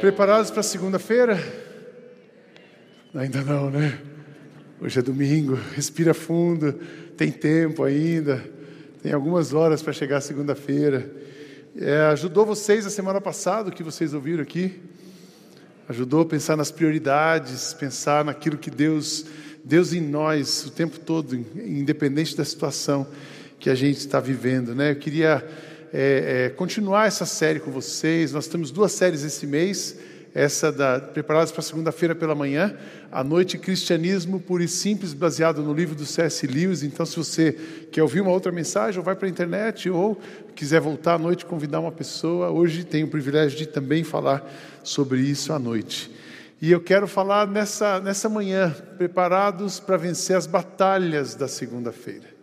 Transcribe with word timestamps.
Preparados 0.00 0.50
para 0.50 0.62
segunda-feira? 0.62 1.42
Ainda 3.14 3.42
não, 3.42 3.70
né? 3.70 3.98
Hoje 4.78 4.98
é 4.98 5.02
domingo, 5.02 5.58
respira 5.74 6.12
fundo, 6.12 6.74
tem 7.16 7.32
tempo 7.32 7.82
ainda, 7.82 8.44
tem 9.02 9.14
algumas 9.14 9.54
horas 9.54 9.82
para 9.82 9.94
chegar 9.94 10.20
segunda-feira. 10.20 11.10
É, 11.74 12.00
ajudou 12.12 12.44
vocês 12.44 12.84
a 12.84 12.90
semana 12.90 13.22
passada, 13.22 13.70
o 13.70 13.72
que 13.72 13.82
vocês 13.82 14.12
ouviram 14.12 14.42
aqui? 14.42 14.78
Ajudou 15.88 16.20
a 16.20 16.26
pensar 16.26 16.58
nas 16.58 16.70
prioridades, 16.70 17.72
pensar 17.72 18.22
naquilo 18.22 18.58
que 18.58 18.70
Deus, 18.70 19.24
Deus 19.64 19.94
em 19.94 20.00
nós, 20.02 20.66
o 20.66 20.70
tempo 20.70 21.00
todo, 21.00 21.34
independente 21.34 22.36
da 22.36 22.44
situação 22.44 23.06
que 23.58 23.70
a 23.70 23.74
gente 23.74 23.96
está 23.96 24.20
vivendo, 24.20 24.74
né? 24.74 24.90
Eu 24.90 24.96
queria 24.96 25.42
é, 25.98 26.44
é, 26.44 26.50
continuar 26.50 27.06
essa 27.06 27.24
série 27.24 27.58
com 27.58 27.70
vocês. 27.70 28.30
Nós 28.30 28.46
temos 28.46 28.70
duas 28.70 28.92
séries 28.92 29.24
esse 29.24 29.46
mês. 29.46 29.96
Essa 30.34 30.70
da 30.70 31.00
preparadas 31.00 31.50
para 31.50 31.62
segunda-feira 31.62 32.14
pela 32.14 32.34
manhã, 32.34 32.76
à 33.10 33.24
noite 33.24 33.56
cristianismo 33.56 34.38
puro 34.38 34.62
e 34.62 34.68
simples, 34.68 35.14
baseado 35.14 35.62
no 35.62 35.72
livro 35.72 35.94
do 35.94 36.04
C.S. 36.04 36.46
Lewis. 36.46 36.82
Então, 36.82 37.06
se 37.06 37.16
você 37.16 37.52
quer 37.90 38.02
ouvir 38.02 38.20
uma 38.20 38.30
outra 38.30 38.52
mensagem, 38.52 38.98
ou 38.98 39.04
vai 39.04 39.16
para 39.16 39.26
a 39.26 39.30
internet, 39.30 39.88
ou 39.88 40.20
quiser 40.54 40.78
voltar 40.78 41.14
à 41.14 41.18
noite 41.18 41.46
convidar 41.46 41.80
uma 41.80 41.90
pessoa, 41.90 42.50
hoje 42.50 42.84
tenho 42.84 43.06
o 43.06 43.10
privilégio 43.10 43.56
de 43.56 43.64
também 43.64 44.04
falar 44.04 44.46
sobre 44.84 45.20
isso 45.20 45.54
à 45.54 45.58
noite. 45.58 46.10
E 46.60 46.70
eu 46.70 46.82
quero 46.82 47.08
falar 47.08 47.46
nessa, 47.46 47.98
nessa 48.00 48.28
manhã, 48.28 48.76
preparados 48.98 49.80
para 49.80 49.96
vencer 49.96 50.36
as 50.36 50.46
batalhas 50.46 51.34
da 51.34 51.48
segunda-feira 51.48 52.35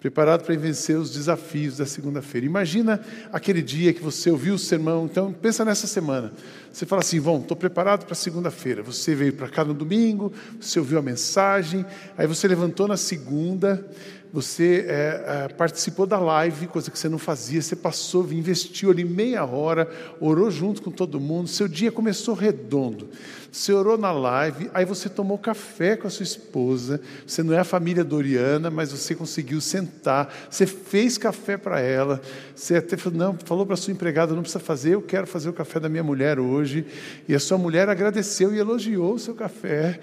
preparado 0.00 0.44
para 0.44 0.54
vencer 0.56 0.96
os 0.96 1.10
desafios 1.10 1.78
da 1.78 1.86
segunda-feira. 1.86 2.46
Imagina 2.46 3.00
aquele 3.32 3.62
dia 3.62 3.92
que 3.92 4.02
você 4.02 4.30
ouviu 4.30 4.54
o 4.54 4.58
sermão, 4.58 5.06
então 5.06 5.32
pensa 5.32 5.64
nessa 5.64 5.86
semana. 5.86 6.32
Você 6.72 6.84
fala 6.84 7.00
assim, 7.00 7.20
bom, 7.20 7.40
estou 7.40 7.56
preparado 7.56 8.04
para 8.04 8.14
segunda-feira. 8.14 8.82
Você 8.82 9.14
veio 9.14 9.32
para 9.32 9.48
cá 9.48 9.64
no 9.64 9.72
domingo, 9.72 10.32
você 10.60 10.78
ouviu 10.78 10.98
a 10.98 11.02
mensagem, 11.02 11.84
aí 12.16 12.26
você 12.26 12.46
levantou 12.46 12.86
na 12.86 12.96
segunda, 12.96 13.88
você 14.32 14.84
é, 14.88 15.44
é, 15.44 15.48
participou 15.48 16.06
da 16.06 16.18
live, 16.18 16.66
coisa 16.66 16.90
que 16.90 16.98
você 16.98 17.08
não 17.08 17.18
fazia, 17.18 17.62
você 17.62 17.76
passou, 17.76 18.30
investiu 18.32 18.90
ali 18.90 19.04
meia 19.04 19.44
hora, 19.44 19.88
orou 20.20 20.50
junto 20.50 20.82
com 20.82 20.90
todo 20.90 21.20
mundo, 21.20 21.48
seu 21.48 21.66
dia 21.68 21.90
começou 21.90 22.34
redondo. 22.34 23.08
Você 23.50 23.72
orou 23.72 23.96
na 23.96 24.12
live, 24.12 24.70
aí 24.74 24.84
você 24.84 25.08
tomou 25.08 25.38
café 25.38 25.96
com 25.96 26.06
a 26.06 26.10
sua 26.10 26.24
esposa, 26.24 27.00
você 27.26 27.42
não 27.42 27.54
é 27.54 27.60
a 27.60 27.64
família 27.64 28.04
Doriana, 28.04 28.70
mas 28.70 28.92
você 28.92 29.14
conseguiu 29.14 29.60
sentar, 29.60 30.30
você 30.50 30.66
fez 30.66 31.16
café 31.16 31.56
para 31.56 31.80
ela, 31.80 32.20
você 32.54 32.76
até 32.76 32.96
falou, 32.98 33.18
não, 33.18 33.38
falou 33.44 33.64
para 33.64 33.76
sua 33.76 33.92
empregada, 33.92 34.34
não 34.34 34.42
precisa 34.42 34.62
fazer, 34.62 34.94
eu 34.94 35.02
quero 35.02 35.26
fazer 35.26 35.48
o 35.48 35.54
café 35.54 35.80
da 35.80 35.88
minha 35.88 36.04
mulher 36.04 36.38
hoje, 36.38 36.84
e 37.26 37.34
a 37.34 37.40
sua 37.40 37.56
mulher 37.56 37.88
agradeceu 37.88 38.54
e 38.54 38.58
elogiou 38.58 39.14
o 39.14 39.18
seu 39.18 39.34
café, 39.34 40.00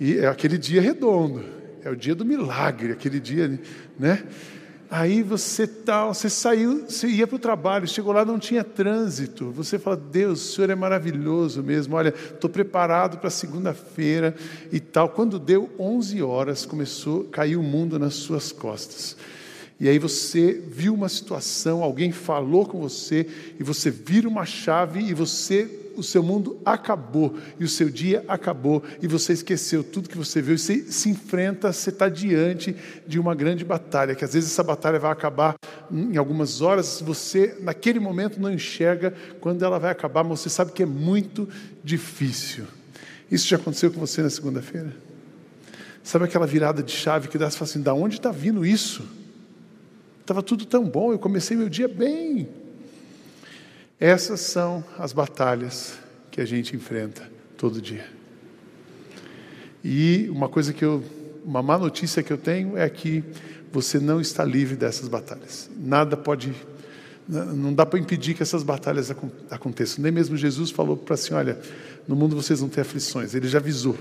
e 0.00 0.18
é 0.18 0.28
aquele 0.28 0.56
dia 0.56 0.80
redondo. 0.80 1.65
É 1.86 1.90
o 1.90 1.94
dia 1.94 2.16
do 2.16 2.24
milagre, 2.24 2.90
aquele 2.90 3.20
dia, 3.20 3.60
né? 3.96 4.24
Aí 4.90 5.22
você 5.22 5.68
tal, 5.68 6.12
você 6.12 6.28
saiu, 6.28 6.84
você 6.88 7.06
ia 7.06 7.28
para 7.28 7.36
o 7.36 7.38
trabalho, 7.38 7.86
chegou 7.86 8.12
lá, 8.12 8.24
não 8.24 8.40
tinha 8.40 8.64
trânsito. 8.64 9.52
Você 9.52 9.78
fala, 9.78 9.96
Deus, 9.96 10.42
o 10.42 10.52
Senhor 10.52 10.70
é 10.70 10.74
maravilhoso 10.74 11.62
mesmo. 11.62 11.94
Olha, 11.94 12.08
estou 12.08 12.50
preparado 12.50 13.18
para 13.18 13.30
segunda-feira 13.30 14.34
e 14.72 14.80
tal. 14.80 15.10
Quando 15.10 15.38
deu 15.38 15.70
11 15.78 16.20
horas, 16.24 16.66
começou 16.66 17.28
a 17.28 17.32
cair 17.32 17.56
o 17.56 17.62
mundo 17.62 18.00
nas 18.00 18.14
suas 18.14 18.50
costas. 18.50 19.16
E 19.78 19.88
aí 19.88 20.00
você 20.00 20.60
viu 20.68 20.92
uma 20.92 21.08
situação, 21.08 21.84
alguém 21.84 22.10
falou 22.10 22.66
com 22.66 22.80
você, 22.80 23.28
e 23.60 23.62
você 23.62 23.92
vira 23.92 24.28
uma 24.28 24.44
chave 24.44 24.98
e 24.98 25.14
você 25.14 25.85
o 25.96 26.02
seu 26.02 26.22
mundo 26.22 26.60
acabou 26.64 27.36
e 27.58 27.64
o 27.64 27.68
seu 27.68 27.88
dia 27.88 28.24
acabou 28.28 28.82
e 29.02 29.06
você 29.06 29.32
esqueceu 29.32 29.82
tudo 29.82 30.08
que 30.08 30.18
você 30.18 30.42
viu 30.42 30.54
e 30.54 30.58
você 30.58 30.84
se 30.90 31.08
enfrenta, 31.08 31.72
você 31.72 31.90
está 31.90 32.08
diante 32.08 32.76
de 33.06 33.18
uma 33.18 33.34
grande 33.34 33.64
batalha, 33.64 34.14
que 34.14 34.24
às 34.24 34.34
vezes 34.34 34.50
essa 34.50 34.62
batalha 34.62 34.98
vai 34.98 35.10
acabar 35.10 35.56
em 35.90 36.16
algumas 36.16 36.60
horas, 36.60 37.00
você 37.00 37.56
naquele 37.60 37.98
momento 37.98 38.40
não 38.40 38.52
enxerga 38.52 39.14
quando 39.40 39.64
ela 39.64 39.78
vai 39.78 39.90
acabar, 39.90 40.22
mas 40.22 40.40
você 40.40 40.50
sabe 40.50 40.72
que 40.72 40.82
é 40.82 40.86
muito 40.86 41.48
difícil. 41.82 42.64
Isso 43.30 43.46
já 43.48 43.56
aconteceu 43.56 43.90
com 43.90 43.98
você 43.98 44.22
na 44.22 44.30
segunda-feira? 44.30 44.94
Sabe 46.02 46.24
aquela 46.24 46.46
virada 46.46 46.82
de 46.82 46.92
chave 46.92 47.28
que 47.28 47.36
dá, 47.36 47.50
você 47.50 47.58
fala 47.58 47.70
assim, 47.70 47.82
da 47.82 47.92
onde 47.92 48.16
está 48.16 48.30
vindo 48.30 48.64
isso? 48.64 49.04
Estava 50.20 50.42
tudo 50.42 50.64
tão 50.64 50.84
bom, 50.84 51.12
eu 51.12 51.18
comecei 51.18 51.56
meu 51.56 51.68
dia 51.68 51.88
bem, 51.88 52.48
essas 53.98 54.40
são 54.40 54.84
as 54.98 55.12
batalhas 55.12 55.98
que 56.30 56.40
a 56.40 56.44
gente 56.44 56.76
enfrenta 56.76 57.30
todo 57.56 57.80
dia. 57.80 58.06
E 59.82 60.28
uma 60.30 60.48
coisa 60.48 60.72
que 60.72 60.84
eu, 60.84 61.02
uma 61.44 61.62
má 61.62 61.78
notícia 61.78 62.22
que 62.22 62.32
eu 62.32 62.36
tenho 62.36 62.76
é 62.76 62.88
que 62.90 63.24
você 63.72 63.98
não 63.98 64.20
está 64.20 64.44
livre 64.44 64.76
dessas 64.76 65.08
batalhas. 65.08 65.70
Nada 65.78 66.16
pode, 66.16 66.52
não 67.28 67.72
dá 67.72 67.86
para 67.86 67.98
impedir 67.98 68.34
que 68.34 68.42
essas 68.42 68.62
batalhas 68.62 69.10
aconteçam. 69.50 70.02
Nem 70.02 70.12
mesmo 70.12 70.36
Jesus 70.36 70.70
falou 70.70 70.96
para 70.96 71.14
assim, 71.14 71.34
olha, 71.34 71.58
no 72.06 72.14
mundo 72.14 72.36
vocês 72.36 72.60
vão 72.60 72.68
ter 72.68 72.82
aflições. 72.82 73.34
Ele 73.34 73.48
já 73.48 73.58
avisou. 73.58 73.96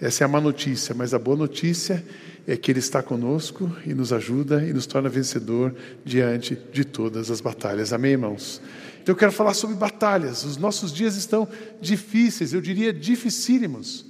Essa 0.00 0.22
é 0.22 0.24
a 0.24 0.28
má 0.28 0.40
notícia, 0.40 0.94
mas 0.94 1.12
a 1.12 1.18
boa 1.18 1.36
notícia 1.36 2.04
é 2.48 2.56
que 2.56 2.72
Ele 2.72 2.78
está 2.78 3.02
conosco 3.02 3.70
e 3.84 3.92
nos 3.92 4.10
ajuda 4.10 4.64
e 4.64 4.72
nos 4.72 4.86
torna 4.86 5.10
vencedor 5.10 5.74
diante 6.02 6.58
de 6.72 6.82
todas 6.82 7.30
as 7.30 7.42
batalhas. 7.42 7.92
Amém, 7.92 8.12
irmãos? 8.12 8.62
Então 9.02 9.12
eu 9.12 9.16
quero 9.18 9.32
falar 9.32 9.52
sobre 9.52 9.76
batalhas. 9.76 10.44
Os 10.44 10.56
nossos 10.56 10.90
dias 10.90 11.14
estão 11.14 11.46
difíceis, 11.78 12.54
eu 12.54 12.62
diria 12.62 12.90
dificílimos. 12.90 14.06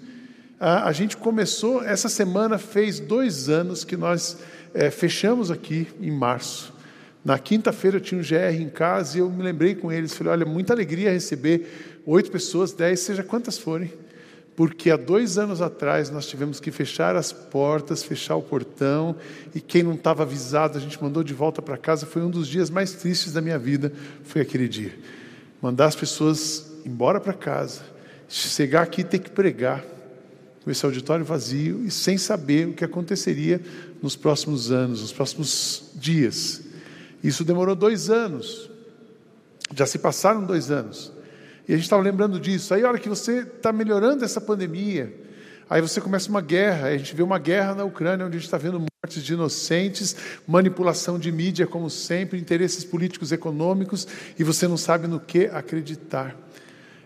A, 0.61 0.89
a 0.89 0.93
gente 0.93 1.17
começou, 1.17 1.83
essa 1.83 2.09
semana 2.09 2.59
fez 2.59 3.01
dois 3.01 3.49
anos 3.49 3.83
que 3.83 3.97
nós 3.97 4.39
é, 4.73 4.89
fechamos 4.89 5.51
aqui 5.51 5.89
em 6.01 6.13
março. 6.13 6.73
Na 7.25 7.41
quinta-feira 7.41 7.97
eu 7.97 8.01
tinha 8.01 8.21
um 8.21 8.23
GR 8.23 8.63
em 8.63 8.71
casa 8.71 9.17
e 9.17 9.21
eu 9.21 9.29
me 9.29 9.43
lembrei 9.43 9.75
com 9.75 9.91
eles. 9.91 10.15
Falei: 10.15 10.33
olha, 10.33 10.47
muita 10.47 10.73
alegria 10.73 11.11
receber 11.11 12.01
oito 12.07 12.31
pessoas, 12.31 12.73
dez, 12.73 13.01
seja 13.01 13.25
quantas 13.25 13.59
forem 13.59 13.93
porque 14.59 14.91
há 14.91 14.97
dois 14.97 15.39
anos 15.39 15.63
atrás 15.63 16.11
nós 16.11 16.27
tivemos 16.27 16.59
que 16.59 16.73
fechar 16.73 17.15
as 17.15 17.33
portas, 17.33 18.03
fechar 18.03 18.35
o 18.35 18.43
portão, 18.43 19.15
e 19.55 19.61
quem 19.61 19.85
não 19.85 19.95
estava 19.95 20.25
avisado 20.25 20.77
a 20.77 20.81
gente 20.81 21.01
mandou 21.01 21.23
de 21.23 21.33
volta 21.33 21.63
para 21.63 21.77
casa. 21.77 22.05
Foi 22.07 22.23
um 22.23 22.29
dos 22.29 22.49
dias 22.49 22.69
mais 22.69 22.91
tristes 22.91 23.33
da 23.33 23.41
minha 23.41 23.57
vida, 23.57 23.93
foi 24.25 24.43
aquele 24.43 24.67
dia. 24.67 24.99
Mandar 25.63 25.85
as 25.85 25.95
pessoas 25.95 26.73
embora 26.85 27.21
para 27.21 27.35
casa, 27.35 27.83
chegar 28.29 28.83
aqui 28.83 29.03
e 29.03 29.05
ter 29.05 29.21
que 29.21 29.31
pregar, 29.31 29.85
com 30.65 30.73
esse 30.73 30.85
auditório 30.85 31.25
vazio 31.25 31.85
e 31.87 31.91
sem 31.93 32.19
saber 32.19 32.67
o 32.67 32.73
que 32.73 32.85
aconteceria 32.85 33.61
nos 34.03 34.17
próximos 34.17 34.73
anos, 34.73 35.03
nos 35.03 35.13
próximos 35.13 35.85
dias. 35.95 36.63
Isso 37.23 37.45
demorou 37.45 37.77
dois 37.77 38.11
anos, 38.11 38.69
já 39.73 39.87
se 39.87 40.01
passaram 40.01 40.43
dois 40.43 40.69
anos. 40.69 41.17
E 41.69 41.75
a 41.75 41.77
gente 41.77 41.85
estava 41.85 42.03
lembrando 42.03 42.41
disso. 42.41 42.73
Aí, 42.73 42.83
a 42.83 42.89
hora 42.89 42.99
que 42.99 43.11
você 43.11 43.41
está 43.41 43.71
melhorando 43.71 44.25
essa 44.25 44.41
pandemia, 44.41 45.13
aí 45.69 45.83
você 45.83 46.01
começa 46.01 46.31
uma 46.31 46.41
guerra. 46.41 46.89
A 46.89 46.97
gente 46.97 47.15
vê 47.15 47.23
uma 47.23 47.39
guerra 47.39 47.75
na 47.75 47.85
Ucrânia, 47.85 48.25
onde 48.25 48.37
a 48.37 48.39
gente 48.39 48.47
está 48.47 48.57
vendo 48.57 48.81
mortes 48.81 49.23
de 49.23 49.35
inocentes, 49.35 50.17
manipulação 50.47 51.19
de 51.19 51.31
mídia, 51.31 51.67
como 51.67 51.91
sempre, 51.91 52.41
interesses 52.41 52.85
políticos, 52.85 53.33
econômicos, 53.33 54.09
e 54.39 54.43
você 54.43 54.67
não 54.67 54.79
sabe 54.79 55.07
no 55.07 55.21
que 55.21 55.45
acreditar. 55.47 56.35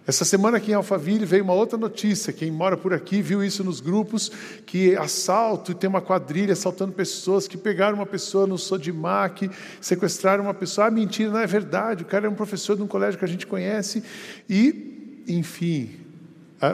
Essa 0.05 0.25
semana 0.25 0.57
aqui 0.57 0.73
em 0.73 0.75
Alphaville 0.75 1.25
veio 1.25 1.45
uma 1.45 1.53
outra 1.53 1.79
notícia. 1.79 2.33
Quem 2.33 2.51
mora 2.51 2.77
por 2.77 2.93
aqui 2.93 3.23
viu 3.23 3.43
isso 3.43 3.63
nos 3.63 3.81
grupos, 3.81 4.33
que 4.67 4.97
assalto 4.97 5.75
tem 5.75 5.89
uma 5.89 6.03
quadrilha 6.03 6.55
assaltando 6.55 6.93
pessoas, 6.93 7.47
que 7.47 7.57
pegaram 7.57 7.99
uma 7.99 8.07
pessoa 8.07 8.45
no 8.45 8.59
Sodimac, 8.59 9.49
sequestraram 9.81 10.45
uma 10.45 10.55
pessoa. 10.55 10.89
Ah, 10.89 10.91
mentira, 10.91 11.31
não 11.31 11.39
é 11.39 11.47
verdade. 11.47 12.03
O 12.03 12.07
cara 12.07 12.27
é 12.27 12.29
um 12.29 12.35
professor 12.35 12.77
de 12.77 12.83
um 12.83 12.87
colégio 12.89 13.17
que 13.17 13.25
a 13.25 13.29
gente 13.29 13.47
conhece. 13.47 14.03
E, 14.51 15.23
enfim, 15.29 15.91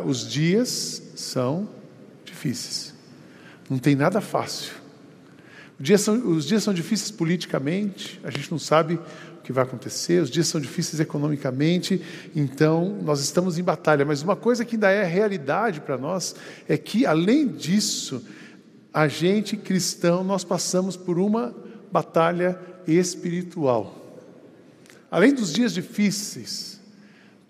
os 0.07 0.27
dias 0.27 1.03
são 1.15 1.69
difíceis. 2.25 2.95
Não 3.69 3.79
tem 3.79 3.95
nada 3.95 4.23
fácil. 4.23 4.73
Os 5.79 5.85
dias 5.85 6.01
são, 6.01 6.29
os 6.31 6.47
dias 6.47 6.63
são 6.63 6.75
difíceis 6.75 7.11
politicamente, 7.11 8.19
a 8.25 8.31
gente 8.31 8.51
não 8.51 8.59
sabe 8.59 8.99
que 9.49 9.53
vai 9.55 9.65
acontecer, 9.65 10.23
os 10.23 10.29
dias 10.29 10.47
são 10.47 10.61
difíceis 10.61 11.01
economicamente, 11.01 12.03
então 12.37 12.99
nós 13.03 13.21
estamos 13.21 13.59
em 13.59 13.63
batalha. 13.63 14.05
Mas 14.05 14.21
uma 14.21 14.37
coisa 14.37 14.63
que 14.63 14.77
ainda 14.77 14.91
é 14.91 15.03
realidade 15.05 15.81
para 15.81 15.97
nós 15.97 16.37
é 16.69 16.77
que, 16.77 17.07
além 17.07 17.49
disso, 17.49 18.23
a 18.93 19.09
gente 19.09 19.57
cristão, 19.57 20.23
nós 20.23 20.45
passamos 20.45 20.99
por 20.99 21.19
uma 21.19 21.57
batalha 21.91 22.61
espiritual. 22.87 24.21
Além 25.11 25.33
dos 25.33 25.55
dias 25.55 25.73
difíceis, 25.73 26.79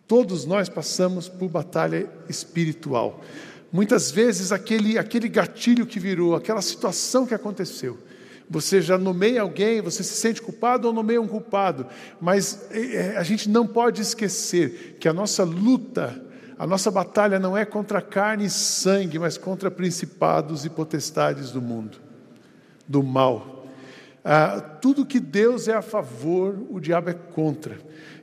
todos 0.07 0.45
nós 0.45 0.69
passamos 0.69 1.29
por 1.29 1.49
batalha 1.49 2.09
espiritual. 2.29 3.25
Muitas 3.73 4.13
vezes 4.13 4.53
aquele, 4.53 4.97
aquele 4.97 5.29
gatilho 5.29 5.85
que 5.85 5.99
virou, 5.99 6.37
aquela 6.37 6.63
situação 6.63 7.27
que 7.27 7.35
aconteceu, 7.35 7.99
Você 8.51 8.81
já 8.81 8.97
nomeia 8.97 9.43
alguém, 9.43 9.83
você 9.83 10.03
se 10.03 10.15
sente 10.15 10.41
culpado 10.41 10.89
ou 10.89 10.95
nomeia 10.95 11.21
um 11.21 11.29
culpado, 11.29 11.87
mas 12.21 12.67
é, 12.71 13.17
a 13.17 13.23
gente 13.23 13.49
não 13.49 13.67
pode 13.67 14.01
esquecer 14.01 14.97
que 14.99 15.07
a 15.07 15.13
nossa 15.13 15.45
luta, 15.45 16.21
a 16.59 16.67
nossa 16.67 16.91
batalha 16.91 17.39
não 17.39 17.57
é 17.57 17.67
contra 17.67 18.01
carne 18.01 18.47
e 18.47 18.51
sangue, 18.51 19.19
mas 19.19 19.37
contra 19.37 19.71
principados 19.71 20.65
e 20.65 20.71
potestades 20.71 21.51
do 21.51 21.61
mundo, 21.61 21.99
do 22.87 23.03
mal. 23.03 23.67
Ah, 24.25 24.61
tudo 24.61 25.07
que 25.07 25.21
Deus 25.21 25.69
é 25.69 25.75
a 25.75 25.83
favor, 25.83 26.59
o 26.71 26.81
diabo 26.81 27.11
é 27.11 27.15
contra. 27.15 27.79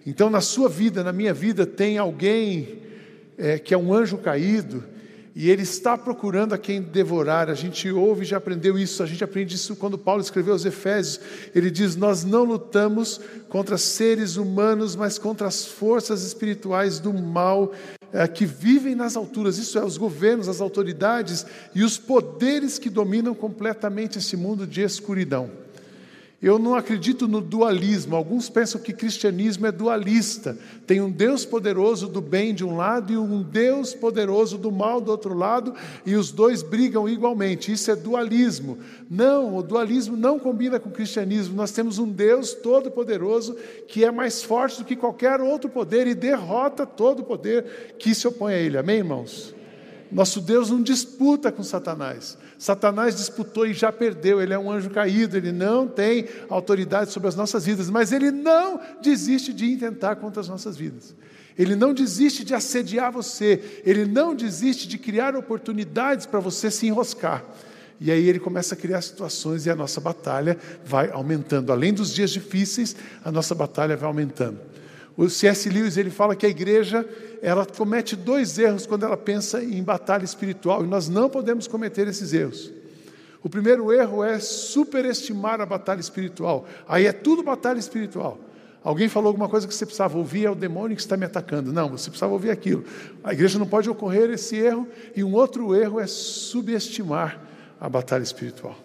Então, 0.05 0.29
na 0.29 0.41
sua 0.41 0.69
vida, 0.69 1.03
na 1.03 1.13
minha 1.13 1.33
vida, 1.33 1.65
tem 1.65 1.97
alguém 1.97 2.79
é, 3.37 3.59
que 3.59 3.73
é 3.73 3.77
um 3.77 3.93
anjo 3.93 4.17
caído 4.17 4.83
e 5.35 5.49
ele 5.49 5.63
está 5.63 5.97
procurando 5.97 6.53
a 6.53 6.57
quem 6.57 6.81
devorar. 6.81 7.49
A 7.49 7.53
gente 7.53 7.91
ouve 7.91 8.21
e 8.21 8.25
já 8.25 8.37
aprendeu 8.37 8.79
isso. 8.79 9.03
A 9.03 9.05
gente 9.05 9.21
aprende 9.21 9.55
isso 9.55 9.75
quando 9.75 9.97
Paulo 9.97 10.21
escreveu 10.21 10.53
aos 10.53 10.63
Efésios. 10.63 11.19
Ele 11.53 11.69
diz: 11.69 11.97
Nós 11.97 12.23
não 12.23 12.45
lutamos 12.45 13.19
contra 13.49 13.77
seres 13.77 14.37
humanos, 14.37 14.95
mas 14.95 15.17
contra 15.17 15.45
as 15.45 15.65
forças 15.65 16.23
espirituais 16.23 16.99
do 16.99 17.13
mal 17.13 17.73
é, 18.13 18.25
que 18.29 18.45
vivem 18.45 18.95
nas 18.95 19.17
alturas. 19.17 19.57
Isso 19.57 19.77
é, 19.77 19.83
os 19.83 19.97
governos, 19.97 20.47
as 20.47 20.61
autoridades 20.61 21.45
e 21.75 21.83
os 21.83 21.97
poderes 21.97 22.79
que 22.79 22.89
dominam 22.89 23.35
completamente 23.35 24.19
esse 24.19 24.37
mundo 24.37 24.65
de 24.65 24.83
escuridão. 24.83 25.64
Eu 26.41 26.59
não 26.59 26.75
acredito 26.75 27.27
no 27.27 27.39
dualismo. 27.39 28.15
Alguns 28.15 28.49
pensam 28.49 28.79
que 28.79 28.93
cristianismo 28.93 29.65
é 29.65 29.71
dualista. 29.71 30.57
Tem 30.85 31.01
um 31.01 31.09
Deus 31.09 31.45
poderoso 31.45 32.07
do 32.07 32.21
bem 32.21 32.53
de 32.53 32.63
um 32.63 32.75
lado 32.75 33.11
e 33.11 33.17
um 33.17 33.41
Deus 33.41 33.93
poderoso 33.93 34.57
do 34.57 34.71
mal 34.71 34.99
do 34.99 35.09
outro 35.09 35.33
lado, 35.33 35.73
e 36.05 36.13
os 36.15 36.31
dois 36.31 36.61
brigam 36.61 37.07
igualmente. 37.07 37.71
Isso 37.71 37.89
é 37.89 37.95
dualismo. 37.95 38.77
Não, 39.09 39.57
o 39.57 39.63
dualismo 39.63 40.17
não 40.17 40.37
combina 40.37 40.79
com 40.79 40.89
o 40.89 40.93
cristianismo. 40.93 41.55
Nós 41.55 41.71
temos 41.71 41.99
um 41.99 42.09
Deus 42.09 42.53
todo-poderoso 42.53 43.55
que 43.87 44.03
é 44.03 44.11
mais 44.11 44.43
forte 44.43 44.79
do 44.79 44.85
que 44.85 44.95
qualquer 44.95 45.39
outro 45.39 45.69
poder 45.69 46.05
e 46.05 46.13
derrota 46.13 46.85
todo 46.85 47.23
poder 47.23 47.95
que 47.97 48.13
se 48.13 48.27
opõe 48.27 48.53
a 48.53 48.57
ele. 48.57 48.77
Amém, 48.77 48.97
irmãos? 48.97 49.54
Nosso 50.15 50.39
Deus 50.39 50.69
não 50.69 50.81
disputa 50.81 51.51
com 51.51 51.61
Satanás. 51.61 52.37
Satanás 52.57 53.17
disputou 53.17 53.67
e 53.67 53.73
já 53.73 53.91
perdeu. 53.91 54.41
Ele 54.41 54.53
é 54.53 54.57
um 54.57 54.71
anjo 54.71 54.89
caído, 54.89 55.35
ele 55.35 55.51
não 55.51 55.89
tem 55.89 56.29
autoridade 56.49 57.11
sobre 57.11 57.27
as 57.27 57.35
nossas 57.35 57.65
vidas, 57.65 57.89
mas 57.89 58.13
ele 58.13 58.31
não 58.31 58.79
desiste 59.01 59.51
de 59.51 59.69
intentar 59.69 60.15
contra 60.15 60.39
as 60.39 60.47
nossas 60.47 60.77
vidas. 60.77 61.13
Ele 61.59 61.75
não 61.75 61.93
desiste 61.93 62.45
de 62.45 62.55
assediar 62.55 63.11
você, 63.11 63.81
ele 63.85 64.05
não 64.05 64.33
desiste 64.33 64.87
de 64.87 64.97
criar 64.97 65.35
oportunidades 65.35 66.25
para 66.25 66.39
você 66.39 66.71
se 66.71 66.87
enroscar. 66.87 67.43
E 67.99 68.09
aí 68.09 68.29
ele 68.29 68.39
começa 68.39 68.73
a 68.73 68.77
criar 68.77 69.01
situações 69.01 69.65
e 69.65 69.69
a 69.69 69.75
nossa 69.75 69.99
batalha 69.99 70.57
vai 70.85 71.11
aumentando. 71.11 71.73
Além 71.73 71.93
dos 71.93 72.13
dias 72.13 72.31
difíceis, 72.31 72.95
a 73.21 73.33
nossa 73.33 73.53
batalha 73.53 73.97
vai 73.97 74.07
aumentando. 74.07 74.59
O 75.17 75.29
C.S. 75.29 75.69
Lewis 75.69 75.97
ele 75.97 76.09
fala 76.09 76.35
que 76.35 76.45
a 76.45 76.49
igreja 76.49 77.07
ela 77.41 77.65
comete 77.65 78.15
dois 78.15 78.57
erros 78.59 78.85
quando 78.85 79.05
ela 79.05 79.15
pensa 79.15 79.63
em 79.63 79.81
batalha 79.81 80.25
espiritual 80.25 80.83
e 80.83 80.87
nós 80.87 81.07
não 81.07 81.29
podemos 81.29 81.67
cometer 81.67 82.07
esses 82.07 82.33
erros. 82.33 82.71
O 83.41 83.49
primeiro 83.49 83.93
erro 83.93 84.23
é 84.23 84.39
superestimar 84.39 85.61
a 85.61 85.65
batalha 85.65 85.99
espiritual. 85.99 86.65
Aí 86.87 87.05
é 87.05 87.13
tudo 87.13 87.43
batalha 87.43 87.77
espiritual. 87.77 88.39
Alguém 88.83 89.07
falou 89.07 89.29
alguma 89.29 89.47
coisa 89.47 89.67
que 89.67 89.73
você 89.73 89.85
precisava 89.85 90.17
ouvir, 90.17 90.45
é 90.45 90.51
o 90.51 90.55
demônio 90.55 90.95
que 90.95 91.01
está 91.01 91.17
me 91.17 91.25
atacando. 91.25 91.73
Não, 91.73 91.89
você 91.89 92.09
precisava 92.09 92.33
ouvir 92.33 92.51
aquilo. 92.51 92.83
A 93.23 93.33
igreja 93.33 93.57
não 93.57 93.65
pode 93.65 93.89
ocorrer 93.89 94.29
esse 94.29 94.55
erro, 94.55 94.87
e 95.15 95.23
um 95.23 95.33
outro 95.33 95.75
erro 95.75 95.99
é 95.99 96.05
subestimar 96.05 97.39
a 97.79 97.89
batalha 97.89 98.21
espiritual. 98.21 98.75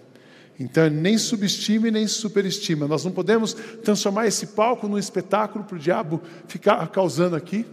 Então, 0.61 0.91
nem 0.91 1.17
subestime 1.17 1.91
nem 1.91 2.07
superestima. 2.07 2.87
Nós 2.87 3.03
não 3.03 3.11
podemos 3.11 3.55
transformar 3.83 4.27
esse 4.27 4.49
palco 4.49 4.87
num 4.87 4.99
espetáculo 4.99 5.65
para 5.65 5.75
o 5.75 5.79
diabo 5.79 6.21
ficar 6.47 6.87
causando 6.89 7.35
aqui, 7.35 7.65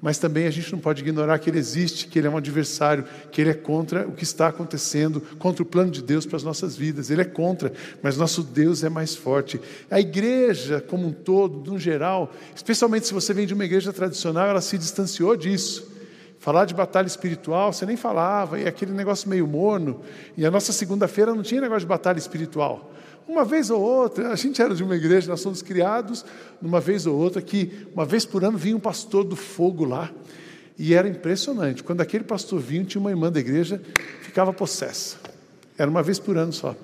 mas 0.00 0.16
também 0.16 0.46
a 0.46 0.50
gente 0.50 0.72
não 0.72 0.78
pode 0.78 1.02
ignorar 1.02 1.38
que 1.38 1.50
ele 1.50 1.58
existe, 1.58 2.06
que 2.06 2.18
ele 2.18 2.26
é 2.26 2.30
um 2.30 2.36
adversário, 2.38 3.04
que 3.30 3.38
ele 3.38 3.50
é 3.50 3.54
contra 3.54 4.08
o 4.08 4.12
que 4.12 4.24
está 4.24 4.48
acontecendo, 4.48 5.20
contra 5.38 5.62
o 5.62 5.66
plano 5.66 5.90
de 5.90 6.02
Deus 6.02 6.24
para 6.24 6.38
as 6.38 6.42
nossas 6.42 6.74
vidas. 6.74 7.10
Ele 7.10 7.20
é 7.20 7.26
contra, 7.26 7.70
mas 8.02 8.16
nosso 8.16 8.42
Deus 8.42 8.82
é 8.82 8.88
mais 8.88 9.14
forte. 9.14 9.60
A 9.90 10.00
igreja, 10.00 10.80
como 10.80 11.06
um 11.06 11.12
todo, 11.12 11.70
no 11.70 11.78
geral, 11.78 12.32
especialmente 12.56 13.06
se 13.06 13.12
você 13.12 13.34
vem 13.34 13.46
de 13.46 13.52
uma 13.52 13.66
igreja 13.66 13.92
tradicional, 13.92 14.48
ela 14.48 14.62
se 14.62 14.78
distanciou 14.78 15.36
disso. 15.36 15.91
Falar 16.42 16.64
de 16.64 16.74
batalha 16.74 17.06
espiritual, 17.06 17.72
você 17.72 17.86
nem 17.86 17.96
falava, 17.96 18.58
e 18.58 18.66
aquele 18.66 18.90
negócio 18.90 19.30
meio 19.30 19.46
morno. 19.46 20.00
E 20.36 20.44
a 20.44 20.50
nossa 20.50 20.72
segunda-feira 20.72 21.32
não 21.32 21.40
tinha 21.44 21.60
negócio 21.60 21.82
de 21.82 21.86
batalha 21.86 22.18
espiritual. 22.18 22.92
Uma 23.28 23.44
vez 23.44 23.70
ou 23.70 23.80
outra, 23.80 24.32
a 24.32 24.34
gente 24.34 24.60
era 24.60 24.74
de 24.74 24.82
uma 24.82 24.96
igreja, 24.96 25.30
nós 25.30 25.40
somos 25.40 25.62
criados 25.62 26.24
numa 26.60 26.80
vez 26.80 27.06
ou 27.06 27.16
outra, 27.16 27.40
que 27.40 27.86
uma 27.94 28.04
vez 28.04 28.26
por 28.26 28.42
ano 28.42 28.58
vinha 28.58 28.74
um 28.76 28.80
pastor 28.80 29.22
do 29.22 29.36
fogo 29.36 29.84
lá. 29.84 30.10
E 30.76 30.94
era 30.94 31.06
impressionante. 31.06 31.84
Quando 31.84 32.00
aquele 32.00 32.24
pastor 32.24 32.58
vinha, 32.58 32.82
tinha 32.82 33.00
uma 33.00 33.10
irmã 33.10 33.30
da 33.30 33.38
igreja, 33.38 33.80
ficava 34.22 34.52
possessa. 34.52 35.18
Era 35.78 35.88
uma 35.88 36.02
vez 36.02 36.18
por 36.18 36.36
ano 36.36 36.52
só. 36.52 36.74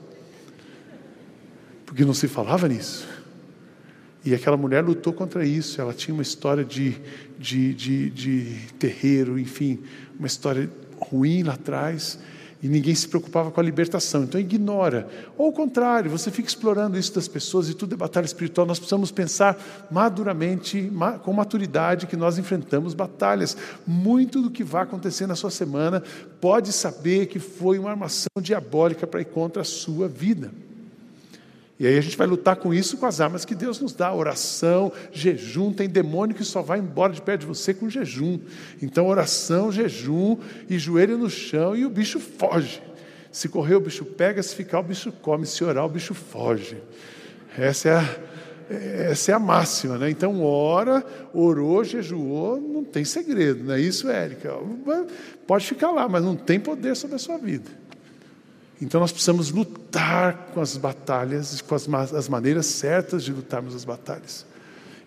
Porque 1.85 2.05
não 2.05 2.15
se 2.15 2.29
falava 2.29 2.69
nisso. 2.69 3.09
E 4.25 4.35
aquela 4.35 4.57
mulher 4.57 4.85
lutou 4.85 5.13
contra 5.13 5.45
isso. 5.45 5.81
Ela 5.81 5.95
tinha 5.95 6.13
uma 6.13 6.23
história 6.23 6.65
de, 6.65 6.97
de, 7.39 7.73
de, 7.75 8.11
de 8.11 8.57
terreiro, 8.79 9.39
enfim, 9.39 9.79
uma 10.19 10.27
história 10.27 10.69
ruim 11.01 11.43
lá 11.43 11.55
atrás. 11.55 12.19
E 12.61 12.67
ninguém 12.67 12.93
se 12.93 13.07
preocupava 13.07 13.53
com 13.53 13.61
a 13.61 13.63
libertação. 13.63 14.25
Então 14.25 14.41
ignora. 14.41 15.09
Ou 15.37 15.47
ao 15.47 15.53
contrário, 15.53 16.11
você 16.11 16.29
fica 16.29 16.49
explorando 16.49 16.99
isso 16.99 17.15
das 17.15 17.29
pessoas 17.29 17.69
e 17.69 17.75
tudo 17.75 17.95
é 17.95 17.97
batalha 17.97 18.25
espiritual. 18.25 18.67
Nós 18.67 18.81
precisamos 18.81 19.13
pensar 19.13 19.57
maduramente, 19.91 20.91
com 21.23 21.33
maturidade, 21.33 22.09
que 22.09 22.17
nós 22.17 22.37
enfrentamos 22.37 22.95
batalhas. 22.95 23.57
Muito 23.87 24.43
do 24.43 24.51
que 24.51 24.65
vai 24.65 24.83
acontecer 24.83 25.29
na 25.29 25.37
sua 25.37 25.51
semana 25.51 26.03
pode 26.41 26.73
saber 26.73 27.27
que 27.27 27.39
foi 27.39 27.79
uma 27.79 27.91
armação 27.91 28.29
diabólica 28.43 29.07
para 29.07 29.21
ir 29.21 29.27
contra 29.27 29.63
a 29.63 29.65
sua 29.65 30.09
vida. 30.09 30.51
E 31.81 31.87
aí 31.87 31.97
a 31.97 32.01
gente 32.01 32.17
vai 32.17 32.27
lutar 32.27 32.57
com 32.57 32.75
isso 32.75 32.97
com 32.97 33.07
as 33.07 33.21
armas 33.21 33.45
que 33.45 33.55
Deus 33.55 33.81
nos 33.81 33.93
dá: 33.93 34.13
oração, 34.13 34.93
jejum. 35.13 35.73
Tem 35.73 35.89
demônio 35.89 36.35
que 36.35 36.45
só 36.45 36.61
vai 36.61 36.81
embora 36.81 37.13
de 37.13 37.23
perto 37.23 37.43
de 37.43 37.47
você 37.47 37.73
com 37.73 37.89
jejum. 37.89 38.41
Então, 38.83 39.07
oração, 39.07 39.71
jejum 39.71 40.39
e 40.69 40.79
joelho 40.79 41.17
no 41.17 41.31
chão 41.31 41.77
e 41.77 41.87
o 41.87 41.91
bicho 41.91 42.19
foge. 42.19 42.83
Se 43.31 43.49
correr, 43.49 43.77
o 43.77 43.81
bicho 43.81 44.05
pega, 44.05 44.43
se 44.43 44.55
ficar, 44.55 44.81
o 44.81 44.83
bicho 44.83 45.13
come, 45.13 45.47
se 45.47 45.63
orar, 45.63 45.85
o 45.85 45.89
bicho 45.89 46.15
foge. 46.15 46.79
Essa 47.57 47.89
é 47.89 47.95
a, 47.95 49.11
essa 49.11 49.31
é 49.31 49.35
a 49.35 49.39
máxima, 49.39 49.97
né? 49.99 50.11
Então, 50.11 50.43
ora, 50.43 51.05
orou, 51.33 51.85
jejuou, 51.85 52.61
não 52.61 52.83
tem 52.83 53.05
segredo, 53.05 53.65
não 53.65 53.75
é 53.75 53.81
isso, 53.81 54.09
Érica? 54.09 54.55
Pode 55.47 55.67
ficar 55.67 55.91
lá, 55.91 56.09
mas 56.09 56.25
não 56.25 56.35
tem 56.35 56.59
poder 56.59 56.97
sobre 56.97 57.17
a 57.17 57.19
sua 57.19 57.39
vida. 57.39 57.71
Então 58.81 59.01
nós 59.01 59.11
precisamos 59.11 59.51
lutar 59.51 60.51
com 60.55 60.61
as 60.61 60.77
batalhas, 60.77 61.61
com 61.61 61.75
as, 61.75 61.89
as 62.15 62.29
maneiras 62.29 62.67
certas 62.67 63.25
de 63.25 63.33
lutarmos 63.33 63.75
as 63.75 63.85
batalhas. 63.85 64.47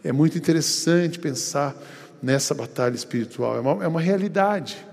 É 0.04 0.12
muito 0.12 0.38
interessante 0.38 1.20
pensar 1.20 1.76
nessa 2.22 2.54
batalha 2.54 2.96
espiritual, 2.96 3.58
é 3.58 3.60
uma, 3.60 3.84
é 3.84 3.88
uma 3.88 4.02
realidade. 4.02 4.86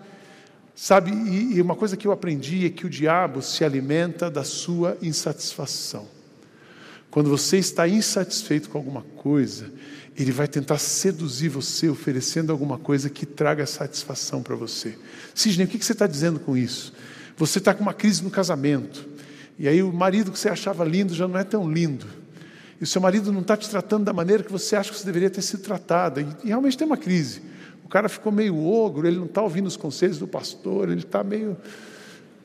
Sabe, 0.74 1.10
e, 1.10 1.56
e 1.56 1.60
uma 1.60 1.74
coisa 1.74 1.96
que 1.96 2.06
eu 2.06 2.12
aprendi 2.12 2.64
é 2.64 2.70
que 2.70 2.86
o 2.86 2.90
diabo 2.90 3.42
se 3.42 3.64
alimenta 3.64 4.30
da 4.30 4.44
sua 4.44 4.96
insatisfação. 5.02 6.06
Quando 7.10 7.28
você 7.30 7.58
está 7.58 7.88
insatisfeito 7.88 8.70
com 8.70 8.78
alguma 8.78 9.02
coisa, 9.02 9.72
ele 10.16 10.30
vai 10.30 10.46
tentar 10.46 10.78
seduzir 10.78 11.48
você, 11.48 11.88
oferecendo 11.88 12.52
alguma 12.52 12.78
coisa 12.78 13.10
que 13.10 13.26
traga 13.26 13.66
satisfação 13.66 14.42
para 14.42 14.54
você. 14.54 14.96
Sidney, 15.34 15.66
o 15.66 15.68
que 15.68 15.84
você 15.84 15.92
está 15.92 16.06
dizendo 16.06 16.38
com 16.38 16.56
isso? 16.56 16.92
Você 17.38 17.58
está 17.58 17.72
com 17.72 17.82
uma 17.82 17.94
crise 17.94 18.22
no 18.22 18.30
casamento. 18.30 19.06
E 19.56 19.68
aí 19.68 19.80
o 19.82 19.92
marido 19.92 20.32
que 20.32 20.38
você 20.38 20.48
achava 20.48 20.84
lindo 20.84 21.14
já 21.14 21.26
não 21.28 21.38
é 21.38 21.44
tão 21.44 21.70
lindo. 21.70 22.06
E 22.80 22.84
o 22.84 22.86
seu 22.86 23.00
marido 23.00 23.32
não 23.32 23.40
está 23.40 23.56
te 23.56 23.70
tratando 23.70 24.04
da 24.04 24.12
maneira 24.12 24.42
que 24.42 24.50
você 24.50 24.74
acha 24.74 24.90
que 24.90 24.98
você 24.98 25.06
deveria 25.06 25.30
ter 25.30 25.42
sido 25.42 25.62
tratada. 25.62 26.20
E, 26.20 26.26
e 26.44 26.48
realmente 26.48 26.76
tem 26.76 26.86
uma 26.86 26.96
crise. 26.96 27.40
O 27.84 27.88
cara 27.88 28.08
ficou 28.08 28.32
meio 28.32 28.58
ogro, 28.62 29.06
ele 29.06 29.16
não 29.16 29.26
está 29.26 29.40
ouvindo 29.40 29.66
os 29.66 29.76
conselhos 29.76 30.18
do 30.18 30.26
pastor, 30.26 30.90
ele 30.90 31.00
está 31.00 31.22
meio. 31.22 31.56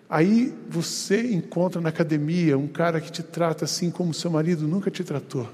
Aí 0.08 0.54
você 0.70 1.34
encontra 1.34 1.82
na 1.82 1.90
academia 1.90 2.56
um 2.56 2.68
cara 2.68 3.02
que 3.02 3.12
te 3.12 3.24
trata 3.24 3.66
assim 3.66 3.90
como 3.90 4.14
seu 4.14 4.30
marido 4.30 4.68
nunca 4.68 4.92
te 4.92 5.04
tratou. 5.04 5.50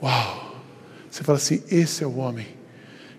Uau! 0.00 0.62
Você 1.10 1.24
fala 1.24 1.38
assim: 1.38 1.62
esse 1.68 2.04
é 2.04 2.06
o 2.06 2.16
homem 2.18 2.46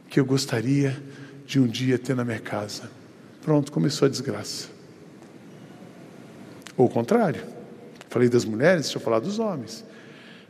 que 0.09 0.17
eu 0.17 0.25
gostaria 0.25 0.97
de 1.45 1.59
um 1.59 1.67
dia 1.67 1.99
ter 1.99 2.15
na 2.15 2.23
minha 2.23 2.39
casa. 2.39 2.89
Pronto, 3.41 3.69
começou 3.69 4.05
a 4.05 4.09
desgraça. 4.09 4.70
Ou 6.81 6.87
o 6.87 6.89
contrário. 6.89 7.43
Falei 8.09 8.27
das 8.27 8.43
mulheres, 8.43 8.85
deixa 8.85 8.97
eu 8.97 9.01
falar 9.01 9.19
dos 9.19 9.37
homens. 9.37 9.85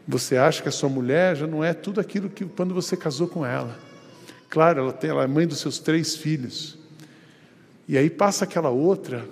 Você 0.08 0.38
acha 0.38 0.64
que 0.64 0.70
a 0.70 0.72
sua 0.72 0.88
mulher 0.88 1.36
já 1.36 1.46
não 1.46 1.62
é 1.62 1.74
tudo 1.74 2.00
aquilo 2.00 2.30
que 2.30 2.46
quando 2.46 2.74
você 2.74 2.96
casou 2.96 3.28
com 3.28 3.46
ela. 3.46 3.78
Claro, 4.50 4.80
ela, 4.80 4.94
tem, 4.94 5.10
ela 5.10 5.26
é 5.26 5.28
mãe 5.28 5.46
dos 5.46 5.60
seus 5.60 5.78
três 5.78 6.16
filhos. 6.16 6.78
E 7.86 7.98
aí 7.98 8.10
passa 8.10 8.46
aquela 8.46 8.70
outra 8.70 9.28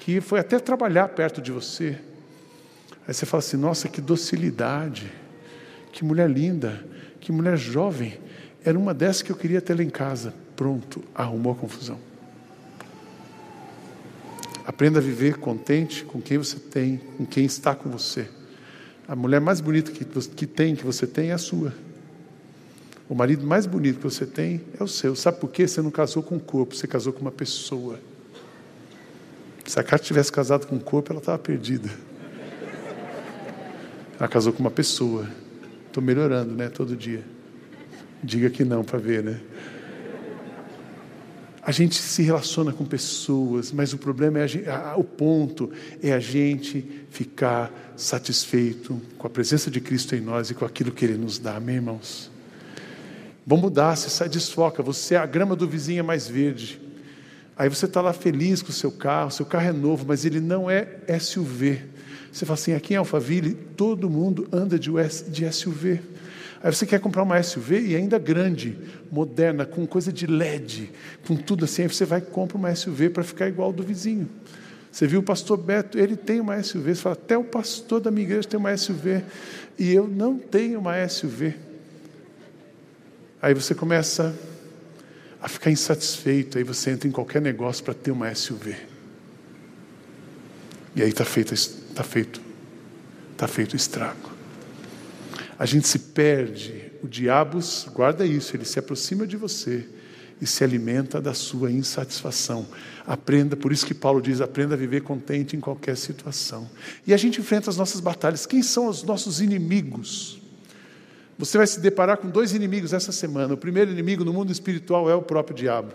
que 0.00 0.20
foi 0.20 0.40
até 0.40 0.58
trabalhar 0.58 1.06
perto 1.10 1.40
de 1.40 1.52
você. 1.52 2.00
Aí 3.06 3.14
você 3.14 3.24
fala 3.24 3.38
assim: 3.38 3.56
nossa, 3.56 3.88
que 3.88 4.00
docilidade, 4.00 5.12
que 5.92 6.04
mulher 6.04 6.28
linda, 6.28 6.84
que 7.20 7.30
mulher 7.30 7.56
jovem. 7.56 8.18
Era 8.64 8.76
uma 8.76 8.92
dessas 8.92 9.22
que 9.22 9.30
eu 9.30 9.36
queria 9.36 9.60
ter 9.60 9.76
lá 9.76 9.84
em 9.84 9.90
casa. 9.90 10.34
Pronto, 10.56 11.00
arrumou 11.14 11.52
a 11.52 11.56
confusão. 11.56 12.13
Aprenda 14.66 14.98
a 14.98 15.02
viver 15.02 15.36
contente 15.36 16.04
com 16.04 16.20
quem 16.20 16.38
você 16.38 16.58
tem, 16.58 16.96
com 17.18 17.26
quem 17.26 17.44
está 17.44 17.74
com 17.74 17.90
você. 17.90 18.26
A 19.06 19.14
mulher 19.14 19.40
mais 19.40 19.60
bonita 19.60 19.92
que, 19.92 20.04
que 20.04 20.46
tem, 20.46 20.74
que 20.74 20.84
você 20.84 21.06
tem, 21.06 21.30
é 21.30 21.34
a 21.34 21.38
sua. 21.38 21.74
O 23.06 23.14
marido 23.14 23.46
mais 23.46 23.66
bonito 23.66 23.98
que 23.98 24.04
você 24.04 24.24
tem 24.24 24.62
é 24.78 24.82
o 24.82 24.88
seu. 24.88 25.14
Sabe 25.14 25.38
por 25.38 25.50
quê? 25.50 25.68
Você 25.68 25.82
não 25.82 25.90
casou 25.90 26.22
com 26.22 26.36
o 26.36 26.40
corpo, 26.40 26.74
você 26.74 26.86
casou 26.86 27.12
com 27.12 27.20
uma 27.20 27.30
pessoa. 27.30 28.00
Se 29.66 29.78
a 29.78 29.82
Cátia 29.82 30.06
tivesse 30.06 30.32
casado 30.32 30.66
com 30.66 30.76
o 30.76 30.80
corpo, 30.80 31.12
ela 31.12 31.20
estava 31.20 31.38
perdida. 31.38 31.90
Ela 34.18 34.28
casou 34.28 34.52
com 34.52 34.60
uma 34.60 34.70
pessoa. 34.70 35.28
Estou 35.86 36.02
melhorando, 36.02 36.54
né? 36.54 36.70
Todo 36.70 36.96
dia. 36.96 37.22
Diga 38.22 38.48
que 38.48 38.64
não 38.64 38.82
para 38.82 38.98
ver, 38.98 39.22
né? 39.22 39.40
A 41.66 41.72
gente 41.72 41.94
se 41.94 42.22
relaciona 42.22 42.74
com 42.74 42.84
pessoas, 42.84 43.72
mas 43.72 43.94
o 43.94 43.98
problema 43.98 44.38
é 44.38 44.70
a, 44.70 44.96
o 44.98 45.02
ponto 45.02 45.70
é 46.02 46.12
a 46.12 46.20
gente 46.20 46.84
ficar 47.08 47.72
satisfeito 47.96 49.00
com 49.16 49.26
a 49.26 49.30
presença 49.30 49.70
de 49.70 49.80
Cristo 49.80 50.14
em 50.14 50.20
nós 50.20 50.50
e 50.50 50.54
com 50.54 50.66
aquilo 50.66 50.92
que 50.92 51.06
Ele 51.06 51.16
nos 51.16 51.38
dá, 51.38 51.56
amém, 51.56 51.76
irmãos? 51.76 52.30
Vamos 53.46 53.64
mudar, 53.64 53.96
se 53.96 54.10
sai 54.10 54.28
desfoca, 54.28 54.82
você 54.82 55.14
é 55.14 55.18
a 55.18 55.24
grama 55.24 55.56
do 55.56 55.66
vizinho 55.66 56.00
é 56.00 56.02
mais 56.02 56.28
verde. 56.28 56.78
Aí 57.56 57.70
você 57.70 57.86
está 57.86 58.02
lá 58.02 58.12
feliz 58.12 58.60
com 58.60 58.68
o 58.68 58.72
seu 58.72 58.92
carro, 58.92 59.30
seu 59.30 59.46
carro 59.46 59.68
é 59.68 59.72
novo, 59.72 60.04
mas 60.06 60.26
ele 60.26 60.40
não 60.40 60.68
é 60.68 60.86
SUV. 61.18 61.80
Você 62.30 62.44
fala 62.44 62.58
assim, 62.58 62.74
aqui 62.74 62.92
em 62.92 62.96
Alphaville, 62.98 63.54
todo 63.54 64.10
mundo 64.10 64.46
anda 64.52 64.78
de 64.78 65.52
SUV. 65.52 66.00
Aí 66.64 66.74
você 66.74 66.86
quer 66.86 66.98
comprar 66.98 67.22
uma 67.22 67.40
SUV 67.42 67.88
e 67.88 67.94
ainda 67.94 68.18
grande, 68.18 68.74
moderna, 69.12 69.66
com 69.66 69.86
coisa 69.86 70.10
de 70.10 70.26
LED, 70.26 70.90
com 71.26 71.36
tudo 71.36 71.66
assim. 71.66 71.82
Aí 71.82 71.88
você 71.88 72.06
vai 72.06 72.20
e 72.20 72.22
compra 72.22 72.56
uma 72.56 72.74
SUV 72.74 73.10
para 73.10 73.22
ficar 73.22 73.48
igual 73.48 73.70
do 73.70 73.82
vizinho. 73.82 74.26
Você 74.90 75.06
viu 75.06 75.20
o 75.20 75.22
pastor 75.22 75.58
Beto, 75.58 75.98
ele 75.98 76.16
tem 76.16 76.40
uma 76.40 76.62
SUV. 76.62 76.94
Você 76.94 77.02
fala, 77.02 77.12
até 77.12 77.36
o 77.36 77.44
pastor 77.44 78.00
da 78.00 78.10
minha 78.10 78.24
igreja 78.24 78.48
tem 78.48 78.58
uma 78.58 78.74
SUV. 78.74 79.22
E 79.78 79.92
eu 79.92 80.08
não 80.08 80.38
tenho 80.38 80.78
uma 80.78 81.06
SUV. 81.06 81.54
Aí 83.42 83.52
você 83.52 83.74
começa 83.74 84.34
a 85.42 85.48
ficar 85.50 85.70
insatisfeito, 85.70 86.56
aí 86.56 86.64
você 86.64 86.92
entra 86.92 87.06
em 87.06 87.12
qualquer 87.12 87.42
negócio 87.42 87.84
para 87.84 87.92
ter 87.92 88.10
uma 88.10 88.34
SUV. 88.34 88.74
E 90.96 91.02
aí 91.02 91.10
está 91.10 91.26
feito, 91.26 91.52
está 91.52 92.02
feito, 92.02 92.40
está 93.34 93.46
feito 93.46 93.74
o 93.74 93.76
estrago. 93.76 94.33
A 95.58 95.66
gente 95.66 95.86
se 95.86 95.98
perde, 95.98 96.92
o 97.02 97.08
diabo, 97.08 97.58
guarda 97.92 98.26
isso, 98.26 98.56
ele 98.56 98.64
se 98.64 98.78
aproxima 98.78 99.26
de 99.26 99.36
você 99.36 99.86
e 100.40 100.46
se 100.46 100.64
alimenta 100.64 101.20
da 101.20 101.32
sua 101.32 101.70
insatisfação. 101.70 102.66
Aprenda, 103.06 103.56
por 103.56 103.72
isso 103.72 103.86
que 103.86 103.94
Paulo 103.94 104.20
diz: 104.20 104.40
aprenda 104.40 104.74
a 104.74 104.78
viver 104.78 105.02
contente 105.02 105.56
em 105.56 105.60
qualquer 105.60 105.96
situação. 105.96 106.68
E 107.06 107.14
a 107.14 107.16
gente 107.16 107.40
enfrenta 107.40 107.70
as 107.70 107.76
nossas 107.76 108.00
batalhas. 108.00 108.46
Quem 108.46 108.62
são 108.62 108.88
os 108.88 109.02
nossos 109.02 109.40
inimigos? 109.40 110.40
Você 111.38 111.58
vai 111.58 111.66
se 111.66 111.80
deparar 111.80 112.18
com 112.18 112.28
dois 112.28 112.52
inimigos 112.52 112.92
essa 112.92 113.10
semana. 113.12 113.54
O 113.54 113.56
primeiro 113.56 113.90
inimigo 113.90 114.24
no 114.24 114.32
mundo 114.32 114.52
espiritual 114.52 115.10
é 115.10 115.14
o 115.14 115.22
próprio 115.22 115.56
diabo. 115.56 115.92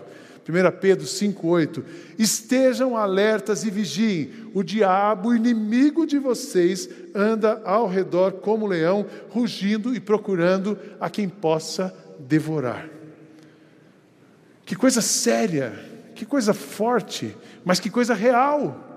1 0.48 0.78
Pedro 0.80 1.06
5,8: 1.06 1.84
Estejam 2.18 2.96
alertas 2.96 3.64
e 3.64 3.70
vigiem, 3.70 4.30
o 4.54 4.62
diabo, 4.62 5.34
inimigo 5.34 6.06
de 6.06 6.18
vocês, 6.18 6.88
anda 7.14 7.60
ao 7.64 7.86
redor 7.86 8.32
como 8.32 8.66
leão, 8.66 9.06
rugindo 9.28 9.94
e 9.94 10.00
procurando 10.00 10.78
a 10.98 11.10
quem 11.10 11.28
possa 11.28 11.94
devorar. 12.18 12.88
Que 14.64 14.74
coisa 14.76 15.00
séria, 15.00 15.72
que 16.14 16.24
coisa 16.24 16.54
forte, 16.54 17.36
mas 17.64 17.80
que 17.80 17.90
coisa 17.90 18.14
real. 18.14 18.88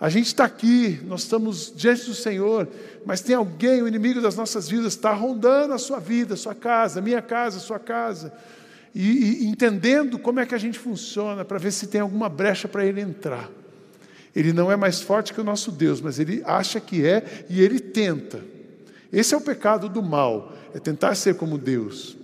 A 0.00 0.08
gente 0.08 0.26
está 0.26 0.44
aqui, 0.44 1.00
nós 1.04 1.22
estamos 1.22 1.72
diante 1.74 2.04
do 2.06 2.14
Senhor, 2.14 2.68
mas 3.04 3.20
tem 3.20 3.34
alguém, 3.34 3.82
o 3.82 3.88
inimigo 3.88 4.20
das 4.20 4.36
nossas 4.36 4.68
vidas, 4.68 4.94
está 4.94 5.12
rondando 5.12 5.74
a 5.74 5.78
sua 5.78 5.98
vida, 5.98 6.34
a 6.34 6.36
sua 6.36 6.54
casa, 6.54 7.00
a 7.00 7.02
minha 7.02 7.20
casa, 7.20 7.56
a 7.56 7.60
sua 7.60 7.80
casa, 7.80 8.32
e, 8.94 9.44
e 9.44 9.46
entendendo 9.46 10.18
como 10.18 10.40
é 10.40 10.46
que 10.46 10.54
a 10.54 10.58
gente 10.58 10.78
funciona, 10.78 11.44
para 11.44 11.58
ver 11.58 11.72
se 11.72 11.86
tem 11.86 12.00
alguma 12.00 12.28
brecha 12.28 12.66
para 12.68 12.84
ele 12.84 13.00
entrar. 13.00 13.50
Ele 14.34 14.52
não 14.52 14.70
é 14.70 14.76
mais 14.76 15.00
forte 15.00 15.32
que 15.32 15.40
o 15.40 15.44
nosso 15.44 15.72
Deus, 15.72 16.00
mas 16.00 16.18
ele 16.18 16.42
acha 16.44 16.80
que 16.80 17.04
é 17.04 17.44
e 17.48 17.60
ele 17.60 17.80
tenta. 17.80 18.40
Esse 19.12 19.34
é 19.34 19.36
o 19.36 19.40
pecado 19.40 19.88
do 19.88 20.02
mal, 20.02 20.52
é 20.74 20.78
tentar 20.78 21.14
ser 21.14 21.34
como 21.34 21.58
Deus. 21.58 22.16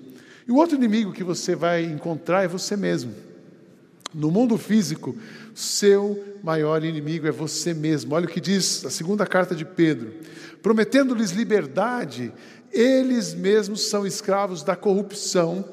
E 0.47 0.53
o 0.53 0.57
outro 0.57 0.77
inimigo 0.77 1.13
que 1.13 1.25
você 1.25 1.55
vai 1.55 1.85
encontrar 1.85 2.45
é 2.45 2.49
você 2.49 2.77
mesmo. 2.77 3.15
No 4.13 4.31
mundo 4.31 4.57
físico, 4.57 5.17
seu 5.55 6.23
maior 6.43 6.85
inimigo 6.85 7.27
é 7.27 7.33
você 7.33 7.75
mesmo. 7.75 8.15
Olha 8.15 8.27
o 8.27 8.29
que 8.29 8.41
diz 8.41 8.85
a 8.85 8.91
segunda 8.91 9.27
carta 9.27 9.55
de 9.55 9.65
Pedro: 9.65 10.13
prometendo-lhes 10.63 11.31
liberdade, 11.31 12.33
eles 12.73 13.35
mesmos 13.35 13.89
são 13.89 14.07
escravos 14.07 14.63
da 14.63 14.77
corrupção, 14.77 15.65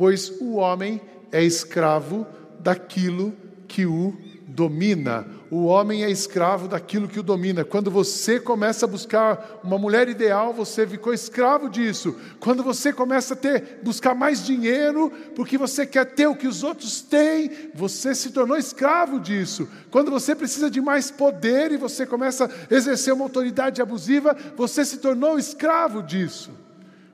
pois 0.00 0.32
o 0.40 0.54
homem 0.54 0.98
é 1.30 1.44
escravo 1.44 2.26
daquilo 2.58 3.34
que 3.68 3.84
o 3.84 4.16
domina. 4.48 5.26
O 5.50 5.66
homem 5.66 6.02
é 6.02 6.10
escravo 6.10 6.66
daquilo 6.66 7.06
que 7.06 7.20
o 7.20 7.22
domina. 7.22 7.66
Quando 7.66 7.90
você 7.90 8.40
começa 8.40 8.86
a 8.86 8.88
buscar 8.88 9.60
uma 9.62 9.76
mulher 9.76 10.08
ideal, 10.08 10.54
você 10.54 10.86
ficou 10.86 11.12
escravo 11.12 11.68
disso. 11.68 12.16
Quando 12.38 12.62
você 12.62 12.94
começa 12.94 13.34
a 13.34 13.36
ter, 13.36 13.80
buscar 13.82 14.14
mais 14.14 14.42
dinheiro, 14.42 15.12
porque 15.36 15.58
você 15.58 15.84
quer 15.84 16.06
ter 16.06 16.26
o 16.26 16.34
que 16.34 16.48
os 16.48 16.64
outros 16.64 17.02
têm, 17.02 17.50
você 17.74 18.14
se 18.14 18.30
tornou 18.30 18.56
escravo 18.56 19.20
disso. 19.20 19.68
Quando 19.90 20.10
você 20.10 20.34
precisa 20.34 20.70
de 20.70 20.80
mais 20.80 21.10
poder 21.10 21.72
e 21.72 21.76
você 21.76 22.06
começa 22.06 22.46
a 22.46 22.74
exercer 22.74 23.12
uma 23.12 23.26
autoridade 23.26 23.82
abusiva, 23.82 24.34
você 24.56 24.82
se 24.82 24.96
tornou 24.96 25.38
escravo 25.38 26.02
disso. 26.02 26.69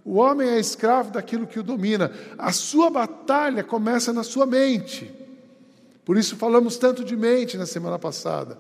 O 0.07 0.19
homem 0.19 0.49
é 0.49 0.61
escravo 0.61 1.11
daquilo 1.11 1.49
que 1.49 1.59
o 1.59 1.65
domina. 1.65 2.13
A 2.39 2.53
sua 2.53 2.89
batalha 2.89 3.65
começa 3.65 4.13
na 4.13 4.23
sua 4.23 4.47
mente. 4.47 5.13
Por 6.05 6.17
isso 6.17 6.37
falamos 6.37 6.77
tanto 6.77 7.05
de 7.05 7.17
mente 7.17 7.57
na 7.57 7.67
semana 7.67 7.99
passada. 7.99 8.57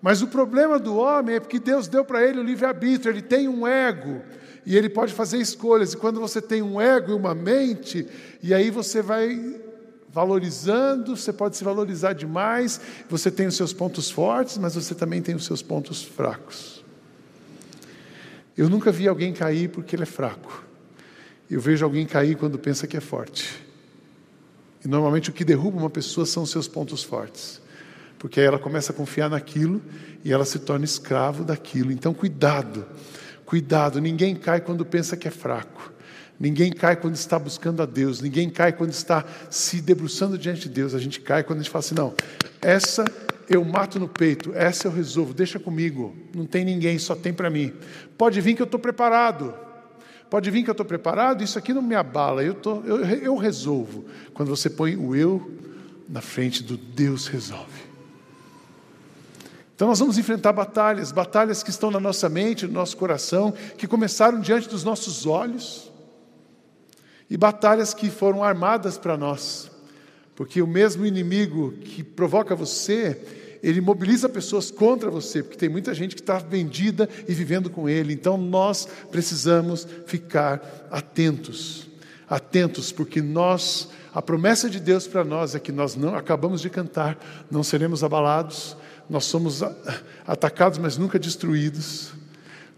Mas 0.00 0.22
o 0.22 0.28
problema 0.28 0.78
do 0.78 0.96
homem 0.96 1.34
é 1.34 1.40
porque 1.40 1.58
Deus 1.58 1.88
deu 1.88 2.04
para 2.04 2.24
ele 2.24 2.38
o 2.38 2.44
livre-arbítrio, 2.44 3.10
ele 3.10 3.22
tem 3.22 3.48
um 3.48 3.66
ego 3.66 4.22
e 4.64 4.76
ele 4.76 4.88
pode 4.88 5.12
fazer 5.12 5.38
escolhas. 5.38 5.94
E 5.94 5.96
quando 5.96 6.20
você 6.20 6.40
tem 6.40 6.62
um 6.62 6.80
ego 6.80 7.10
e 7.10 7.14
uma 7.14 7.34
mente, 7.34 8.06
e 8.40 8.54
aí 8.54 8.70
você 8.70 9.02
vai 9.02 9.60
valorizando, 10.10 11.16
você 11.16 11.32
pode 11.32 11.56
se 11.56 11.64
valorizar 11.64 12.12
demais, 12.12 12.80
você 13.08 13.32
tem 13.32 13.48
os 13.48 13.56
seus 13.56 13.72
pontos 13.72 14.12
fortes, 14.12 14.58
mas 14.58 14.76
você 14.76 14.94
também 14.94 15.20
tem 15.20 15.34
os 15.34 15.44
seus 15.44 15.60
pontos 15.60 16.04
fracos. 16.04 16.84
Eu 18.56 18.70
nunca 18.70 18.92
vi 18.92 19.08
alguém 19.08 19.32
cair 19.32 19.70
porque 19.70 19.96
ele 19.96 20.04
é 20.04 20.06
fraco. 20.06 20.62
Eu 21.50 21.60
vejo 21.60 21.84
alguém 21.84 22.06
cair 22.06 22.36
quando 22.36 22.58
pensa 22.58 22.86
que 22.86 22.96
é 22.96 23.00
forte. 23.00 23.62
E 24.84 24.88
normalmente 24.88 25.30
o 25.30 25.32
que 25.32 25.44
derruba 25.44 25.78
uma 25.78 25.90
pessoa 25.90 26.26
são 26.26 26.44
seus 26.44 26.68
pontos 26.68 27.02
fortes. 27.02 27.60
Porque 28.18 28.40
aí 28.40 28.46
ela 28.46 28.58
começa 28.58 28.92
a 28.92 28.94
confiar 28.94 29.28
naquilo 29.28 29.82
e 30.24 30.32
ela 30.32 30.44
se 30.44 30.58
torna 30.58 30.84
escravo 30.84 31.44
daquilo. 31.44 31.92
Então, 31.92 32.14
cuidado, 32.14 32.86
cuidado. 33.44 34.00
Ninguém 34.00 34.34
cai 34.34 34.60
quando 34.60 34.84
pensa 34.84 35.16
que 35.16 35.28
é 35.28 35.30
fraco. 35.30 35.92
Ninguém 36.38 36.72
cai 36.72 36.96
quando 36.96 37.14
está 37.14 37.38
buscando 37.38 37.82
a 37.82 37.86
Deus. 37.86 38.20
Ninguém 38.20 38.50
cai 38.50 38.72
quando 38.72 38.90
está 38.90 39.24
se 39.50 39.80
debruçando 39.80 40.36
diante 40.38 40.62
de 40.62 40.68
Deus. 40.70 40.94
A 40.94 40.98
gente 40.98 41.20
cai 41.20 41.44
quando 41.44 41.60
a 41.60 41.62
gente 41.62 41.70
fala 41.70 41.84
assim: 41.84 41.94
não, 41.94 42.14
essa 42.60 43.04
eu 43.48 43.64
mato 43.64 44.00
no 44.00 44.08
peito, 44.08 44.52
essa 44.54 44.88
eu 44.88 44.92
resolvo, 44.92 45.34
deixa 45.34 45.58
comigo. 45.58 46.16
Não 46.34 46.46
tem 46.46 46.64
ninguém, 46.64 46.98
só 46.98 47.14
tem 47.14 47.32
para 47.32 47.50
mim. 47.50 47.72
Pode 48.16 48.40
vir 48.40 48.54
que 48.54 48.62
eu 48.62 48.64
estou 48.64 48.80
preparado. 48.80 49.54
Pode 50.34 50.50
vir 50.50 50.64
que 50.64 50.68
eu 50.70 50.72
estou 50.72 50.84
preparado, 50.84 51.44
isso 51.44 51.56
aqui 51.56 51.72
não 51.72 51.80
me 51.80 51.94
abala, 51.94 52.42
eu, 52.42 52.54
tô, 52.54 52.80
eu, 52.80 53.04
eu 53.04 53.36
resolvo. 53.36 54.04
Quando 54.32 54.48
você 54.48 54.68
põe 54.68 54.96
o 54.96 55.14
eu 55.14 55.48
na 56.08 56.20
frente 56.20 56.60
do 56.60 56.76
Deus 56.76 57.28
resolve. 57.28 57.84
Então 59.76 59.86
nós 59.86 60.00
vamos 60.00 60.18
enfrentar 60.18 60.52
batalhas, 60.52 61.12
batalhas 61.12 61.62
que 61.62 61.70
estão 61.70 61.88
na 61.88 62.00
nossa 62.00 62.28
mente, 62.28 62.66
no 62.66 62.72
nosso 62.72 62.96
coração, 62.96 63.54
que 63.78 63.86
começaram 63.86 64.40
diante 64.40 64.68
dos 64.68 64.82
nossos 64.82 65.24
olhos, 65.24 65.92
e 67.30 67.36
batalhas 67.36 67.94
que 67.94 68.10
foram 68.10 68.42
armadas 68.42 68.98
para 68.98 69.16
nós, 69.16 69.70
porque 70.34 70.60
o 70.60 70.66
mesmo 70.66 71.06
inimigo 71.06 71.74
que 71.74 72.02
provoca 72.02 72.56
você, 72.56 73.43
ele 73.64 73.80
mobiliza 73.80 74.28
pessoas 74.28 74.70
contra 74.70 75.10
você, 75.10 75.42
porque 75.42 75.56
tem 75.56 75.70
muita 75.70 75.94
gente 75.94 76.14
que 76.14 76.20
está 76.20 76.36
vendida 76.38 77.08
e 77.26 77.32
vivendo 77.32 77.70
com 77.70 77.88
ele. 77.88 78.12
Então 78.12 78.36
nós 78.36 78.86
precisamos 79.10 79.88
ficar 80.06 80.86
atentos, 80.90 81.86
atentos, 82.28 82.92
porque 82.92 83.22
nós, 83.22 83.88
a 84.12 84.20
promessa 84.20 84.68
de 84.68 84.78
Deus 84.78 85.06
para 85.06 85.24
nós 85.24 85.54
é 85.54 85.58
que 85.58 85.72
nós 85.72 85.96
não 85.96 86.14
acabamos 86.14 86.60
de 86.60 86.68
cantar, 86.68 87.18
não 87.50 87.62
seremos 87.62 88.04
abalados, 88.04 88.76
nós 89.08 89.24
somos 89.24 89.62
atacados, 90.26 90.78
mas 90.78 90.98
nunca 90.98 91.18
destruídos. 91.18 92.12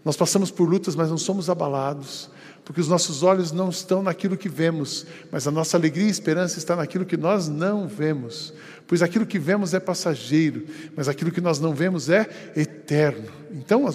Nós 0.05 0.15
passamos 0.15 0.49
por 0.49 0.69
lutas, 0.69 0.95
mas 0.95 1.09
não 1.09 1.17
somos 1.17 1.49
abalados, 1.49 2.29
porque 2.67 2.81
os 2.81 2.89
nossos 2.89 3.23
olhos 3.23 3.53
não 3.53 3.69
estão 3.69 4.03
naquilo 4.03 4.35
que 4.35 4.49
vemos, 4.49 5.07
mas 5.31 5.47
a 5.47 5.51
nossa 5.51 5.77
alegria 5.77 6.05
e 6.05 6.09
esperança 6.09 6.59
está 6.59 6.75
naquilo 6.75 7.05
que 7.05 7.15
nós 7.15 7.47
não 7.47 7.87
vemos. 7.87 8.53
Pois 8.85 9.01
aquilo 9.01 9.25
que 9.25 9.39
vemos 9.39 9.73
é 9.73 9.79
passageiro, 9.79 10.65
mas 10.93 11.07
aquilo 11.07 11.31
que 11.31 11.39
nós 11.39 11.61
não 11.61 11.73
vemos 11.73 12.09
é 12.09 12.27
eterno. 12.57 13.31
Então, 13.53 13.87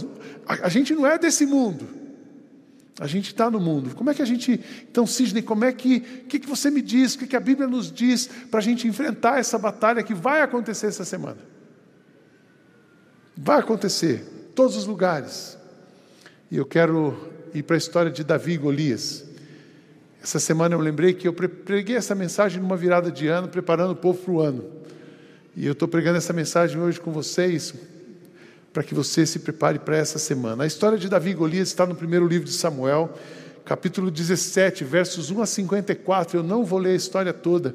a, 0.47 0.55
a 0.65 0.69
gente 0.71 0.95
não 0.95 1.07
é 1.07 1.19
desse 1.19 1.45
mundo. 1.45 1.87
A 2.99 3.07
gente 3.07 3.27
está 3.27 3.51
no 3.51 3.61
mundo. 3.61 3.95
Como 3.95 4.09
é 4.09 4.15
que 4.15 4.23
a 4.23 4.25
gente. 4.25 4.59
Então, 4.91 5.07
Sidney, 5.07 5.43
como 5.43 5.67
é 5.67 5.73
que. 5.75 6.23
O 6.25 6.29
que, 6.29 6.39
que 6.39 6.49
você 6.49 6.71
me 6.71 6.81
diz? 6.81 7.15
O 7.15 7.19
que, 7.19 7.27
que 7.27 7.37
a 7.37 7.41
Bíblia 7.41 7.69
nos 7.69 7.93
diz 7.93 8.27
para 8.51 8.61
a 8.61 8.63
gente 8.63 8.89
enfrentar 8.89 9.39
essa 9.39 9.59
batalha 9.59 10.03
que 10.03 10.15
vai 10.15 10.41
acontecer 10.41 10.87
essa 10.87 11.05
semana? 11.05 11.41
Vai 13.37 13.59
acontecer, 13.59 14.51
todos 14.55 14.77
os 14.77 14.87
lugares. 14.87 15.59
E 16.51 16.57
eu 16.57 16.65
quero 16.65 17.32
ir 17.55 17.63
para 17.63 17.77
a 17.77 17.79
história 17.79 18.11
de 18.11 18.25
Davi 18.25 18.53
e 18.53 18.57
Golias. 18.57 19.25
Essa 20.23 20.39
semana 20.39 20.75
eu 20.75 20.79
lembrei 20.79 21.13
que 21.13 21.27
eu 21.27 21.33
preguei 21.33 21.97
essa 21.97 22.15
mensagem 22.15 22.61
numa 22.61 22.77
virada 22.77 23.11
de 23.11 23.27
ano, 23.27 23.49
preparando 23.49 23.91
o 23.91 23.97
povo 23.97 24.19
para 24.19 24.33
o 24.33 24.41
ano. 24.41 24.65
E 25.57 25.67
eu 25.67 25.73
estou 25.73 25.89
pregando 25.89 26.17
essa 26.17 26.33
mensagem 26.33 26.81
hoje 26.81 27.01
com 27.01 27.11
vocês, 27.11 27.75
para 28.73 28.83
que 28.83 28.95
você 28.95 29.27
se 29.27 29.41
prepare 29.41 29.79
para 29.79 29.97
essa 29.97 30.19
semana. 30.19 30.65
A 30.65 30.67
história 30.67 30.97
de 30.97 31.09
Davi 31.09 31.31
e 31.31 31.35
Golias 31.35 31.69
está 31.69 31.85
no 31.85 31.95
primeiro 31.95 32.27
livro 32.27 32.47
de 32.47 32.55
Samuel, 32.55 33.13
capítulo 33.65 34.11
17, 34.11 34.85
versos 34.85 35.31
1 35.31 35.43
a 35.43 35.47
54. 35.47 36.39
Eu 36.39 36.43
não 36.43 36.65
vou 36.65 36.79
ler 36.79 36.91
a 36.91 36.95
história 36.95 37.33
toda, 37.33 37.75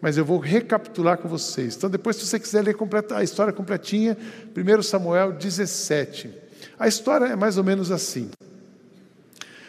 mas 0.00 0.18
eu 0.18 0.24
vou 0.24 0.38
recapitular 0.38 1.16
com 1.16 1.28
vocês. 1.28 1.76
Então, 1.76 1.88
depois, 1.88 2.16
se 2.16 2.26
você 2.26 2.38
quiser 2.38 2.62
ler 2.62 2.76
a 3.14 3.22
história 3.22 3.52
completinha, 3.52 4.18
1 4.54 4.82
Samuel 4.82 5.32
17. 5.32 6.28
A 6.78 6.88
história 6.88 7.26
é 7.26 7.36
mais 7.36 7.56
ou 7.56 7.64
menos 7.64 7.90
assim. 7.90 8.28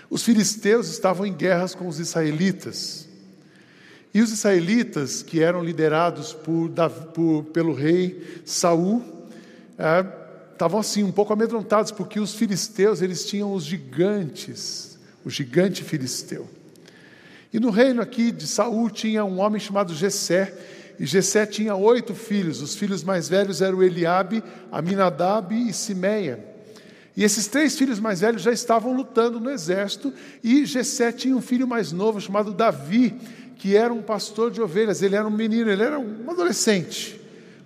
Os 0.10 0.24
filisteus 0.24 0.90
estavam 0.90 1.26
em 1.26 1.34
guerras 1.34 1.74
com 1.74 1.88
os 1.88 2.00
israelitas. 2.00 3.08
E 4.14 4.22
os 4.22 4.32
israelitas, 4.32 5.22
que 5.22 5.44
eram 5.44 5.64
liderados 5.64 6.34
por, 6.34 6.70
por, 7.14 7.44
pelo 7.46 7.74
rei 7.74 8.42
Saul, 8.46 9.04
é, 9.78 10.06
estavam 10.54 10.80
assim 10.80 11.04
um 11.04 11.12
pouco 11.12 11.34
amedrontados, 11.34 11.92
porque 11.92 12.20
os 12.20 12.34
filisteus 12.34 13.02
eles 13.02 13.26
tinham 13.26 13.54
os 13.54 13.66
gigantes, 13.66 14.98
o 15.26 15.30
gigante 15.30 15.84
filisteu. 15.84 16.48
E 17.52 17.60
no 17.60 17.70
reino 17.70 18.02
aqui 18.02 18.32
de 18.32 18.48
Saul 18.48 18.90
tinha 18.90 19.26
um 19.26 19.40
homem 19.40 19.60
chamado 19.60 19.94
Jessé, 19.94 20.54
e 20.98 21.06
Jessé 21.06 21.46
tinha 21.46 21.76
oito 21.76 22.16
filhos. 22.16 22.62
Os 22.62 22.76
filhos 22.76 23.04
mais 23.04 23.28
velhos 23.28 23.62
eram 23.62 23.84
Eliabe, 23.84 24.42
Aminadab 24.72 25.54
e 25.54 25.74
Simeia. 25.74 26.55
E 27.15 27.24
esses 27.24 27.48
três 27.48 27.77
filhos 27.77 28.00
mais 28.00 28.19
velhos 28.19 28.41
já 28.41 28.51
estavam 28.51 28.93
lutando 28.93 29.39
no 29.39 29.50
exército, 29.50 30.13
e 30.43 30.65
Jessé 30.65 31.12
tinha 31.12 31.36
um 31.36 31.41
filho 31.41 31.67
mais 31.67 31.91
novo 31.91 32.19
chamado 32.19 32.53
Davi, 32.53 33.15
que 33.57 33.75
era 33.75 33.93
um 33.93 34.01
pastor 34.01 34.51
de 34.51 34.62
ovelhas. 34.62 35.01
Ele 35.01 35.15
era 35.15 35.25
um 35.25 35.31
menino, 35.31 35.69
ele 35.69 35.81
era 35.81 35.98
um 35.98 36.29
adolescente, 36.29 37.19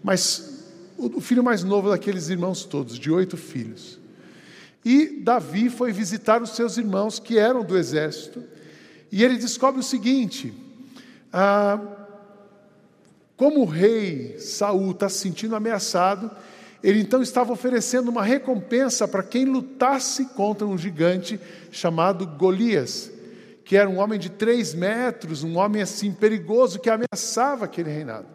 mas 0.03 0.63
o 0.97 1.19
filho 1.19 1.43
mais 1.43 1.63
novo 1.63 1.89
daqueles 1.89 2.29
irmãos 2.29 2.63
todos, 2.63 2.99
de 2.99 3.09
oito 3.09 3.37
filhos. 3.37 3.97
E 4.85 5.19
Davi 5.21 5.69
foi 5.69 5.91
visitar 5.91 6.41
os 6.41 6.51
seus 6.51 6.77
irmãos 6.77 7.19
que 7.19 7.37
eram 7.37 7.63
do 7.63 7.77
exército, 7.77 8.43
e 9.11 9.23
ele 9.23 9.37
descobre 9.37 9.79
o 9.79 9.83
seguinte: 9.83 10.53
ah, 11.33 11.79
como 13.35 13.61
o 13.61 13.65
rei 13.65 14.37
Saul 14.37 14.91
está 14.91 15.09
se 15.09 15.17
sentindo 15.17 15.55
ameaçado, 15.55 16.29
ele 16.83 17.01
então 17.01 17.21
estava 17.21 17.51
oferecendo 17.51 18.09
uma 18.09 18.24
recompensa 18.24 19.07
para 19.07 19.24
quem 19.24 19.45
lutasse 19.45 20.25
contra 20.27 20.65
um 20.65 20.77
gigante 20.77 21.39
chamado 21.71 22.25
Golias, 22.25 23.12
que 23.65 23.75
era 23.75 23.89
um 23.89 24.00
homem 24.00 24.17
de 24.17 24.29
três 24.29 24.74
metros, 24.74 25.43
um 25.43 25.57
homem 25.57 25.81
assim 25.81 26.12
perigoso 26.12 26.79
que 26.79 26.89
ameaçava 26.89 27.65
aquele 27.65 27.89
reinado. 27.89 28.27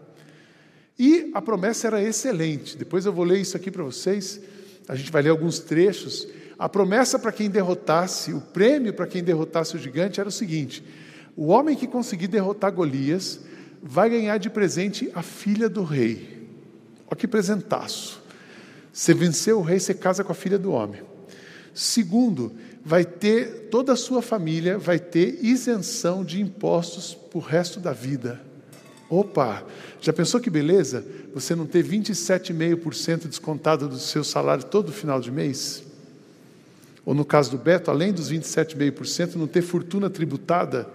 E 0.98 1.30
a 1.34 1.42
promessa 1.42 1.88
era 1.88 2.02
excelente. 2.02 2.76
Depois 2.76 3.04
eu 3.04 3.12
vou 3.12 3.24
ler 3.24 3.40
isso 3.40 3.56
aqui 3.56 3.70
para 3.70 3.82
vocês. 3.82 4.40
A 4.86 4.94
gente 4.94 5.10
vai 5.10 5.22
ler 5.22 5.30
alguns 5.30 5.58
trechos. 5.58 6.28
A 6.58 6.68
promessa 6.68 7.18
para 7.18 7.32
quem 7.32 7.50
derrotasse, 7.50 8.32
o 8.32 8.40
prêmio 8.40 8.94
para 8.94 9.06
quem 9.06 9.24
derrotasse 9.24 9.74
o 9.74 9.78
gigante 9.78 10.20
era 10.20 10.28
o 10.28 10.32
seguinte: 10.32 10.84
o 11.36 11.46
homem 11.46 11.74
que 11.74 11.86
conseguir 11.86 12.28
derrotar 12.28 12.72
Golias 12.72 13.40
vai 13.82 14.08
ganhar 14.08 14.38
de 14.38 14.48
presente 14.48 15.10
a 15.14 15.22
filha 15.22 15.68
do 15.68 15.82
rei. 15.82 16.48
Olha 17.08 17.16
que 17.16 17.26
presentaço. 17.26 18.23
Você 18.94 19.12
venceu 19.12 19.58
o 19.58 19.62
rei, 19.62 19.80
você 19.80 19.92
casa 19.92 20.22
com 20.22 20.30
a 20.30 20.36
filha 20.36 20.56
do 20.56 20.70
homem. 20.70 21.02
Segundo, 21.74 22.52
vai 22.84 23.04
ter, 23.04 23.66
toda 23.68 23.92
a 23.92 23.96
sua 23.96 24.22
família 24.22 24.78
vai 24.78 25.00
ter 25.00 25.40
isenção 25.42 26.24
de 26.24 26.40
impostos 26.40 27.12
para 27.12 27.38
o 27.38 27.40
resto 27.40 27.80
da 27.80 27.92
vida. 27.92 28.40
Opa, 29.10 29.64
já 30.00 30.12
pensou 30.12 30.40
que 30.40 30.48
beleza? 30.48 31.04
Você 31.34 31.56
não 31.56 31.66
ter 31.66 31.84
27,5% 31.84 33.26
descontado 33.26 33.88
do 33.88 33.98
seu 33.98 34.22
salário 34.22 34.62
todo 34.62 34.92
final 34.92 35.20
de 35.20 35.32
mês? 35.32 35.82
Ou 37.04 37.14
no 37.14 37.24
caso 37.24 37.50
do 37.50 37.58
Beto, 37.58 37.90
além 37.90 38.12
dos 38.12 38.30
27,5%, 38.30 39.34
não 39.34 39.48
ter 39.48 39.62
fortuna 39.62 40.08
tributada, 40.08 40.88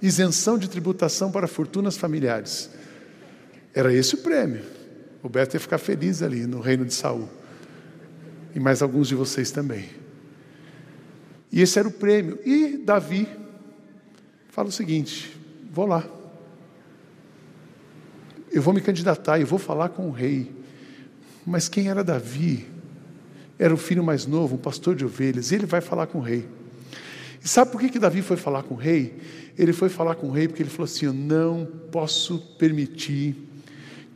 isenção 0.00 0.56
de 0.56 0.70
tributação 0.70 1.30
para 1.30 1.46
fortunas 1.46 1.98
familiares. 1.98 2.70
Era 3.74 3.92
esse 3.92 4.14
o 4.14 4.18
prêmio. 4.18 4.62
O 5.22 5.28
Beto 5.28 5.54
ia 5.54 5.60
ficar 5.60 5.78
feliz 5.78 6.22
ali 6.22 6.46
no 6.46 6.58
reino 6.58 6.86
de 6.86 6.94
Saul 6.94 7.28
e 8.54 8.60
mais 8.60 8.82
alguns 8.82 9.08
de 9.08 9.14
vocês 9.14 9.50
também. 9.50 9.88
E 11.50 11.60
esse 11.60 11.78
era 11.78 11.86
o 11.86 11.92
prêmio. 11.92 12.38
E 12.44 12.78
Davi 12.78 13.28
fala 14.48 14.68
o 14.68 14.72
seguinte: 14.72 15.36
vou 15.70 15.86
lá. 15.86 16.04
Eu 18.50 18.62
vou 18.62 18.74
me 18.74 18.80
candidatar 18.80 19.38
e 19.38 19.44
vou 19.44 19.58
falar 19.58 19.90
com 19.90 20.08
o 20.08 20.10
rei. 20.10 20.50
Mas 21.46 21.68
quem 21.68 21.88
era 21.88 22.04
Davi? 22.04 22.66
Era 23.58 23.72
o 23.72 23.76
filho 23.78 24.02
mais 24.02 24.26
novo, 24.26 24.56
um 24.56 24.58
pastor 24.58 24.94
de 24.94 25.04
ovelhas, 25.04 25.50
e 25.50 25.54
ele 25.54 25.66
vai 25.66 25.80
falar 25.80 26.06
com 26.06 26.18
o 26.18 26.22
rei. 26.22 26.48
E 27.42 27.48
sabe 27.48 27.70
por 27.70 27.80
que, 27.80 27.88
que 27.88 27.98
Davi 27.98 28.22
foi 28.22 28.36
falar 28.36 28.62
com 28.62 28.74
o 28.74 28.76
rei? 28.76 29.18
Ele 29.58 29.72
foi 29.72 29.88
falar 29.88 30.14
com 30.14 30.28
o 30.28 30.30
rei 30.30 30.48
porque 30.48 30.62
ele 30.62 30.70
falou 30.70 30.84
assim: 30.84 31.06
Eu 31.06 31.12
não 31.12 31.66
posso 31.90 32.38
permitir 32.58 33.36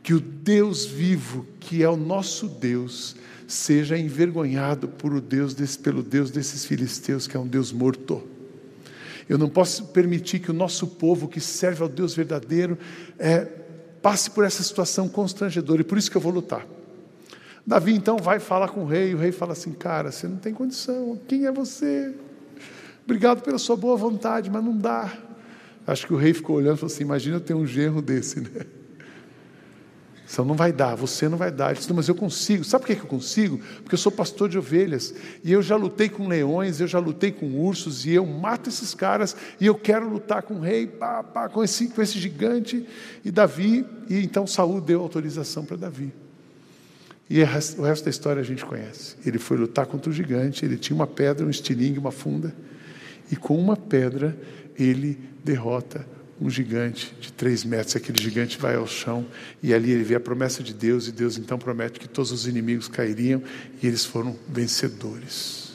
que 0.07 0.13
o 0.13 0.21
Deus 0.21 0.85
vivo, 0.85 1.45
que 1.59 1.83
é 1.83 1.89
o 1.89 1.97
nosso 1.97 2.47
Deus, 2.47 3.13
seja 3.45 3.97
envergonhado 3.97 4.87
por 4.87 5.13
o 5.13 5.19
Deus 5.19 5.53
desse, 5.53 5.77
pelo 5.77 6.01
Deus 6.01 6.31
desses 6.31 6.63
filisteus, 6.63 7.27
que 7.27 7.35
é 7.35 7.39
um 7.41 7.45
Deus 7.45 7.73
morto. 7.73 8.23
Eu 9.27 9.37
não 9.37 9.49
posso 9.49 9.87
permitir 9.87 10.39
que 10.39 10.49
o 10.49 10.53
nosso 10.53 10.87
povo, 10.87 11.27
que 11.27 11.41
serve 11.41 11.83
ao 11.83 11.89
Deus 11.89 12.15
verdadeiro, 12.15 12.77
é, 13.19 13.49
passe 14.01 14.31
por 14.31 14.45
essa 14.45 14.63
situação 14.63 15.09
constrangedora, 15.09 15.81
e 15.81 15.83
por 15.83 15.97
isso 15.97 16.09
que 16.09 16.15
eu 16.15 16.21
vou 16.21 16.31
lutar. 16.31 16.65
Davi 17.65 17.93
então 17.93 18.15
vai 18.15 18.39
falar 18.39 18.69
com 18.69 18.83
o 18.83 18.87
rei, 18.87 19.11
e 19.11 19.13
o 19.13 19.17
rei 19.17 19.33
fala 19.33 19.51
assim: 19.51 19.73
Cara, 19.73 20.09
você 20.09 20.25
não 20.25 20.37
tem 20.37 20.53
condição, 20.53 21.19
quem 21.27 21.47
é 21.47 21.51
você? 21.51 22.15
Obrigado 23.03 23.41
pela 23.41 23.57
sua 23.57 23.75
boa 23.75 23.97
vontade, 23.97 24.49
mas 24.49 24.63
não 24.63 24.77
dá. 24.77 25.11
Acho 25.85 26.07
que 26.07 26.13
o 26.13 26.17
rei 26.17 26.33
ficou 26.33 26.55
olhando 26.55 26.77
e 26.77 26.79
falou 26.79 26.93
assim: 26.93 27.03
Imagina 27.03 27.35
eu 27.35 27.41
ter 27.41 27.53
um 27.53 27.67
genro 27.67 28.01
desse, 28.01 28.39
né? 28.39 28.76
Então 30.29 30.43
não 30.43 30.55
vai 30.55 30.73
dar, 30.73 30.93
você 30.93 31.29
não 31.29 31.37
vai 31.37 31.49
dar. 31.49 31.71
Ele 31.71 31.79
disse, 31.79 31.91
mas 31.93 32.09
eu 32.09 32.15
consigo. 32.15 32.63
Sabe 32.63 32.85
por 32.85 32.95
que 32.95 33.01
eu 33.01 33.07
consigo? 33.07 33.59
Porque 33.81 33.95
eu 33.95 33.97
sou 33.97 34.11
pastor 34.11 34.49
de 34.49 34.57
ovelhas. 34.57 35.13
E 35.41 35.53
eu 35.53 35.61
já 35.61 35.77
lutei 35.77 36.09
com 36.09 36.27
leões, 36.27 36.81
eu 36.81 36.87
já 36.87 36.99
lutei 36.99 37.31
com 37.31 37.47
ursos, 37.59 38.05
e 38.05 38.11
eu 38.11 38.25
mato 38.25 38.69
esses 38.69 38.93
caras, 38.93 39.35
e 39.59 39.65
eu 39.65 39.75
quero 39.75 40.07
lutar 40.09 40.43
com 40.43 40.55
o 40.55 40.59
rei, 40.59 40.85
pá, 40.85 41.23
pá, 41.23 41.47
com, 41.47 41.63
esse, 41.63 41.87
com 41.87 42.01
esse 42.01 42.19
gigante. 42.19 42.85
E 43.23 43.31
Davi, 43.31 43.85
e 44.09 44.19
então 44.19 44.45
Saul 44.45 44.81
deu 44.81 45.01
autorização 45.01 45.63
para 45.63 45.77
Davi. 45.77 46.13
E 47.29 47.41
o 47.41 47.45
resto 47.83 48.03
da 48.03 48.09
história 48.09 48.41
a 48.41 48.45
gente 48.45 48.65
conhece. 48.65 49.15
Ele 49.25 49.39
foi 49.39 49.57
lutar 49.57 49.85
contra 49.85 50.09
o 50.09 50.13
gigante, 50.13 50.65
ele 50.65 50.77
tinha 50.77 50.95
uma 50.95 51.07
pedra, 51.07 51.45
um 51.45 51.49
estilingue, 51.49 51.99
uma 51.99 52.11
funda, 52.11 52.53
e 53.31 53.35
com 53.35 53.57
uma 53.57 53.77
pedra 53.77 54.37
ele 54.77 55.17
derrota 55.43 56.05
um 56.39 56.49
gigante 56.49 57.13
de 57.19 57.31
três 57.33 57.63
metros. 57.63 57.95
Aquele 57.95 58.21
gigante 58.21 58.57
vai 58.57 58.75
ao 58.75 58.87
chão 58.87 59.25
e 59.61 59.73
ali 59.73 59.91
ele 59.91 60.03
vê 60.03 60.15
a 60.15 60.19
promessa 60.19 60.63
de 60.63 60.73
Deus, 60.73 61.07
e 61.07 61.11
Deus 61.11 61.37
então 61.37 61.57
promete 61.57 61.99
que 61.99 62.07
todos 62.07 62.31
os 62.31 62.47
inimigos 62.47 62.87
cairiam 62.87 63.41
e 63.81 63.87
eles 63.87 64.05
foram 64.05 64.37
vencedores. 64.47 65.67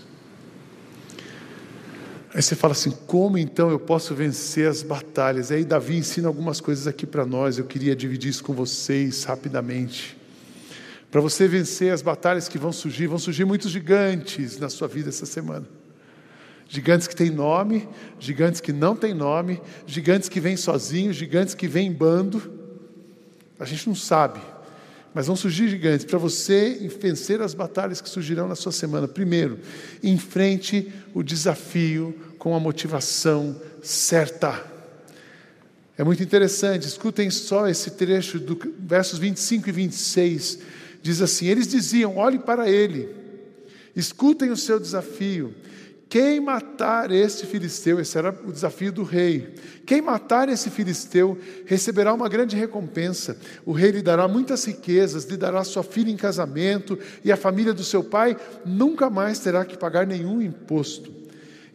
Aí 2.34 2.40
você 2.40 2.54
fala 2.54 2.72
assim: 2.72 2.90
como 3.06 3.36
então 3.36 3.70
eu 3.70 3.78
posso 3.78 4.14
vencer 4.14 4.68
as 4.68 4.82
batalhas? 4.82 5.50
Aí 5.50 5.64
Davi 5.64 5.96
ensina 5.96 6.28
algumas 6.28 6.60
coisas 6.60 6.86
aqui 6.86 7.06
para 7.06 7.26
nós, 7.26 7.58
eu 7.58 7.64
queria 7.64 7.94
dividir 7.94 8.30
isso 8.30 8.42
com 8.42 8.54
vocês 8.54 9.24
rapidamente. 9.24 10.16
Para 11.10 11.20
você 11.20 11.46
vencer 11.46 11.92
as 11.92 12.00
batalhas 12.00 12.48
que 12.48 12.56
vão 12.56 12.72
surgir, 12.72 13.06
vão 13.06 13.18
surgir 13.18 13.44
muitos 13.44 13.70
gigantes 13.70 14.58
na 14.58 14.70
sua 14.70 14.88
vida 14.88 15.10
essa 15.10 15.26
semana. 15.26 15.66
Gigantes 16.68 17.06
que 17.06 17.14
têm 17.14 17.30
nome, 17.30 17.88
gigantes 18.18 18.60
que 18.60 18.72
não 18.72 18.96
têm 18.96 19.12
nome, 19.12 19.60
gigantes 19.86 20.28
que 20.28 20.40
vêm 20.40 20.56
sozinhos, 20.56 21.16
gigantes 21.16 21.54
que 21.54 21.68
vêm 21.68 21.88
em 21.88 21.92
bando. 21.92 22.60
A 23.58 23.64
gente 23.64 23.86
não 23.86 23.94
sabe. 23.94 24.40
mas 25.14 25.26
vão 25.26 25.36
surgir 25.36 25.68
gigantes 25.68 26.06
para 26.06 26.18
você 26.18 26.88
vencer 26.98 27.42
as 27.42 27.52
batalhas 27.52 28.00
que 28.00 28.08
surgirão 28.08 28.48
na 28.48 28.54
sua 28.54 28.72
semana. 28.72 29.06
Primeiro, 29.06 29.58
enfrente 30.02 30.90
o 31.12 31.22
desafio 31.22 32.18
com 32.38 32.56
a 32.56 32.60
motivação 32.60 33.60
certa. 33.82 34.72
É 35.98 36.02
muito 36.02 36.22
interessante, 36.22 36.86
escutem 36.86 37.30
só 37.30 37.68
esse 37.68 37.90
trecho 37.90 38.38
do 38.38 38.58
versos 38.78 39.18
25 39.18 39.68
e 39.68 39.72
26. 39.72 40.58
Diz 41.02 41.20
assim: 41.20 41.46
Eles 41.46 41.68
diziam: 41.68 42.16
olhem 42.16 42.40
para 42.40 42.68
ele, 42.68 43.08
escutem 43.94 44.50
o 44.50 44.56
seu 44.56 44.80
desafio. 44.80 45.54
Quem 46.12 46.40
matar 46.40 47.10
este 47.10 47.46
filisteu, 47.46 47.98
esse 47.98 48.18
era 48.18 48.38
o 48.44 48.52
desafio 48.52 48.92
do 48.92 49.02
rei. 49.02 49.54
Quem 49.86 50.02
matar 50.02 50.46
esse 50.50 50.68
filisteu 50.68 51.38
receberá 51.64 52.12
uma 52.12 52.28
grande 52.28 52.54
recompensa. 52.54 53.34
O 53.64 53.72
rei 53.72 53.92
lhe 53.92 54.02
dará 54.02 54.28
muitas 54.28 54.62
riquezas, 54.66 55.24
lhe 55.24 55.38
dará 55.38 55.64
sua 55.64 55.82
filha 55.82 56.10
em 56.10 56.16
casamento, 56.18 56.98
e 57.24 57.32
a 57.32 57.36
família 57.38 57.72
do 57.72 57.82
seu 57.82 58.04
pai 58.04 58.36
nunca 58.62 59.08
mais 59.08 59.38
terá 59.38 59.64
que 59.64 59.74
pagar 59.74 60.06
nenhum 60.06 60.42
imposto. 60.42 61.10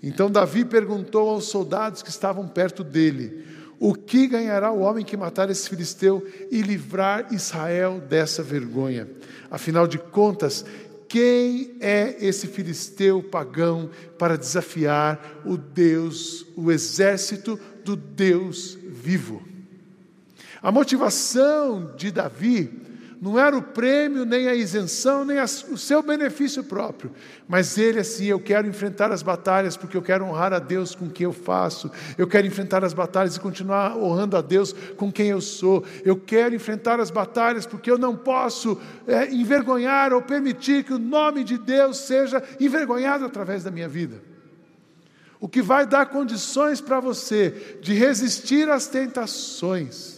Então 0.04 0.30
Davi 0.30 0.64
perguntou 0.64 1.30
aos 1.30 1.46
soldados 1.46 2.04
que 2.04 2.12
estavam 2.12 2.48
perto 2.48 2.84
dele: 2.84 3.44
O 3.80 3.96
que 3.96 4.28
ganhará 4.28 4.72
o 4.72 4.82
homem 4.82 5.04
que 5.04 5.18
matar 5.18 5.50
esse 5.50 5.68
filisteu 5.68 6.24
e 6.52 6.62
livrar 6.62 7.34
Israel 7.34 8.00
dessa 8.08 8.44
vergonha? 8.44 9.08
Afinal 9.50 9.88
de 9.88 9.98
contas, 9.98 10.64
quem 11.08 11.76
é 11.80 12.16
esse 12.20 12.48
filisteu 12.48 13.24
pagão 13.24 13.90
para 14.18 14.38
desafiar 14.38 15.42
o 15.46 15.58
Deus, 15.58 16.46
o 16.56 16.72
exército 16.72 17.60
do 17.84 17.96
Deus 17.96 18.78
vivo? 18.84 19.42
A 20.62 20.72
motivação 20.72 21.94
de 21.96 22.12
Davi 22.12 22.87
não 23.22 23.40
era 23.40 23.58
o 23.58 23.62
prêmio, 23.62 24.26
nem 24.26 24.48
a 24.48 24.56
isenção, 24.56 25.26
nem 25.26 25.38
o 25.40 25.78
seu 25.78 26.04
benefício 26.04 26.64
próprio, 26.64 27.12
mas 27.48 27.78
ele 27.78 28.00
assim, 28.00 28.26
eu 28.26 28.40
quero 28.40 28.68
enfrentar 28.68 29.12
as 29.12 29.24
batalhas 29.24 29.76
porque 29.76 29.98
eu 29.98 30.02
quero 30.02 30.26
honrar 30.26 30.54
a 30.54 30.60
Deus 30.60 30.94
com 30.94 31.06
o 31.06 31.10
que 31.10 31.24
eu 31.24 31.34
faço, 31.34 31.92
eu 32.18 32.28
quero 32.28 32.46
enfrentar 32.46 32.84
as 32.84 32.94
batalhas 32.94 33.36
e 33.36 33.40
continuar 33.40 33.98
honrando 33.98 34.38
a 34.38 34.42
Deus 34.42 34.74
com 34.96 35.12
quem 35.12 35.28
eu 35.28 35.42
sou, 35.42 35.84
eu 36.06 36.16
quero 36.16 36.54
enfrentar 36.54 37.00
as 37.00 37.10
batalhas 37.10 37.66
porque 37.66 37.90
eu 37.90 37.98
não 37.98 38.16
posso 38.16 38.80
é, 39.08 39.34
envergonhar 39.34 40.14
ou 40.14 40.22
permitir 40.22 40.84
que 40.84 40.94
o 40.94 41.00
nome 41.00 41.44
de 41.44 41.58
Deus 41.58 41.98
seja 41.98 42.44
envergonhado 42.60 43.26
através 43.26 43.64
da 43.64 43.72
minha 43.72 43.88
vida. 43.88 44.22
O 45.40 45.48
que 45.48 45.62
vai 45.62 45.86
dar 45.86 46.08
condições 46.08 46.82
para 46.82 47.00
você 47.00 47.78
de 47.82 47.94
resistir 47.94 48.70
às 48.70 48.88
tentações, 48.88 50.17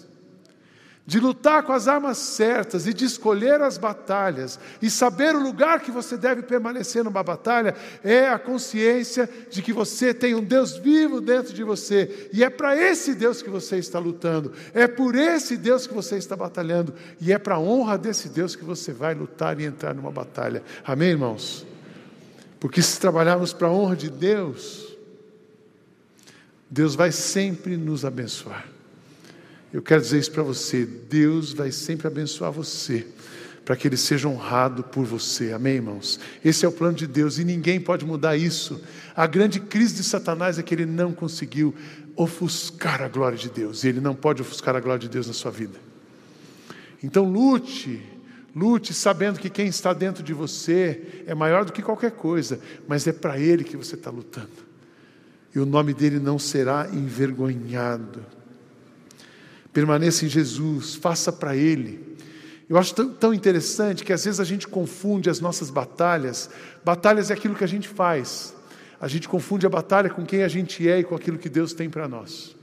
de 1.10 1.20
lutar 1.20 1.64
com 1.64 1.74
as 1.74 1.88
armas 1.88 2.20
certas 2.20 2.86
e 2.86 2.94
de 2.94 3.04
escolher 3.04 3.60
as 3.62 3.80
batalhas 3.80 4.60
e 4.80 4.92
saber 4.92 5.36
o 5.36 5.42
lugar 5.42 5.80
que 5.80 5.90
você 5.90 6.16
deve 6.16 6.44
permanecer 6.44 7.04
numa 7.04 7.24
batalha, 7.24 7.74
é 8.04 8.30
a 8.30 8.38
consciência 8.38 9.28
de 9.50 9.64
que 9.64 9.74
você 9.74 10.14
tem 10.14 10.36
um 10.36 10.44
Deus 10.44 10.78
vivo 10.78 11.20
dentro 11.20 11.52
de 11.52 11.64
você 11.64 12.30
e 12.32 12.44
é 12.44 12.50
para 12.52 12.80
esse 12.80 13.16
Deus 13.16 13.42
que 13.42 13.50
você 13.50 13.78
está 13.78 13.98
lutando, 13.98 14.54
é 14.72 14.88
por 14.88 15.16
esse 15.16 15.58
Deus 15.58 15.88
que 15.88 15.96
você 15.96 16.16
está 16.16 16.36
batalhando 16.36 16.94
e 17.20 17.34
é 17.34 17.40
para 17.40 17.56
a 17.56 17.60
honra 17.60 17.98
desse 17.98 18.30
Deus 18.30 18.56
que 18.56 18.64
você 18.64 18.94
vai 18.94 19.16
lutar 19.16 19.60
e 19.60 19.66
entrar 19.66 19.96
numa 19.96 20.12
batalha. 20.12 20.62
Amém, 20.86 21.10
irmãos? 21.10 21.66
Porque 22.60 22.84
se 22.84 23.00
trabalharmos 23.00 23.52
para 23.52 23.68
a 23.68 23.72
honra 23.72 23.96
de 23.96 24.12
Deus, 24.12 24.96
Deus 26.70 26.94
vai 26.94 27.12
sempre 27.12 27.76
nos 27.78 28.06
abençoar. 28.06 28.79
Eu 29.74 29.82
quero 29.82 30.02
dizer 30.02 30.20
isso 30.20 30.32
para 30.32 30.44
você: 30.44 30.86
Deus 30.86 31.54
vai 31.54 31.72
sempre 31.72 32.08
abençoar 32.08 32.52
você, 32.52 33.06
para 33.64 33.76
que 33.76 33.88
Ele 33.88 33.98
seja 33.98 34.28
honrado 34.28 34.84
por 34.84 35.06
você. 35.06 35.52
Amém, 35.52 35.76
irmãos? 35.76 36.20
Esse 36.44 36.66
é 36.66 36.68
o 36.68 36.72
plano 36.72 36.96
de 36.96 37.06
Deus 37.06 37.38
e 37.38 37.44
ninguém 37.44 37.80
pode 37.80 38.06
mudar 38.06 38.36
isso. 38.36 38.82
A 39.16 39.28
grande 39.28 39.60
crise 39.60 39.96
de 39.96 40.04
Satanás 40.04 40.58
é 40.58 40.64
que 40.64 40.74
ele 40.74 40.86
não 40.86 41.12
conseguiu 41.12 41.76
ofuscar 42.16 43.02
a 43.02 43.08
glória 43.08 43.38
de 43.38 43.50
Deus, 43.50 43.84
e 43.84 43.88
ele 43.88 44.02
não 44.02 44.16
pode 44.16 44.42
ofuscar 44.42 44.76
a 44.76 44.80
glória 44.80 45.00
de 45.00 45.10
Deus 45.10 45.28
na 45.28 45.34
sua 45.34 45.52
vida. 45.52 45.78
Então, 47.02 47.30
lute, 47.30 48.02
lute 48.56 48.94
sabendo 48.94 49.40
que 49.40 49.50
quem 49.50 49.68
está 49.68 49.94
dentro 49.94 50.24
de 50.24 50.34
você 50.34 51.24
é 51.26 51.34
maior 51.34 51.64
do 51.64 51.72
que 51.72 51.82
qualquer 51.82 52.12
coisa, 52.12 52.60
mas 52.88 53.08
é 53.08 53.14
para 53.14 53.40
Ele 53.40 53.64
que 53.64 53.78
você 53.78 53.96
está 53.96 54.10
lutando. 54.10 54.68
E 55.56 55.60
o 55.60 55.66
nome 55.66 55.94
dele 55.94 56.20
não 56.20 56.38
será 56.38 56.90
envergonhado. 56.92 58.26
Permaneça 59.80 60.26
em 60.26 60.28
Jesus, 60.28 60.96
faça 60.96 61.32
para 61.32 61.56
Ele. 61.56 62.18
Eu 62.68 62.78
acho 62.78 62.94
tão, 62.94 63.14
tão, 63.14 63.34
interessante 63.34 64.04
que 64.04 64.12
às 64.12 64.26
vezes 64.26 64.38
a 64.38 64.44
gente 64.44 64.68
confunde 64.68 65.30
as 65.30 65.40
nossas 65.40 65.70
batalhas. 65.70 66.50
Batalhas 66.84 67.32
é 67.32 67.34
aquilo 67.34 67.56
que 67.56 67.64
a 67.64 67.68
gente 67.68 67.88
faz. 67.88 68.54
A 69.00 69.08
gente 69.08 69.30
confunde 69.30 69.66
a 69.66 69.70
batalha 69.70 70.10
com 70.10 70.26
quem 70.26 70.44
a 70.44 70.50
gente 70.50 70.86
é 70.90 71.00
e 71.00 71.04
com 71.06 71.16
aquilo 71.16 71.38
que 71.38 71.48
Deus 71.48 71.72
tem 71.72 71.90
para 71.90 72.10
nós. 72.10 72.58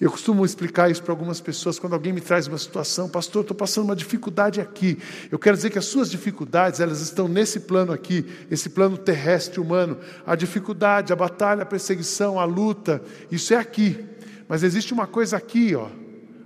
Eu 0.00 0.10
costumo 0.10 0.44
explicar 0.44 0.90
isso 0.90 1.00
para 1.00 1.12
algumas 1.12 1.40
pessoas 1.40 1.78
quando 1.78 1.92
alguém 1.92 2.12
me 2.12 2.20
traz 2.20 2.48
uma 2.48 2.58
situação, 2.58 3.08
pastor, 3.08 3.42
estou 3.42 3.56
passando 3.56 3.84
uma 3.84 3.94
dificuldade 3.94 4.60
aqui. 4.60 4.98
Eu 5.30 5.38
quero 5.38 5.56
dizer 5.56 5.70
que 5.70 5.78
as 5.78 5.84
suas 5.84 6.10
dificuldades, 6.10 6.80
elas 6.80 7.00
estão 7.00 7.28
nesse 7.28 7.60
plano 7.60 7.92
aqui, 7.92 8.26
esse 8.50 8.70
plano 8.70 8.98
terrestre 8.98 9.60
humano. 9.60 9.96
A 10.26 10.34
dificuldade, 10.34 11.12
a 11.12 11.16
batalha, 11.16 11.62
a 11.62 11.66
perseguição, 11.66 12.40
a 12.40 12.44
luta, 12.44 13.00
isso 13.30 13.54
é 13.54 13.58
aqui. 13.58 14.04
Mas 14.50 14.64
existe 14.64 14.92
uma 14.92 15.06
coisa 15.06 15.36
aqui, 15.36 15.76
ó, 15.76 15.86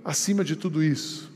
acima 0.05 0.43
de 0.43 0.55
tudo 0.55 0.83
isso, 0.83 1.31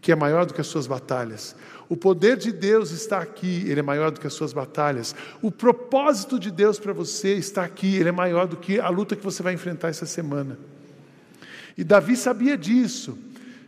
que 0.00 0.12
é 0.12 0.14
maior 0.14 0.44
do 0.44 0.52
que 0.52 0.60
as 0.60 0.66
suas 0.66 0.86
batalhas. 0.86 1.56
O 1.88 1.96
poder 1.96 2.36
de 2.36 2.52
Deus 2.52 2.90
está 2.90 3.18
aqui, 3.18 3.64
ele 3.66 3.80
é 3.80 3.82
maior 3.82 4.10
do 4.10 4.20
que 4.20 4.26
as 4.26 4.34
suas 4.34 4.52
batalhas. 4.52 5.14
O 5.40 5.50
propósito 5.50 6.38
de 6.38 6.50
Deus 6.50 6.78
para 6.78 6.92
você 6.92 7.34
está 7.34 7.64
aqui, 7.64 7.96
ele 7.96 8.10
é 8.10 8.12
maior 8.12 8.46
do 8.46 8.56
que 8.56 8.78
a 8.78 8.88
luta 8.90 9.16
que 9.16 9.24
você 9.24 9.42
vai 9.42 9.54
enfrentar 9.54 9.88
essa 9.88 10.06
semana. 10.06 10.58
E 11.76 11.82
Davi 11.82 12.14
sabia 12.14 12.56
disso. 12.56 13.18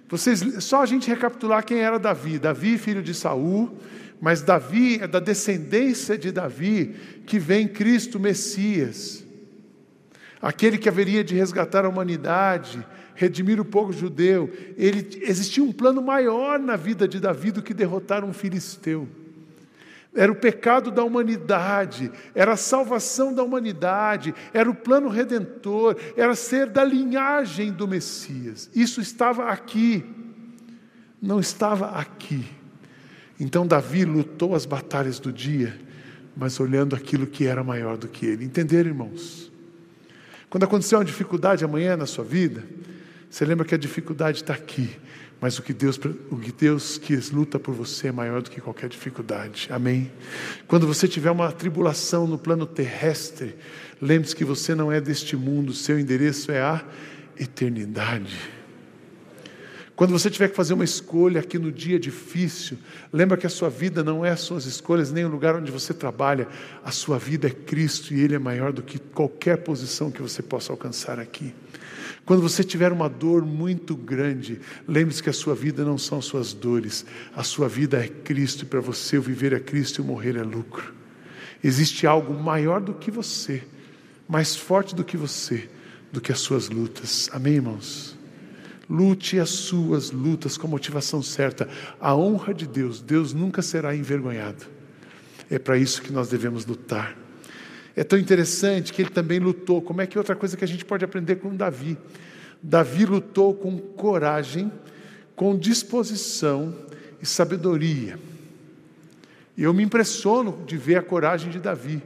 Vocês, 0.08 0.62
só 0.62 0.82
a 0.82 0.86
gente 0.86 1.08
recapitular 1.08 1.64
quem 1.64 1.80
era 1.80 1.98
Davi. 1.98 2.38
Davi, 2.38 2.76
filho 2.76 3.02
de 3.02 3.14
Saul, 3.14 3.78
mas 4.20 4.42
Davi 4.42 4.98
é 5.00 5.08
da 5.08 5.20
descendência 5.20 6.16
de 6.18 6.30
Davi 6.30 6.94
que 7.26 7.38
vem 7.38 7.66
Cristo 7.66 8.20
Messias 8.20 9.24
aquele 10.44 10.76
que 10.76 10.90
haveria 10.90 11.24
de 11.24 11.34
resgatar 11.34 11.86
a 11.86 11.88
humanidade, 11.88 12.86
redimir 13.14 13.60
o 13.60 13.64
povo 13.64 13.92
judeu. 13.92 14.50
Ele, 14.76 15.06
existia 15.22 15.62
um 15.62 15.72
plano 15.72 16.02
maior 16.02 16.58
na 16.58 16.76
vida 16.76 17.06
de 17.06 17.20
Davi 17.20 17.50
do 17.50 17.62
que 17.62 17.74
derrotar 17.74 18.24
um 18.24 18.32
filisteu. 18.32 19.08
Era 20.14 20.30
o 20.30 20.36
pecado 20.36 20.92
da 20.92 21.02
humanidade, 21.02 22.10
era 22.34 22.52
a 22.52 22.56
salvação 22.56 23.34
da 23.34 23.42
humanidade, 23.42 24.32
era 24.52 24.70
o 24.70 24.74
plano 24.74 25.08
redentor, 25.08 25.96
era 26.16 26.36
ser 26.36 26.68
da 26.68 26.84
linhagem 26.84 27.72
do 27.72 27.88
Messias. 27.88 28.70
Isso 28.72 29.00
estava 29.00 29.46
aqui, 29.46 30.04
não 31.20 31.40
estava 31.40 31.98
aqui. 31.98 32.44
Então 33.40 33.66
Davi 33.66 34.04
lutou 34.04 34.54
as 34.54 34.64
batalhas 34.64 35.18
do 35.18 35.32
dia, 35.32 35.76
mas 36.36 36.60
olhando 36.60 36.94
aquilo 36.94 37.26
que 37.26 37.46
era 37.46 37.64
maior 37.64 37.96
do 37.96 38.06
que 38.06 38.24
ele. 38.24 38.44
Entenderam, 38.44 38.90
irmãos? 38.90 39.50
Quando 40.48 40.62
acontecer 40.62 40.94
uma 40.94 41.04
dificuldade 41.04 41.64
amanhã 41.64 41.96
na 41.96 42.06
sua 42.06 42.24
vida, 42.24 42.62
você 43.34 43.44
lembra 43.44 43.66
que 43.66 43.74
a 43.74 43.78
dificuldade 43.78 44.42
está 44.42 44.54
aqui, 44.54 44.96
mas 45.40 45.58
o 45.58 45.62
que 45.64 45.72
Deus, 45.72 45.98
o 46.30 46.36
que 46.36 46.52
Deus 46.52 46.98
quis 46.98 47.32
luta 47.32 47.58
por 47.58 47.74
você 47.74 48.06
é 48.06 48.12
maior 48.12 48.40
do 48.40 48.48
que 48.48 48.60
qualquer 48.60 48.88
dificuldade. 48.88 49.66
Amém? 49.72 50.08
Quando 50.68 50.86
você 50.86 51.08
tiver 51.08 51.32
uma 51.32 51.50
tribulação 51.50 52.28
no 52.28 52.38
plano 52.38 52.64
terrestre, 52.64 53.56
lembre-se 54.00 54.36
que 54.36 54.44
você 54.44 54.72
não 54.72 54.92
é 54.92 55.00
deste 55.00 55.34
mundo, 55.34 55.72
seu 55.72 55.98
endereço 55.98 56.52
é 56.52 56.60
a 56.60 56.84
eternidade. 57.36 58.38
Quando 59.96 60.12
você 60.12 60.30
tiver 60.30 60.50
que 60.50 60.54
fazer 60.54 60.74
uma 60.74 60.84
escolha 60.84 61.40
aqui 61.40 61.58
no 61.58 61.72
dia 61.72 61.98
difícil, 61.98 62.78
lembra 63.12 63.36
que 63.36 63.48
a 63.48 63.50
sua 63.50 63.68
vida 63.68 64.04
não 64.04 64.24
é 64.24 64.30
as 64.30 64.42
suas 64.42 64.64
escolhas, 64.64 65.10
nem 65.10 65.24
o 65.24 65.28
lugar 65.28 65.56
onde 65.56 65.72
você 65.72 65.92
trabalha. 65.92 66.46
A 66.84 66.92
sua 66.92 67.18
vida 67.18 67.48
é 67.48 67.50
Cristo 67.50 68.14
e 68.14 68.20
Ele 68.20 68.36
é 68.36 68.38
maior 68.38 68.72
do 68.72 68.80
que 68.80 69.00
qualquer 69.00 69.56
posição 69.56 70.08
que 70.08 70.22
você 70.22 70.40
possa 70.40 70.72
alcançar 70.72 71.18
aqui. 71.18 71.52
Quando 72.24 72.40
você 72.40 72.64
tiver 72.64 72.90
uma 72.90 73.08
dor 73.08 73.44
muito 73.44 73.94
grande, 73.94 74.60
lembre-se 74.88 75.22
que 75.22 75.28
a 75.28 75.32
sua 75.32 75.54
vida 75.54 75.84
não 75.84 75.98
são 75.98 76.22
suas 76.22 76.54
dores, 76.54 77.04
a 77.36 77.42
sua 77.42 77.68
vida 77.68 78.02
é 78.02 78.08
Cristo 78.08 78.62
e 78.62 78.66
para 78.66 78.80
você 78.80 79.18
o 79.18 79.22
viver 79.22 79.52
é 79.52 79.60
Cristo 79.60 79.98
e 79.98 80.02
o 80.02 80.06
morrer 80.06 80.36
é 80.36 80.42
lucro. 80.42 80.94
Existe 81.62 82.06
algo 82.06 82.32
maior 82.32 82.80
do 82.80 82.94
que 82.94 83.10
você, 83.10 83.62
mais 84.26 84.56
forte 84.56 84.94
do 84.94 85.04
que 85.04 85.18
você, 85.18 85.68
do 86.10 86.20
que 86.20 86.32
as 86.32 86.38
suas 86.40 86.70
lutas. 86.70 87.28
Amém, 87.32 87.54
irmãos? 87.54 88.16
Lute 88.88 89.38
as 89.38 89.50
suas 89.50 90.10
lutas 90.10 90.56
com 90.56 90.66
a 90.66 90.70
motivação 90.70 91.22
certa. 91.22 91.68
A 92.00 92.14
honra 92.14 92.54
de 92.54 92.66
Deus, 92.66 93.02
Deus 93.02 93.34
nunca 93.34 93.60
será 93.60 93.94
envergonhado. 93.94 94.66
É 95.50 95.58
para 95.58 95.76
isso 95.76 96.00
que 96.00 96.12
nós 96.12 96.28
devemos 96.28 96.64
lutar. 96.64 97.23
É 97.96 98.02
tão 98.02 98.18
interessante 98.18 98.92
que 98.92 99.02
ele 99.02 99.10
também 99.10 99.38
lutou. 99.38 99.80
Como 99.80 100.00
é 100.00 100.06
que 100.06 100.18
outra 100.18 100.34
coisa 100.34 100.56
que 100.56 100.64
a 100.64 100.68
gente 100.68 100.84
pode 100.84 101.04
aprender 101.04 101.36
com 101.36 101.54
Davi? 101.54 101.96
Davi 102.62 103.04
lutou 103.04 103.54
com 103.54 103.78
coragem, 103.78 104.72
com 105.36 105.56
disposição 105.56 106.74
e 107.20 107.26
sabedoria. 107.26 108.18
Eu 109.56 109.72
me 109.72 109.82
impressiono 109.82 110.64
de 110.66 110.76
ver 110.76 110.96
a 110.96 111.02
coragem 111.02 111.50
de 111.50 111.60
Davi. 111.60 112.02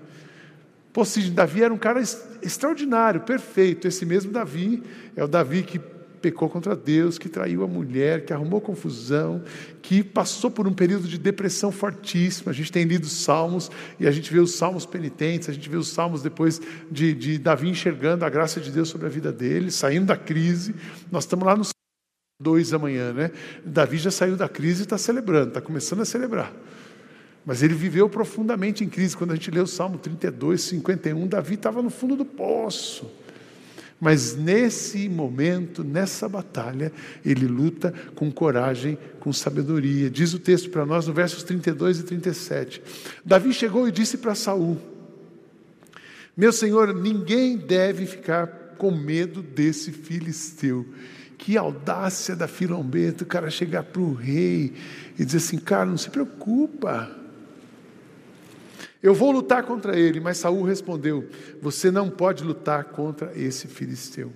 Pô, 0.93 1.03
Davi 1.33 1.63
era 1.63 1.73
um 1.73 1.79
cara 1.79 2.03
extraordinário, 2.43 3.21
perfeito. 3.23 3.89
Esse 3.89 4.05
mesmo 4.05 4.33
Davi 4.33 4.83
é 5.17 5.25
o 5.25 5.29
Davi 5.29 5.63
que 5.63 5.81
pecou 6.19 6.49
contra 6.49 6.77
Deus, 6.77 7.19
que 7.19 7.29
traiu 7.29 7.65
a 7.65 7.67
mulher, 7.67 8.25
que 8.25 8.33
arrumou 8.33 8.61
confusão, 8.61 9.43
que 9.81 10.03
passou 10.03 10.51
por 10.51 10.67
um 10.67 10.73
período 10.73 11.09
de 11.09 11.19
depressão 11.19 11.73
fortíssima. 11.73 12.51
A 12.51 12.55
gente 12.55 12.71
tem 12.71 12.85
lido 12.85 13.07
salmos 13.07 13.71
e 13.99 14.07
a 14.07 14.11
gente 14.11 14.33
vê 14.33 14.39
os 14.39 14.53
salmos 14.53 14.85
penitentes, 14.85 15.49
a 15.49 15.53
gente 15.53 15.69
vê 15.69 15.77
os 15.77 15.89
salmos 15.89 16.23
depois 16.23 16.61
de, 16.91 17.15
de 17.15 17.39
Davi 17.39 17.69
enxergando 17.69 18.25
a 18.25 18.29
graça 18.31 18.61
de 18.61 18.71
Deus 18.71 18.89
sobre 18.89 19.07
a 19.07 19.11
vida 19.11 19.33
dele, 19.33 19.71
saindo 19.71 20.07
da 20.07 20.17
crise. 20.17 20.75
Nós 21.11 21.25
estamos 21.25 21.47
lá 21.47 21.57
no 21.57 21.65
2 22.41 22.71
da 22.71 22.79
manhã, 22.79 23.13
né? 23.13 23.33
Davi 23.65 23.97
já 23.99 24.13
saiu 24.13 24.37
da 24.37 24.49
crise 24.49 24.83
e 24.83 24.85
está 24.85 24.97
celebrando, 24.97 25.49
está 25.49 25.61
começando 25.61 26.03
a 26.03 26.05
celebrar. 26.05 26.53
Mas 27.45 27.63
ele 27.63 27.75
viveu 27.75 28.09
profundamente 28.09 28.85
em 28.85 28.89
crise. 28.89 29.17
Quando 29.17 29.33
a 29.33 29.35
gente 29.35 29.51
lê 29.51 29.59
o 29.59 29.67
Salmo 29.67 29.99
32, 29.99 30.61
51, 30.61 31.27
Davi 31.27 31.55
estava 31.55 31.83
no 31.83 31.91
fundo 31.91 32.15
do 32.15 32.25
poço. 32.25 33.11
Mas 34.01 34.37
nesse 34.37 35.09
momento, 35.09 35.83
nessa 35.83 36.29
batalha, 36.29 36.93
ele 37.25 37.47
luta 37.47 37.93
com 38.15 38.31
coragem, 38.31 38.97
com 39.19 39.33
sabedoria. 39.33 40.09
Diz 40.09 40.33
o 40.35 40.39
texto 40.39 40.71
para 40.71 40.87
nós 40.87 41.07
no 41.07 41.13
versos 41.13 41.43
32 41.43 42.01
e 42.01 42.03
37. 42.05 42.83
Davi 43.25 43.53
chegou 43.53 43.89
e 43.89 43.93
disse 43.93 44.19
para 44.19 44.37
Saul: 44.37 44.79
Meu 46.37 46.53
senhor, 46.53 46.95
ninguém 46.95 47.57
deve 47.57 48.07
ficar 48.07 48.47
com 48.79 48.93
medo 48.93 49.43
desse 49.43 49.91
filisteu. 49.91 50.87
Que 51.37 51.57
audácia 51.57 52.37
da 52.37 52.47
filombeta, 52.47 53.25
o 53.25 53.27
cara 53.27 53.51
chegar 53.51 53.83
para 53.83 54.03
o 54.03 54.15
rei 54.15 54.75
e 55.19 55.25
dizer 55.25 55.39
assim: 55.39 55.59
Cara, 55.59 55.87
não 55.87 55.99
se 55.99 56.11
preocupa. 56.11 57.18
Eu 59.03 59.15
vou 59.15 59.31
lutar 59.31 59.63
contra 59.63 59.99
ele, 59.99 60.21
mas 60.21 60.39
Saul 60.39 60.63
respondeu: 60.63 61.29
Você 61.63 61.91
não 61.91 62.11
pode 62.11 62.43
lutar 62.43 62.85
contra 62.85 63.33
esse 63.37 63.67
filisteu. 63.67 64.33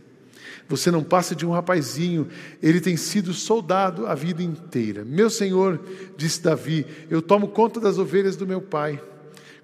Você 0.69 0.91
não 0.91 1.03
passa 1.03 1.35
de 1.35 1.45
um 1.45 1.51
rapazinho, 1.51 2.29
ele 2.63 2.81
tem 2.81 2.97
sido 2.97 3.35
soldado 3.35 4.07
a 4.07 4.15
vida 4.15 4.43
inteira. 4.43 5.05
Meu 5.05 5.29
senhor, 5.29 5.81
disse 6.17 6.41
Davi, 6.41 6.87
eu 7.11 7.21
tomo 7.21 7.49
conta 7.49 7.81
das 7.81 7.99
ovelhas 7.99 8.37
do 8.37 8.47
meu 8.47 8.61
pai. 8.61 9.03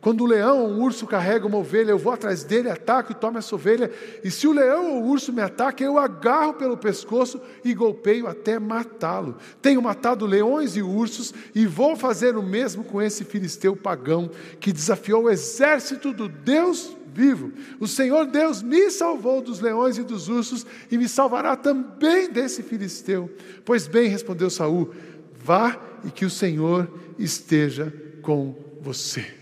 Quando 0.00 0.22
o 0.22 0.26
leão 0.26 0.62
ou 0.62 0.70
o 0.70 0.82
urso 0.82 1.06
carrega 1.08 1.46
uma 1.46 1.58
ovelha, 1.58 1.90
eu 1.90 1.98
vou 1.98 2.12
atrás 2.12 2.44
dele, 2.44 2.70
ataco 2.70 3.10
e 3.10 3.14
tomo 3.16 3.38
essa 3.38 3.54
ovelha. 3.54 3.90
E 4.22 4.30
se 4.30 4.46
o 4.46 4.52
leão 4.52 4.92
ou 4.92 5.02
o 5.02 5.08
urso 5.08 5.32
me 5.32 5.42
ataca, 5.42 5.82
eu 5.82 5.98
agarro 5.98 6.54
pelo 6.54 6.76
pescoço 6.76 7.40
e 7.64 7.74
golpeio 7.74 8.28
até 8.28 8.60
matá-lo. 8.60 9.36
Tenho 9.60 9.82
matado 9.82 10.24
leões 10.24 10.76
e 10.76 10.82
ursos 10.82 11.34
e 11.52 11.66
vou 11.66 11.96
fazer 11.96 12.36
o 12.36 12.42
mesmo 12.42 12.84
com 12.84 13.02
esse 13.02 13.24
filisteu 13.24 13.74
pagão 13.74 14.30
que 14.60 14.72
desafiou 14.72 15.24
o 15.24 15.30
exército 15.30 16.12
do 16.12 16.28
Deus 16.28 16.96
vivo. 17.12 17.52
O 17.80 17.88
Senhor 17.88 18.26
Deus 18.26 18.62
me 18.62 18.90
salvou 18.92 19.42
dos 19.42 19.58
leões 19.58 19.98
e 19.98 20.04
dos 20.04 20.28
ursos 20.28 20.64
e 20.88 20.96
me 20.96 21.08
salvará 21.08 21.56
também 21.56 22.30
desse 22.30 22.62
filisteu. 22.62 23.28
Pois 23.64 23.88
bem, 23.88 24.08
respondeu 24.08 24.48
Saul: 24.48 24.94
Vá 25.42 25.76
e 26.04 26.10
que 26.12 26.24
o 26.24 26.30
Senhor 26.30 26.88
esteja 27.18 27.92
com 28.22 28.54
você. 28.80 29.38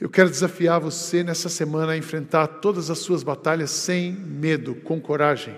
Eu 0.00 0.08
quero 0.08 0.30
desafiar 0.30 0.78
você 0.78 1.24
nessa 1.24 1.48
semana 1.48 1.92
a 1.92 1.96
enfrentar 1.96 2.46
todas 2.46 2.88
as 2.88 3.00
suas 3.00 3.24
batalhas 3.24 3.70
sem 3.70 4.12
medo, 4.12 4.76
com 4.76 5.00
coragem. 5.00 5.56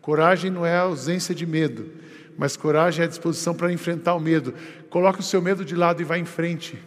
Coragem 0.00 0.48
não 0.48 0.64
é 0.64 0.76
a 0.76 0.82
ausência 0.82 1.34
de 1.34 1.44
medo, 1.44 1.90
mas 2.38 2.56
coragem 2.56 3.02
é 3.02 3.04
a 3.04 3.08
disposição 3.08 3.52
para 3.52 3.72
enfrentar 3.72 4.14
o 4.14 4.20
medo. 4.20 4.54
Coloque 4.88 5.20
o 5.20 5.24
seu 5.24 5.42
medo 5.42 5.64
de 5.64 5.74
lado 5.74 6.00
e 6.00 6.04
vá 6.04 6.16
em 6.16 6.24
frente. 6.24 6.78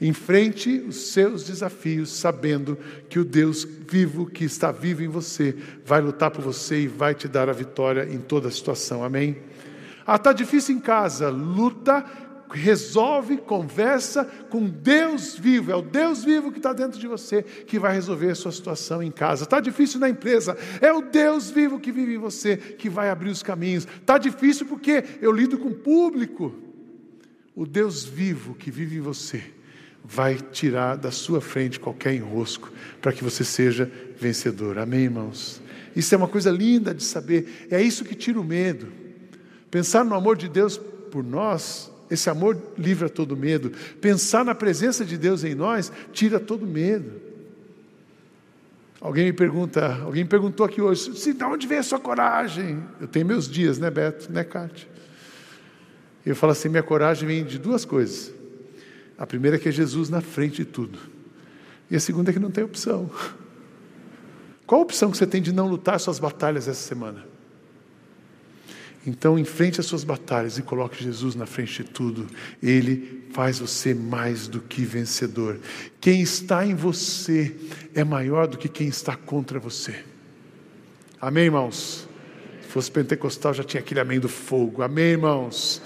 Enfrente 0.00 0.78
os 0.88 1.12
seus 1.12 1.44
desafios, 1.44 2.10
sabendo 2.10 2.78
que 3.10 3.18
o 3.18 3.24
Deus 3.24 3.62
vivo, 3.88 4.26
que 4.26 4.44
está 4.44 4.72
vivo 4.72 5.02
em 5.02 5.08
você, 5.08 5.54
vai 5.84 6.00
lutar 6.00 6.30
por 6.30 6.42
você 6.42 6.80
e 6.80 6.88
vai 6.88 7.14
te 7.14 7.28
dar 7.28 7.50
a 7.50 7.52
vitória 7.52 8.08
em 8.10 8.18
toda 8.18 8.48
a 8.48 8.50
situação. 8.50 9.04
Amém? 9.04 9.36
Ah, 10.06 10.16
está 10.16 10.32
difícil 10.32 10.74
em 10.74 10.80
casa. 10.80 11.28
Luta 11.28 12.04
resolve, 12.52 13.38
conversa 13.38 14.24
com 14.50 14.68
Deus 14.68 15.36
vivo. 15.36 15.72
É 15.72 15.76
o 15.76 15.82
Deus 15.82 16.24
vivo 16.24 16.52
que 16.52 16.58
está 16.58 16.72
dentro 16.72 16.98
de 16.98 17.06
você 17.06 17.42
que 17.42 17.78
vai 17.78 17.94
resolver 17.94 18.30
a 18.30 18.34
sua 18.34 18.52
situação 18.52 19.02
em 19.02 19.10
casa. 19.10 19.44
Está 19.44 19.60
difícil 19.60 19.98
na 19.98 20.08
empresa. 20.08 20.56
É 20.80 20.92
o 20.92 21.02
Deus 21.02 21.50
vivo 21.50 21.80
que 21.80 21.92
vive 21.92 22.14
em 22.14 22.18
você 22.18 22.56
que 22.56 22.88
vai 22.88 23.10
abrir 23.10 23.30
os 23.30 23.42
caminhos. 23.42 23.86
Está 24.00 24.18
difícil 24.18 24.66
porque 24.66 25.04
eu 25.20 25.32
lido 25.32 25.58
com 25.58 25.68
o 25.68 25.74
público. 25.74 26.54
O 27.54 27.66
Deus 27.66 28.04
vivo 28.04 28.54
que 28.54 28.70
vive 28.70 28.96
em 28.96 29.00
você 29.00 29.42
vai 30.04 30.34
tirar 30.34 30.96
da 30.96 31.10
sua 31.10 31.40
frente 31.40 31.78
qualquer 31.78 32.14
enrosco 32.14 32.72
para 33.00 33.12
que 33.12 33.22
você 33.22 33.44
seja 33.44 33.90
vencedor. 34.18 34.78
Amém, 34.78 35.04
irmãos? 35.04 35.60
Isso 35.94 36.14
é 36.14 36.18
uma 36.18 36.28
coisa 36.28 36.50
linda 36.50 36.94
de 36.94 37.04
saber. 37.04 37.68
É 37.70 37.80
isso 37.80 38.04
que 38.04 38.14
tira 38.14 38.40
o 38.40 38.44
medo. 38.44 38.88
Pensar 39.70 40.04
no 40.04 40.14
amor 40.14 40.36
de 40.36 40.48
Deus 40.48 40.76
por 41.10 41.22
nós 41.22 41.91
esse 42.12 42.28
amor 42.28 42.60
livra 42.76 43.08
todo 43.08 43.36
medo. 43.36 43.72
Pensar 44.00 44.44
na 44.44 44.54
presença 44.54 45.04
de 45.04 45.16
Deus 45.16 45.44
em 45.44 45.54
nós 45.54 45.90
tira 46.12 46.38
todo 46.38 46.66
medo. 46.66 47.10
Alguém 49.00 49.24
me 49.24 49.32
pergunta, 49.32 50.00
alguém 50.02 50.22
me 50.22 50.28
perguntou 50.28 50.64
aqui 50.64 50.80
hoje, 50.80 51.16
se 51.16 51.32
de 51.32 51.44
onde 51.44 51.66
vem 51.66 51.78
a 51.78 51.82
sua 51.82 51.98
coragem? 51.98 52.84
Eu 53.00 53.08
tenho 53.08 53.26
meus 53.26 53.50
dias, 53.50 53.78
né, 53.78 53.90
Beto, 53.90 54.30
né, 54.30 54.44
Cátia? 54.44 54.86
Eu 56.24 56.36
falo 56.36 56.52
assim, 56.52 56.68
minha 56.68 56.82
coragem 56.82 57.26
vem 57.26 57.44
de 57.44 57.58
duas 57.58 57.84
coisas. 57.84 58.32
A 59.18 59.26
primeira 59.26 59.56
é 59.56 59.58
que 59.58 59.68
é 59.68 59.72
Jesus 59.72 60.08
na 60.08 60.20
frente 60.20 60.56
de 60.58 60.64
tudo. 60.66 60.98
E 61.90 61.96
a 61.96 62.00
segunda 62.00 62.30
é 62.30 62.32
que 62.32 62.38
não 62.38 62.50
tem 62.50 62.62
opção. 62.62 63.10
Qual 64.66 64.82
a 64.82 64.84
opção 64.84 65.10
que 65.10 65.16
você 65.16 65.26
tem 65.26 65.42
de 65.42 65.52
não 65.52 65.66
lutar 65.66 65.98
suas 65.98 66.18
batalhas 66.18 66.68
essa 66.68 66.86
semana? 66.86 67.31
Então, 69.06 69.38
enfrente 69.38 69.80
as 69.80 69.86
suas 69.86 70.04
batalhas 70.04 70.58
e 70.58 70.62
coloque 70.62 71.02
Jesus 71.02 71.34
na 71.34 71.44
frente 71.44 71.82
de 71.82 71.90
tudo. 71.90 72.26
Ele 72.62 73.24
faz 73.32 73.58
você 73.58 73.92
mais 73.92 74.46
do 74.46 74.60
que 74.60 74.84
vencedor. 74.84 75.58
Quem 76.00 76.22
está 76.22 76.64
em 76.64 76.74
você 76.74 77.54
é 77.94 78.04
maior 78.04 78.46
do 78.46 78.56
que 78.56 78.68
quem 78.68 78.86
está 78.86 79.16
contra 79.16 79.58
você. 79.58 80.04
Amém, 81.20 81.44
irmãos? 81.44 82.08
Se 82.62 82.68
fosse 82.68 82.90
pentecostal, 82.90 83.52
já 83.52 83.64
tinha 83.64 83.80
aquele 83.80 84.00
amém 84.00 84.20
do 84.20 84.28
fogo. 84.28 84.82
Amém, 84.82 85.12
irmãos? 85.12 85.82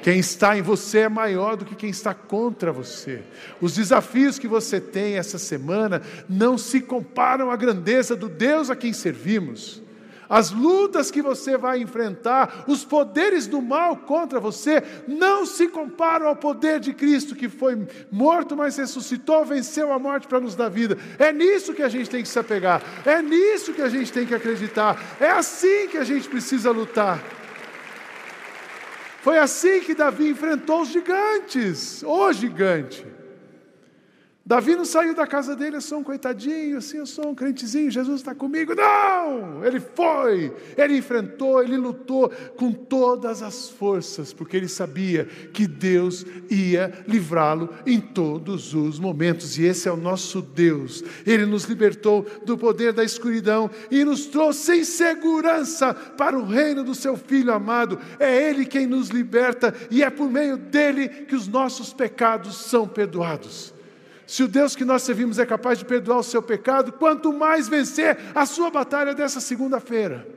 Quem 0.00 0.20
está 0.20 0.56
em 0.56 0.62
você 0.62 1.00
é 1.00 1.08
maior 1.08 1.56
do 1.56 1.64
que 1.64 1.74
quem 1.74 1.90
está 1.90 2.14
contra 2.14 2.70
você. 2.70 3.20
Os 3.60 3.74
desafios 3.74 4.38
que 4.38 4.46
você 4.46 4.80
tem 4.80 5.16
essa 5.16 5.38
semana 5.38 6.02
não 6.28 6.56
se 6.56 6.80
comparam 6.80 7.50
à 7.50 7.56
grandeza 7.56 8.14
do 8.14 8.28
Deus 8.28 8.70
a 8.70 8.76
quem 8.76 8.92
servimos 8.92 9.82
as 10.28 10.50
lutas 10.50 11.10
que 11.10 11.22
você 11.22 11.56
vai 11.56 11.80
enfrentar, 11.80 12.64
os 12.66 12.84
poderes 12.84 13.46
do 13.46 13.62
mal 13.62 13.96
contra 13.96 14.38
você, 14.38 14.82
não 15.06 15.46
se 15.46 15.68
comparam 15.68 16.26
ao 16.26 16.36
poder 16.36 16.80
de 16.80 16.92
Cristo 16.92 17.34
que 17.34 17.48
foi 17.48 17.86
morto, 18.10 18.56
mas 18.56 18.76
ressuscitou, 18.76 19.44
venceu 19.44 19.92
a 19.92 19.98
morte 19.98 20.26
para 20.26 20.40
nos 20.40 20.54
dar 20.54 20.68
vida. 20.68 20.98
É 21.18 21.32
nisso 21.32 21.74
que 21.74 21.82
a 21.82 21.88
gente 21.88 22.10
tem 22.10 22.22
que 22.22 22.28
se 22.28 22.38
apegar, 22.38 22.82
é 23.04 23.22
nisso 23.22 23.72
que 23.72 23.82
a 23.82 23.88
gente 23.88 24.12
tem 24.12 24.26
que 24.26 24.34
acreditar, 24.34 25.16
é 25.20 25.30
assim 25.30 25.88
que 25.88 25.96
a 25.96 26.04
gente 26.04 26.28
precisa 26.28 26.70
lutar. 26.70 27.22
Foi 29.20 29.38
assim 29.38 29.80
que 29.80 29.94
Davi 29.94 30.28
enfrentou 30.28 30.82
os 30.82 30.88
gigantes, 30.88 32.02
o 32.04 32.32
gigante. 32.32 33.17
Davi 34.48 34.74
não 34.74 34.86
saiu 34.86 35.14
da 35.14 35.26
casa 35.26 35.54
dele, 35.54 35.76
eu 35.76 35.80
sou 35.82 35.98
um 35.98 36.02
coitadinho, 36.02 36.78
assim, 36.78 36.96
eu 36.96 37.04
sou 37.04 37.28
um 37.28 37.34
crentezinho, 37.34 37.90
Jesus 37.90 38.20
está 38.20 38.34
comigo. 38.34 38.74
Não! 38.74 39.62
Ele 39.62 39.78
foi, 39.78 40.50
ele 40.74 40.96
enfrentou, 40.96 41.62
ele 41.62 41.76
lutou 41.76 42.30
com 42.56 42.72
todas 42.72 43.42
as 43.42 43.68
forças, 43.68 44.32
porque 44.32 44.56
ele 44.56 44.66
sabia 44.66 45.26
que 45.52 45.66
Deus 45.66 46.24
ia 46.48 47.04
livrá-lo 47.06 47.68
em 47.86 48.00
todos 48.00 48.72
os 48.72 48.98
momentos, 48.98 49.58
e 49.58 49.64
esse 49.64 49.86
é 49.86 49.92
o 49.92 49.98
nosso 49.98 50.40
Deus. 50.40 51.04
Ele 51.26 51.44
nos 51.44 51.64
libertou 51.64 52.24
do 52.46 52.56
poder 52.56 52.94
da 52.94 53.04
escuridão 53.04 53.70
e 53.90 54.02
nos 54.02 54.24
trouxe 54.24 54.78
em 54.78 54.84
segurança 54.84 55.92
para 55.92 56.38
o 56.38 56.46
reino 56.46 56.82
do 56.82 56.94
seu 56.94 57.18
Filho 57.18 57.52
amado. 57.52 58.00
É 58.18 58.48
Ele 58.48 58.64
quem 58.64 58.86
nos 58.86 59.10
liberta, 59.10 59.74
e 59.90 60.02
é 60.02 60.08
por 60.08 60.30
meio 60.30 60.56
dele 60.56 61.06
que 61.06 61.34
os 61.34 61.46
nossos 61.46 61.92
pecados 61.92 62.56
são 62.56 62.88
perdoados. 62.88 63.76
Se 64.28 64.42
o 64.42 64.46
Deus 64.46 64.76
que 64.76 64.84
nós 64.84 65.04
servimos 65.04 65.38
é 65.38 65.46
capaz 65.46 65.78
de 65.78 65.86
perdoar 65.86 66.18
o 66.18 66.22
seu 66.22 66.42
pecado, 66.42 66.92
quanto 66.92 67.32
mais 67.32 67.66
vencer 67.66 68.18
a 68.34 68.44
sua 68.44 68.70
batalha 68.70 69.14
dessa 69.14 69.40
segunda-feira. 69.40 70.28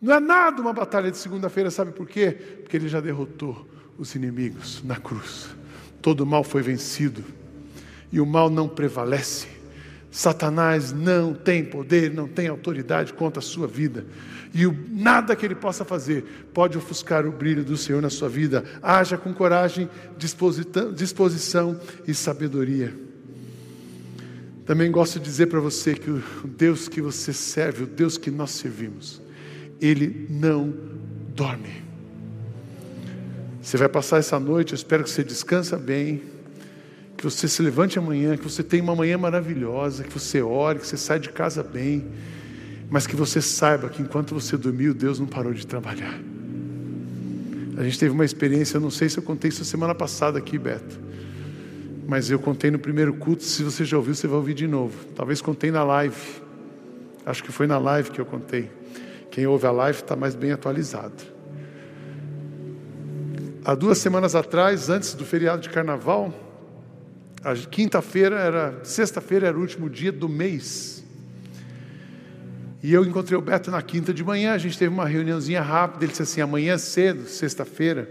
Não 0.00 0.14
é 0.14 0.20
nada 0.20 0.62
uma 0.62 0.72
batalha 0.72 1.10
de 1.10 1.16
segunda-feira, 1.18 1.68
sabe 1.68 1.90
por 1.90 2.06
quê? 2.06 2.30
Porque 2.62 2.76
ele 2.76 2.86
já 2.86 3.00
derrotou 3.00 3.66
os 3.98 4.14
inimigos 4.14 4.84
na 4.84 4.94
cruz. 4.94 5.48
Todo 6.00 6.20
o 6.20 6.26
mal 6.26 6.44
foi 6.44 6.62
vencido 6.62 7.24
e 8.12 8.20
o 8.20 8.24
mal 8.24 8.48
não 8.48 8.68
prevalece. 8.68 9.48
Satanás 10.16 10.94
não 10.94 11.34
tem 11.34 11.62
poder, 11.62 12.10
não 12.10 12.26
tem 12.26 12.48
autoridade 12.48 13.12
contra 13.12 13.38
a 13.38 13.42
sua 13.42 13.66
vida. 13.66 14.06
E 14.54 14.66
o, 14.66 14.74
nada 14.88 15.36
que 15.36 15.44
ele 15.44 15.54
possa 15.54 15.84
fazer 15.84 16.48
pode 16.54 16.78
ofuscar 16.78 17.26
o 17.26 17.32
brilho 17.32 17.62
do 17.62 17.76
Senhor 17.76 18.00
na 18.00 18.08
sua 18.08 18.26
vida. 18.26 18.64
Haja 18.80 19.18
com 19.18 19.34
coragem, 19.34 19.90
disposição 20.16 21.78
e 22.08 22.14
sabedoria. 22.14 22.94
Também 24.64 24.90
gosto 24.90 25.18
de 25.18 25.26
dizer 25.26 25.48
para 25.48 25.60
você 25.60 25.92
que 25.92 26.08
o 26.10 26.22
Deus 26.46 26.88
que 26.88 27.02
você 27.02 27.34
serve, 27.34 27.82
o 27.82 27.86
Deus 27.86 28.16
que 28.16 28.30
nós 28.30 28.52
servimos, 28.52 29.20
ele 29.82 30.26
não 30.30 30.72
dorme. 31.34 31.84
Você 33.60 33.76
vai 33.76 33.90
passar 33.90 34.16
essa 34.16 34.40
noite, 34.40 34.72
eu 34.72 34.76
espero 34.76 35.04
que 35.04 35.10
você 35.10 35.22
descansa 35.22 35.76
bem, 35.76 36.22
você 37.30 37.48
se 37.48 37.62
levante 37.62 37.98
amanhã, 37.98 38.36
que 38.36 38.44
você 38.44 38.62
tenha 38.62 38.82
uma 38.82 38.94
manhã 38.94 39.18
maravilhosa, 39.18 40.04
que 40.04 40.12
você 40.12 40.42
ore, 40.42 40.78
que 40.78 40.86
você 40.86 40.96
saia 40.96 41.20
de 41.20 41.30
casa 41.30 41.62
bem, 41.62 42.06
mas 42.88 43.06
que 43.06 43.16
você 43.16 43.40
saiba 43.40 43.88
que 43.88 44.02
enquanto 44.02 44.34
você 44.34 44.56
dormiu, 44.56 44.94
Deus 44.94 45.18
não 45.18 45.26
parou 45.26 45.52
de 45.52 45.66
trabalhar. 45.66 46.18
A 47.76 47.82
gente 47.82 47.98
teve 47.98 48.12
uma 48.12 48.24
experiência, 48.24 48.76
eu 48.76 48.80
não 48.80 48.90
sei 48.90 49.08
se 49.08 49.18
eu 49.18 49.22
contei 49.22 49.48
isso 49.48 49.64
semana 49.64 49.94
passada 49.94 50.38
aqui, 50.38 50.58
Beto, 50.58 50.98
mas 52.06 52.30
eu 52.30 52.38
contei 52.38 52.70
no 52.70 52.78
primeiro 52.78 53.12
culto. 53.14 53.42
Se 53.42 53.62
você 53.62 53.84
já 53.84 53.96
ouviu, 53.96 54.14
você 54.14 54.26
vai 54.26 54.36
ouvir 54.36 54.54
de 54.54 54.66
novo. 54.66 55.04
Talvez 55.14 55.42
contei 55.42 55.70
na 55.70 55.82
live, 55.82 56.16
acho 57.24 57.42
que 57.42 57.52
foi 57.52 57.66
na 57.66 57.78
live 57.78 58.10
que 58.10 58.20
eu 58.20 58.26
contei. 58.26 58.70
Quem 59.30 59.46
ouve 59.46 59.66
a 59.66 59.70
live 59.72 59.98
está 59.98 60.16
mais 60.16 60.34
bem 60.34 60.52
atualizado. 60.52 61.22
Há 63.64 63.74
duas 63.74 63.98
semanas 63.98 64.34
atrás, 64.34 64.88
antes 64.88 65.12
do 65.12 65.24
feriado 65.24 65.60
de 65.60 65.68
carnaval, 65.68 66.45
a 67.46 67.54
quinta-feira 67.54 68.34
era, 68.34 68.80
sexta-feira 68.82 69.46
era 69.46 69.56
o 69.56 69.60
último 69.60 69.88
dia 69.88 70.10
do 70.10 70.28
mês. 70.28 71.04
E 72.82 72.92
eu 72.92 73.04
encontrei 73.04 73.38
o 73.38 73.40
Beto 73.40 73.70
na 73.70 73.80
quinta 73.80 74.12
de 74.12 74.24
manhã, 74.24 74.52
a 74.52 74.58
gente 74.58 74.76
teve 74.76 74.92
uma 74.92 75.06
reuniãozinha 75.06 75.62
rápida, 75.62 76.04
ele 76.04 76.10
disse 76.10 76.22
assim: 76.22 76.40
amanhã 76.40 76.76
cedo, 76.76 77.28
sexta-feira, 77.28 78.10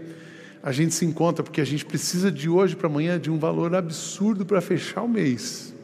a 0.62 0.72
gente 0.72 0.94
se 0.94 1.04
encontra, 1.04 1.44
porque 1.44 1.60
a 1.60 1.66
gente 1.66 1.84
precisa 1.84 2.32
de 2.32 2.48
hoje 2.48 2.74
para 2.74 2.86
amanhã 2.86 3.20
de 3.20 3.30
um 3.30 3.38
valor 3.38 3.74
absurdo 3.74 4.46
para 4.46 4.62
fechar 4.62 5.02
o 5.02 5.08
mês. 5.08 5.74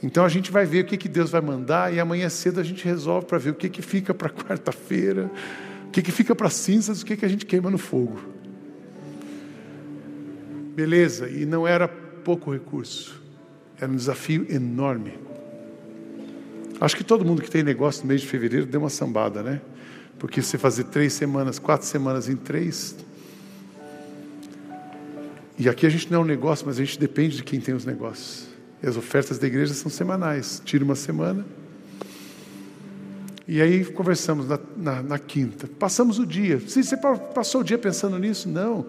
Então 0.00 0.24
a 0.24 0.28
gente 0.28 0.52
vai 0.52 0.64
ver 0.64 0.84
o 0.84 0.86
que, 0.86 0.96
que 0.96 1.08
Deus 1.08 1.30
vai 1.30 1.40
mandar 1.40 1.92
e 1.92 1.98
amanhã 1.98 2.28
cedo 2.28 2.60
a 2.60 2.62
gente 2.62 2.84
resolve 2.84 3.26
para 3.26 3.38
ver 3.38 3.50
o 3.50 3.54
que, 3.54 3.68
que 3.68 3.82
fica 3.82 4.14
para 4.14 4.30
quarta-feira, 4.30 5.28
o 5.88 5.90
que, 5.90 6.00
que 6.00 6.12
fica 6.12 6.32
para 6.32 6.48
cinzas, 6.48 7.02
o 7.02 7.04
que, 7.04 7.16
que 7.16 7.24
a 7.24 7.28
gente 7.28 7.44
queima 7.44 7.68
no 7.68 7.78
fogo. 7.78 8.37
Beleza, 10.78 11.28
e 11.28 11.44
não 11.44 11.66
era 11.66 11.88
pouco 11.88 12.52
recurso, 12.52 13.20
era 13.80 13.90
um 13.90 13.96
desafio 13.96 14.46
enorme. 14.48 15.18
Acho 16.80 16.96
que 16.96 17.02
todo 17.02 17.24
mundo 17.24 17.42
que 17.42 17.50
tem 17.50 17.64
negócio 17.64 18.02
no 18.02 18.06
mês 18.06 18.20
de 18.20 18.28
fevereiro 18.28 18.64
deu 18.64 18.78
uma 18.78 18.88
sambada, 18.88 19.42
né? 19.42 19.60
Porque 20.20 20.40
você 20.40 20.56
fazer 20.56 20.84
três 20.84 21.14
semanas, 21.14 21.58
quatro 21.58 21.84
semanas 21.84 22.28
em 22.28 22.36
três. 22.36 22.94
E 25.58 25.68
aqui 25.68 25.84
a 25.84 25.90
gente 25.90 26.12
não 26.12 26.20
é 26.20 26.22
um 26.22 26.26
negócio, 26.26 26.64
mas 26.64 26.76
a 26.78 26.84
gente 26.84 26.96
depende 26.96 27.38
de 27.38 27.42
quem 27.42 27.60
tem 27.60 27.74
os 27.74 27.84
negócios. 27.84 28.46
E 28.80 28.86
as 28.86 28.96
ofertas 28.96 29.36
da 29.36 29.48
igreja 29.48 29.74
são 29.74 29.90
semanais. 29.90 30.62
Tira 30.64 30.84
uma 30.84 30.94
semana. 30.94 31.44
E 33.48 33.60
aí 33.60 33.84
conversamos 33.84 34.46
na, 34.46 34.60
na, 34.76 35.02
na 35.02 35.18
quinta. 35.18 35.66
Passamos 35.76 36.20
o 36.20 36.24
dia. 36.24 36.60
Se 36.60 36.84
você 36.84 36.96
passou 36.96 37.62
o 37.62 37.64
dia 37.64 37.78
pensando 37.78 38.16
nisso, 38.16 38.48
não. 38.48 38.86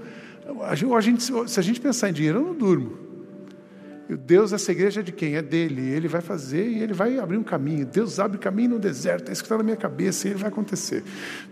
A 0.64 1.02
gente, 1.02 1.24
se 1.24 1.60
a 1.60 1.64
gente 1.64 1.80
pensar 1.80 2.10
em 2.10 2.14
dinheiro, 2.14 2.40
eu 2.40 2.44
não 2.44 2.54
durmo. 2.56 3.10
Deus, 4.18 4.52
essa 4.54 4.72
igreja 4.72 5.02
é 5.02 5.04
de 5.04 5.12
quem? 5.12 5.36
É 5.36 5.42
dele. 5.42 5.88
Ele 5.92 6.08
vai 6.08 6.22
fazer 6.22 6.68
e 6.68 6.82
ele 6.82 6.94
vai 6.94 7.20
abrir 7.20 7.38
um 7.38 7.44
caminho. 7.44 7.86
Deus 7.86 8.20
abre 8.20 8.40
caminho 8.40 8.72
no 8.72 8.80
deserto. 8.80 9.30
É 9.30 9.32
isso 9.32 9.44
que 9.44 9.46
está 9.46 9.58
na 9.58 9.64
minha 9.64 9.78
cabeça 9.78 10.28
e 10.28 10.32
ele 10.32 10.40
vai 10.40 10.50
acontecer. 10.50 11.04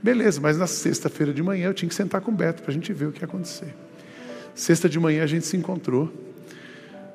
Beleza, 0.02 0.42
mas 0.42 0.58
na 0.58 0.66
sexta-feira 0.66 1.32
de 1.32 1.44
manhã 1.44 1.68
eu 1.68 1.74
tinha 1.74 1.88
que 1.88 1.94
sentar 1.94 2.20
com 2.22 2.32
o 2.32 2.34
Beto 2.34 2.64
para 2.64 2.72
a 2.72 2.74
gente 2.74 2.92
ver 2.92 3.06
o 3.06 3.12
que 3.12 3.22
ia 3.22 3.26
acontecer. 3.26 3.76
Sexta 4.56 4.90
de 4.90 5.00
manhã 5.00 5.24
a 5.24 5.28
gente 5.28 5.46
se 5.46 5.56
encontrou. 5.56 6.12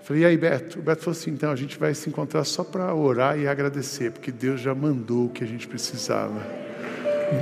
Falei, 0.04 0.22
e 0.22 0.26
aí, 0.26 0.36
Beto? 0.36 0.78
O 0.78 0.82
Beto 0.82 1.02
falou 1.02 1.18
assim: 1.18 1.30
então 1.32 1.50
a 1.50 1.56
gente 1.56 1.76
vai 1.76 1.92
se 1.92 2.08
encontrar 2.08 2.44
só 2.44 2.62
para 2.62 2.94
orar 2.94 3.36
e 3.36 3.48
agradecer, 3.48 4.12
porque 4.12 4.30
Deus 4.30 4.60
já 4.60 4.74
mandou 4.74 5.26
o 5.26 5.28
que 5.28 5.42
a 5.42 5.46
gente 5.46 5.66
precisava. 5.66 6.40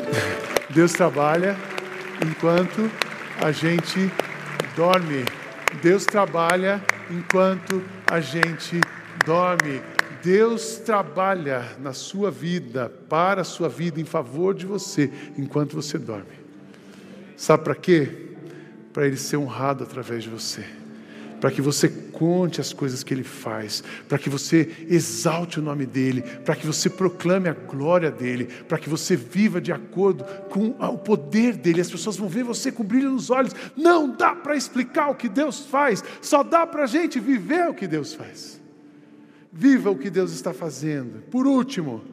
Deus 0.72 0.92
trabalha 0.92 1.54
enquanto 2.26 2.90
a 3.42 3.52
gente 3.52 4.10
dorme. 4.74 5.24
Deus 5.82 6.04
trabalha 6.04 6.82
enquanto 7.10 7.82
a 8.10 8.20
gente 8.20 8.80
dorme. 9.24 9.80
Deus 10.22 10.76
trabalha 10.78 11.76
na 11.78 11.92
sua 11.92 12.30
vida, 12.30 12.90
para 13.08 13.40
a 13.40 13.44
sua 13.44 13.68
vida, 13.68 14.00
em 14.00 14.04
favor 14.04 14.54
de 14.54 14.66
você, 14.66 15.10
enquanto 15.38 15.74
você 15.74 15.98
dorme. 15.98 16.40
Sabe 17.36 17.64
para 17.64 17.74
quê? 17.74 18.28
Para 18.92 19.06
Ele 19.06 19.16
ser 19.16 19.36
honrado 19.36 19.84
através 19.84 20.22
de 20.22 20.28
você 20.28 20.79
para 21.40 21.50
que 21.50 21.62
você 21.62 21.88
conte 21.88 22.60
as 22.60 22.72
coisas 22.72 23.02
que 23.02 23.14
Ele 23.14 23.24
faz, 23.24 23.82
para 24.06 24.18
que 24.18 24.28
você 24.28 24.68
exalte 24.88 25.58
o 25.58 25.62
nome 25.62 25.86
dEle, 25.86 26.22
para 26.44 26.54
que 26.54 26.66
você 26.66 26.90
proclame 26.90 27.48
a 27.48 27.54
glória 27.54 28.10
dEle, 28.10 28.44
para 28.44 28.78
que 28.78 28.90
você 28.90 29.16
viva 29.16 29.60
de 29.60 29.72
acordo 29.72 30.24
com 30.50 30.68
o 30.78 30.98
poder 30.98 31.56
dEle. 31.56 31.80
As 31.80 31.90
pessoas 31.90 32.16
vão 32.16 32.28
ver 32.28 32.44
você 32.44 32.70
com 32.70 32.84
brilho 32.84 33.10
nos 33.10 33.30
olhos. 33.30 33.54
Não 33.76 34.14
dá 34.14 34.34
para 34.34 34.54
explicar 34.54 35.08
o 35.08 35.14
que 35.14 35.28
Deus 35.28 35.60
faz, 35.66 36.04
só 36.20 36.42
dá 36.42 36.66
para 36.66 36.84
a 36.84 36.86
gente 36.86 37.18
viver 37.18 37.68
o 37.68 37.74
que 37.74 37.86
Deus 37.86 38.12
faz. 38.12 38.60
Viva 39.50 39.90
o 39.90 39.96
que 39.96 40.10
Deus 40.10 40.32
está 40.32 40.52
fazendo. 40.52 41.22
Por 41.30 41.46
último, 41.46 42.04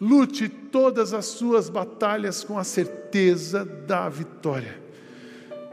lute 0.00 0.48
todas 0.48 1.14
as 1.14 1.24
suas 1.26 1.70
batalhas 1.70 2.42
com 2.42 2.58
a 2.58 2.64
certeza 2.64 3.64
da 3.64 4.08
vitória. 4.08 4.85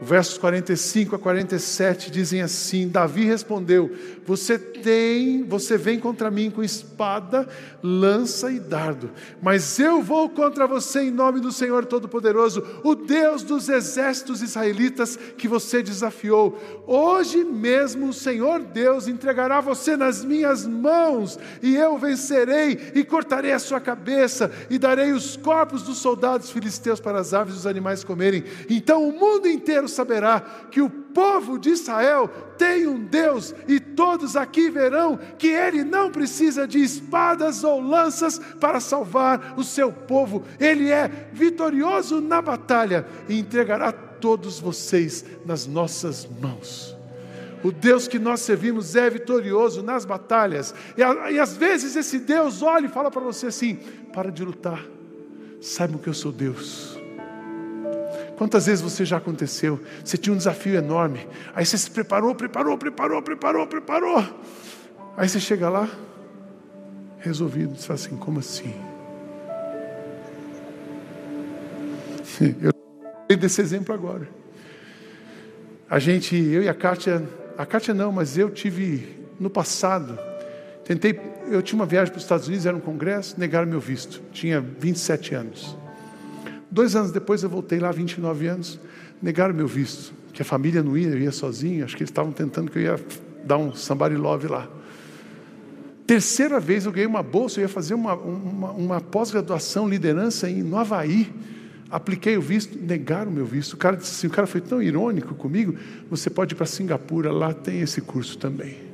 Versos 0.04 0.36
45 0.36 1.16
a 1.16 1.18
47 1.18 2.10
dizem 2.10 2.42
assim: 2.42 2.88
Davi 2.88 3.24
respondeu: 3.24 3.90
Você 4.26 4.58
tem, 4.58 5.42
você 5.44 5.78
vem 5.78 5.98
contra 5.98 6.30
mim 6.30 6.50
com 6.50 6.62
espada, 6.62 7.48
lança 7.82 8.52
e 8.52 8.60
dardo, 8.60 9.10
mas 9.42 9.78
eu 9.78 10.02
vou 10.02 10.28
contra 10.28 10.66
você 10.66 11.04
em 11.04 11.10
nome 11.10 11.40
do 11.40 11.50
Senhor 11.50 11.86
Todo-Poderoso, 11.86 12.62
o 12.84 12.94
Deus 12.94 13.42
dos 13.42 13.70
exércitos 13.70 14.42
israelitas 14.42 15.16
que 15.16 15.48
você 15.48 15.82
desafiou. 15.82 16.58
Hoje 16.86 17.42
mesmo 17.42 18.08
o 18.08 18.12
Senhor 18.12 18.60
Deus 18.60 19.08
entregará 19.08 19.62
você 19.62 19.96
nas 19.96 20.22
minhas 20.22 20.66
mãos, 20.66 21.38
e 21.62 21.76
eu 21.76 21.96
vencerei 21.96 22.92
e 22.94 23.02
cortarei 23.04 23.52
a 23.52 23.58
sua 23.58 23.80
cabeça 23.80 24.52
e 24.68 24.78
darei 24.78 25.12
os 25.12 25.34
corpos 25.34 25.82
dos 25.82 25.96
soldados 25.96 26.50
filisteus 26.50 27.00
para 27.00 27.20
as 27.20 27.32
aves 27.32 27.54
e 27.54 27.58
os 27.58 27.66
animais 27.66 28.04
comerem. 28.04 28.44
Então 28.68 29.08
o 29.08 29.18
mundo 29.18 29.48
inteiro 29.48 29.88
saberá 29.94 30.40
que 30.70 30.80
o 30.80 30.90
povo 30.90 31.58
de 31.58 31.70
Israel 31.70 32.28
tem 32.58 32.86
um 32.86 33.04
Deus, 33.04 33.54
e 33.68 33.78
todos 33.78 34.36
aqui 34.36 34.68
verão 34.68 35.18
que 35.38 35.48
ele 35.48 35.84
não 35.84 36.10
precisa 36.10 36.66
de 36.66 36.82
espadas 36.82 37.64
ou 37.64 37.80
lanças 37.80 38.38
para 38.60 38.80
salvar 38.80 39.54
o 39.56 39.64
seu 39.64 39.92
povo, 39.92 40.44
ele 40.58 40.90
é 40.90 41.28
vitorioso 41.32 42.20
na 42.20 42.42
batalha 42.42 43.06
e 43.28 43.38
entregará 43.38 43.92
todos 43.92 44.58
vocês 44.58 45.24
nas 45.44 45.66
nossas 45.66 46.26
mãos. 46.40 46.96
O 47.62 47.72
Deus 47.72 48.06
que 48.06 48.18
nós 48.18 48.40
servimos 48.40 48.94
é 48.94 49.08
vitorioso 49.08 49.82
nas 49.82 50.04
batalhas, 50.04 50.74
e, 50.96 51.00
e 51.32 51.40
às 51.40 51.56
vezes 51.56 51.96
esse 51.96 52.18
Deus 52.18 52.60
olha 52.60 52.86
e 52.86 52.90
fala 52.90 53.10
para 53.10 53.22
você 53.22 53.46
assim: 53.46 53.76
para 54.12 54.30
de 54.30 54.44
lutar, 54.44 54.84
saibam 55.62 55.98
que 55.98 56.08
eu 56.08 56.14
sou 56.14 56.30
Deus. 56.30 56.93
Quantas 58.36 58.66
vezes 58.66 58.82
você 58.82 59.04
já 59.04 59.18
aconteceu? 59.18 59.80
Você 60.04 60.16
tinha 60.16 60.32
um 60.32 60.36
desafio 60.36 60.74
enorme. 60.74 61.26
Aí 61.54 61.64
você 61.64 61.78
se 61.78 61.90
preparou, 61.90 62.34
preparou, 62.34 62.76
preparou, 62.76 63.22
preparou, 63.22 63.66
preparou. 63.66 64.24
Aí 65.16 65.28
você 65.28 65.38
chega 65.38 65.68
lá, 65.68 65.88
resolvido. 67.20 67.76
Você 67.76 67.86
fala 67.86 67.98
assim: 67.98 68.16
como 68.16 68.40
assim? 68.40 68.74
Eu 72.60 72.72
tenho 73.28 73.40
desse 73.40 73.60
exemplo 73.60 73.94
agora. 73.94 74.28
A 75.88 75.98
gente, 75.98 76.34
eu 76.34 76.62
e 76.62 76.68
a 76.68 76.74
Kátia, 76.74 77.22
a 77.56 77.64
Kátia 77.64 77.94
não, 77.94 78.10
mas 78.10 78.36
eu 78.36 78.50
tive 78.50 79.16
no 79.38 79.48
passado, 79.48 80.18
tentei, 80.84 81.20
eu 81.48 81.62
tinha 81.62 81.78
uma 81.78 81.86
viagem 81.86 82.10
para 82.10 82.18
os 82.18 82.24
Estados 82.24 82.48
Unidos, 82.48 82.66
era 82.66 82.76
um 82.76 82.80
congresso, 82.80 83.38
negaram 83.38 83.68
meu 83.68 83.80
visto. 83.80 84.22
Tinha 84.32 84.60
27 84.60 85.34
anos. 85.34 85.76
Dois 86.74 86.96
anos 86.96 87.12
depois 87.12 87.40
eu 87.44 87.48
voltei 87.48 87.78
lá, 87.78 87.92
29 87.92 88.48
anos, 88.48 88.80
negaram 89.22 89.54
meu 89.54 89.68
visto, 89.68 90.12
que 90.32 90.42
a 90.42 90.44
família 90.44 90.82
não 90.82 90.98
ia, 90.98 91.06
eu 91.06 91.20
ia 91.20 91.30
sozinho, 91.30 91.84
acho 91.84 91.96
que 91.96 92.02
eles 92.02 92.10
estavam 92.10 92.32
tentando 92.32 92.68
que 92.68 92.76
eu 92.80 92.82
ia 92.82 93.00
dar 93.44 93.58
um 93.58 93.72
somebody 93.72 94.16
love 94.16 94.48
lá. 94.48 94.68
Terceira 96.04 96.58
vez 96.58 96.84
eu 96.84 96.90
ganhei 96.90 97.06
uma 97.06 97.22
bolsa, 97.22 97.60
eu 97.60 97.62
ia 97.62 97.68
fazer 97.68 97.94
uma, 97.94 98.14
uma, 98.14 98.72
uma 98.72 99.00
pós-graduação, 99.00 99.88
liderança 99.88 100.50
em, 100.50 100.64
no 100.64 100.76
Havaí. 100.76 101.32
Apliquei 101.88 102.36
o 102.36 102.42
visto, 102.42 102.76
negaram 102.76 103.30
o 103.30 103.34
meu 103.34 103.46
visto. 103.46 103.74
O 103.74 103.76
cara 103.76 103.96
disse 103.96 104.10
assim, 104.10 104.26
o 104.26 104.30
cara 104.30 104.48
foi 104.48 104.60
tão 104.60 104.82
irônico 104.82 105.32
comigo, 105.36 105.76
você 106.10 106.28
pode 106.28 106.54
ir 106.54 106.56
para 106.56 106.66
Singapura, 106.66 107.30
lá 107.30 107.54
tem 107.54 107.82
esse 107.82 108.00
curso 108.00 108.36
também. 108.36 108.93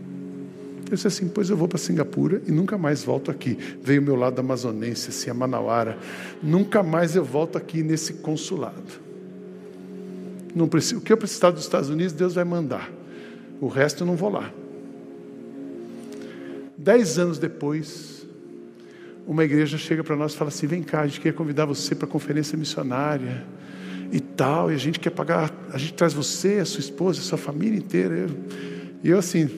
Eu 0.90 0.96
disse 0.96 1.06
assim: 1.06 1.28
Pois 1.28 1.48
eu 1.48 1.56
vou 1.56 1.68
para 1.68 1.78
Singapura 1.78 2.42
e 2.46 2.50
nunca 2.50 2.76
mais 2.76 3.04
volto 3.04 3.30
aqui. 3.30 3.56
Veio 3.80 4.00
o 4.00 4.04
meu 4.04 4.16
lado 4.16 4.40
amazonense, 4.40 5.10
assim, 5.10 5.30
a 5.30 5.34
Manauara. 5.34 5.96
Nunca 6.42 6.82
mais 6.82 7.14
eu 7.14 7.24
volto 7.24 7.56
aqui 7.56 7.82
nesse 7.82 8.14
consulado. 8.14 9.00
Não 10.52 10.66
preciso, 10.66 10.98
o 10.98 11.00
que 11.00 11.12
eu 11.12 11.16
precisar 11.16 11.52
dos 11.52 11.62
Estados 11.62 11.88
Unidos, 11.88 12.12
Deus 12.12 12.34
vai 12.34 12.42
mandar. 12.42 12.90
O 13.60 13.68
resto 13.68 14.02
eu 14.02 14.06
não 14.06 14.16
vou 14.16 14.30
lá. 14.30 14.52
Dez 16.76 17.20
anos 17.20 17.38
depois, 17.38 18.26
uma 19.24 19.44
igreja 19.44 19.78
chega 19.78 20.02
para 20.02 20.16
nós 20.16 20.32
e 20.32 20.36
fala 20.36 20.48
assim: 20.48 20.66
vem 20.66 20.82
cá, 20.82 21.02
a 21.02 21.06
gente 21.06 21.20
quer 21.20 21.32
convidar 21.34 21.66
você 21.66 21.94
para 21.94 22.06
a 22.08 22.10
conferência 22.10 22.58
missionária 22.58 23.44
e 24.10 24.18
tal, 24.18 24.72
e 24.72 24.74
a 24.74 24.78
gente 24.78 24.98
quer 24.98 25.10
pagar, 25.10 25.54
a 25.72 25.78
gente 25.78 25.92
traz 25.92 26.12
você, 26.12 26.54
a 26.54 26.64
sua 26.64 26.80
esposa, 26.80 27.20
a 27.20 27.22
sua 27.22 27.38
família 27.38 27.78
inteira. 27.78 28.26
E 29.04 29.08
eu 29.08 29.18
assim, 29.18 29.48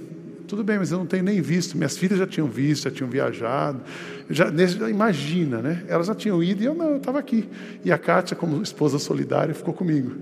tudo 0.53 0.63
bem, 0.63 0.79
mas 0.79 0.93
eu 0.93 0.99
não 0.99 1.07
tenho 1.07 1.25
nem 1.25 1.41
visto. 1.41 1.79
Minhas 1.79 1.97
filhas 1.97 2.19
já 2.19 2.27
tinham 2.27 2.47
visto, 2.47 2.85
já 2.85 2.91
tinham 2.91 3.09
viajado. 3.09 3.81
Já, 4.29 4.51
imagina, 4.87 5.63
né? 5.63 5.83
Elas 5.89 6.09
já 6.09 6.15
tinham 6.15 6.45
ido 6.45 6.63
e 6.63 6.67
eu 6.67 6.75
não, 6.75 6.91
eu 6.91 6.97
estava 6.99 7.19
aqui. 7.19 7.49
E 7.83 7.91
a 7.91 7.97
Kátia, 7.97 8.37
como 8.37 8.63
esposa 8.63 8.99
solidária, 8.99 9.55
ficou 9.55 9.73
comigo. 9.73 10.13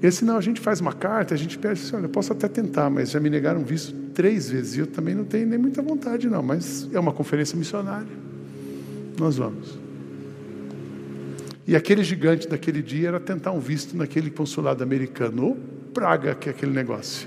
E 0.00 0.06
assim, 0.06 0.24
não, 0.24 0.36
a 0.36 0.40
gente 0.40 0.60
faz 0.60 0.80
uma 0.80 0.92
carta, 0.92 1.34
a 1.34 1.36
gente 1.36 1.58
pede 1.58 1.80
assim, 1.80 1.96
olha, 1.96 2.04
eu 2.04 2.08
posso 2.08 2.32
até 2.32 2.46
tentar, 2.46 2.88
mas 2.88 3.10
já 3.10 3.18
me 3.18 3.28
negaram 3.28 3.64
visto 3.64 3.92
três 4.14 4.48
vezes. 4.48 4.76
E 4.76 4.78
eu 4.78 4.86
também 4.86 5.16
não 5.16 5.24
tenho 5.24 5.48
nem 5.48 5.58
muita 5.58 5.82
vontade, 5.82 6.28
não. 6.28 6.44
Mas 6.44 6.88
é 6.92 7.00
uma 7.00 7.12
conferência 7.12 7.58
missionária. 7.58 8.06
Nós 9.18 9.38
vamos. 9.38 9.76
E 11.66 11.74
aquele 11.74 12.04
gigante 12.04 12.46
daquele 12.46 12.80
dia 12.80 13.08
era 13.08 13.18
tentar 13.18 13.50
um 13.50 13.58
visto 13.58 13.96
naquele 13.96 14.30
consulado 14.30 14.84
americano. 14.84 15.48
Ô, 15.48 15.56
praga 15.92 16.32
que 16.36 16.48
é 16.48 16.52
aquele 16.52 16.72
negócio. 16.72 17.26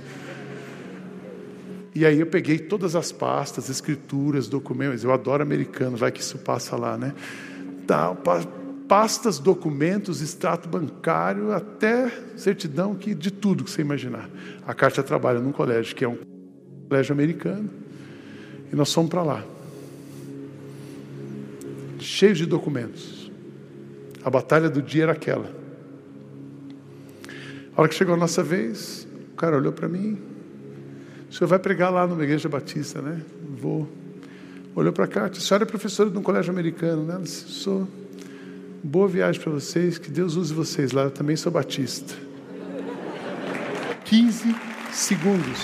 E 1.94 2.06
aí 2.06 2.20
eu 2.20 2.28
peguei 2.28 2.60
todas 2.60 2.96
as 2.96 3.12
pastas, 3.12 3.70
escrituras, 3.70 4.48
documentos. 4.48 5.04
Eu 5.04 5.12
adoro 5.12 5.42
americano, 5.42 5.98
vai 5.98 6.12
que 6.12 6.22
isso 6.22 6.38
passa 6.38 6.76
lá, 6.76 6.98
né? 6.98 7.14
Tá, 7.88 8.16
pastas, 8.88 9.40
documentos, 9.40 10.22
extrato 10.22 10.70
bancário, 10.70 11.52
até 11.52 12.12
certidão 12.36 12.96
que 12.96 13.16
de 13.16 13.32
tudo 13.32 13.64
que 13.64 13.72
você 13.72 13.82
imaginar. 13.82 14.30
A 14.66 14.74
Kátia 14.74 15.04
trabalha 15.04 15.40
num 15.40 15.52
colégio 15.52 15.96
que 15.96 16.06
é 16.06 16.08
um 16.08 16.18
colégio 16.88 17.14
americano. 17.14 17.70
E 18.72 18.76
nós 18.76 18.94
fomos 18.94 19.10
para 19.10 19.24
lá. 19.24 19.44
Cheio 22.00 22.36
de 22.36 22.46
documentos. 22.46 23.32
A 24.24 24.30
batalha 24.30 24.70
do 24.70 24.82
dia 24.82 25.04
era 25.04 25.12
aquela. 25.14 25.50
A 27.76 27.82
hora 27.82 27.90
que 27.90 27.96
chegou 27.96 28.14
a 28.14 28.18
nossa 28.18 28.44
vez, 28.44 29.08
o 29.32 29.36
cara 29.36 29.58
olhou 29.58 29.72
para 29.72 29.88
mim. 29.88 30.18
O 31.30 31.34
senhor 31.34 31.48
vai 31.48 31.60
pregar 31.60 31.92
lá 31.92 32.08
numa 32.08 32.24
igreja 32.24 32.50
batista, 32.50 33.02
né? 33.02 33.22
Vou. 33.58 33.88
Olhou 34.76 34.92
para 34.92 35.08
cá, 35.08 35.26
a 35.26 35.34
senhora 35.34 35.64
é 35.64 35.68
professora 35.68 36.10
de 36.10 36.18
um 36.18 36.24
colégio 36.24 36.52
americano, 36.52 37.04
né? 37.04 37.20
Disse, 37.22 37.48
sou. 37.50 37.88
Boa 38.82 39.08
viagem 39.08 39.42
para 39.42 39.52
vocês, 39.52 39.98
que 39.98 40.10
Deus 40.10 40.36
use 40.36 40.54
vocês 40.54 40.92
lá. 40.94 41.04
Eu 41.04 41.12
também 41.12 41.36
sou 41.36 41.52
batista. 41.52 42.16
15 44.06 44.56
segundos. 44.92 45.60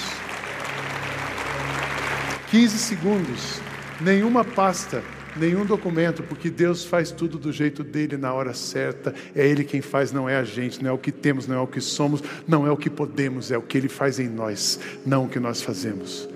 15 2.51 2.77
segundos. 2.77 3.59
Nenhuma 4.01 4.43
pasta, 4.43 5.01
nenhum 5.35 5.65
documento, 5.65 6.23
porque 6.23 6.49
Deus 6.49 6.83
faz 6.85 7.11
tudo 7.11 7.37
do 7.37 7.51
jeito 7.51 7.83
dele 7.83 8.17
na 8.17 8.33
hora 8.33 8.53
certa. 8.53 9.13
É 9.35 9.47
Ele 9.47 9.63
quem 9.63 9.81
faz, 9.81 10.11
não 10.11 10.29
é 10.29 10.37
a 10.37 10.43
gente, 10.43 10.83
não 10.83 10.91
é 10.91 10.93
o 10.93 10.97
que 10.97 11.11
temos, 11.11 11.47
não 11.47 11.55
é 11.55 11.59
o 11.59 11.67
que 11.67 11.81
somos, 11.81 12.23
não 12.47 12.65
é 12.65 12.71
o 12.71 12.77
que 12.77 12.89
podemos, 12.89 13.51
é 13.51 13.57
o 13.57 13.61
que 13.61 13.77
Ele 13.77 13.89
faz 13.89 14.19
em 14.19 14.27
nós, 14.27 14.79
não 15.05 15.25
o 15.25 15.29
que 15.29 15.39
nós 15.39 15.61
fazemos. 15.61 16.27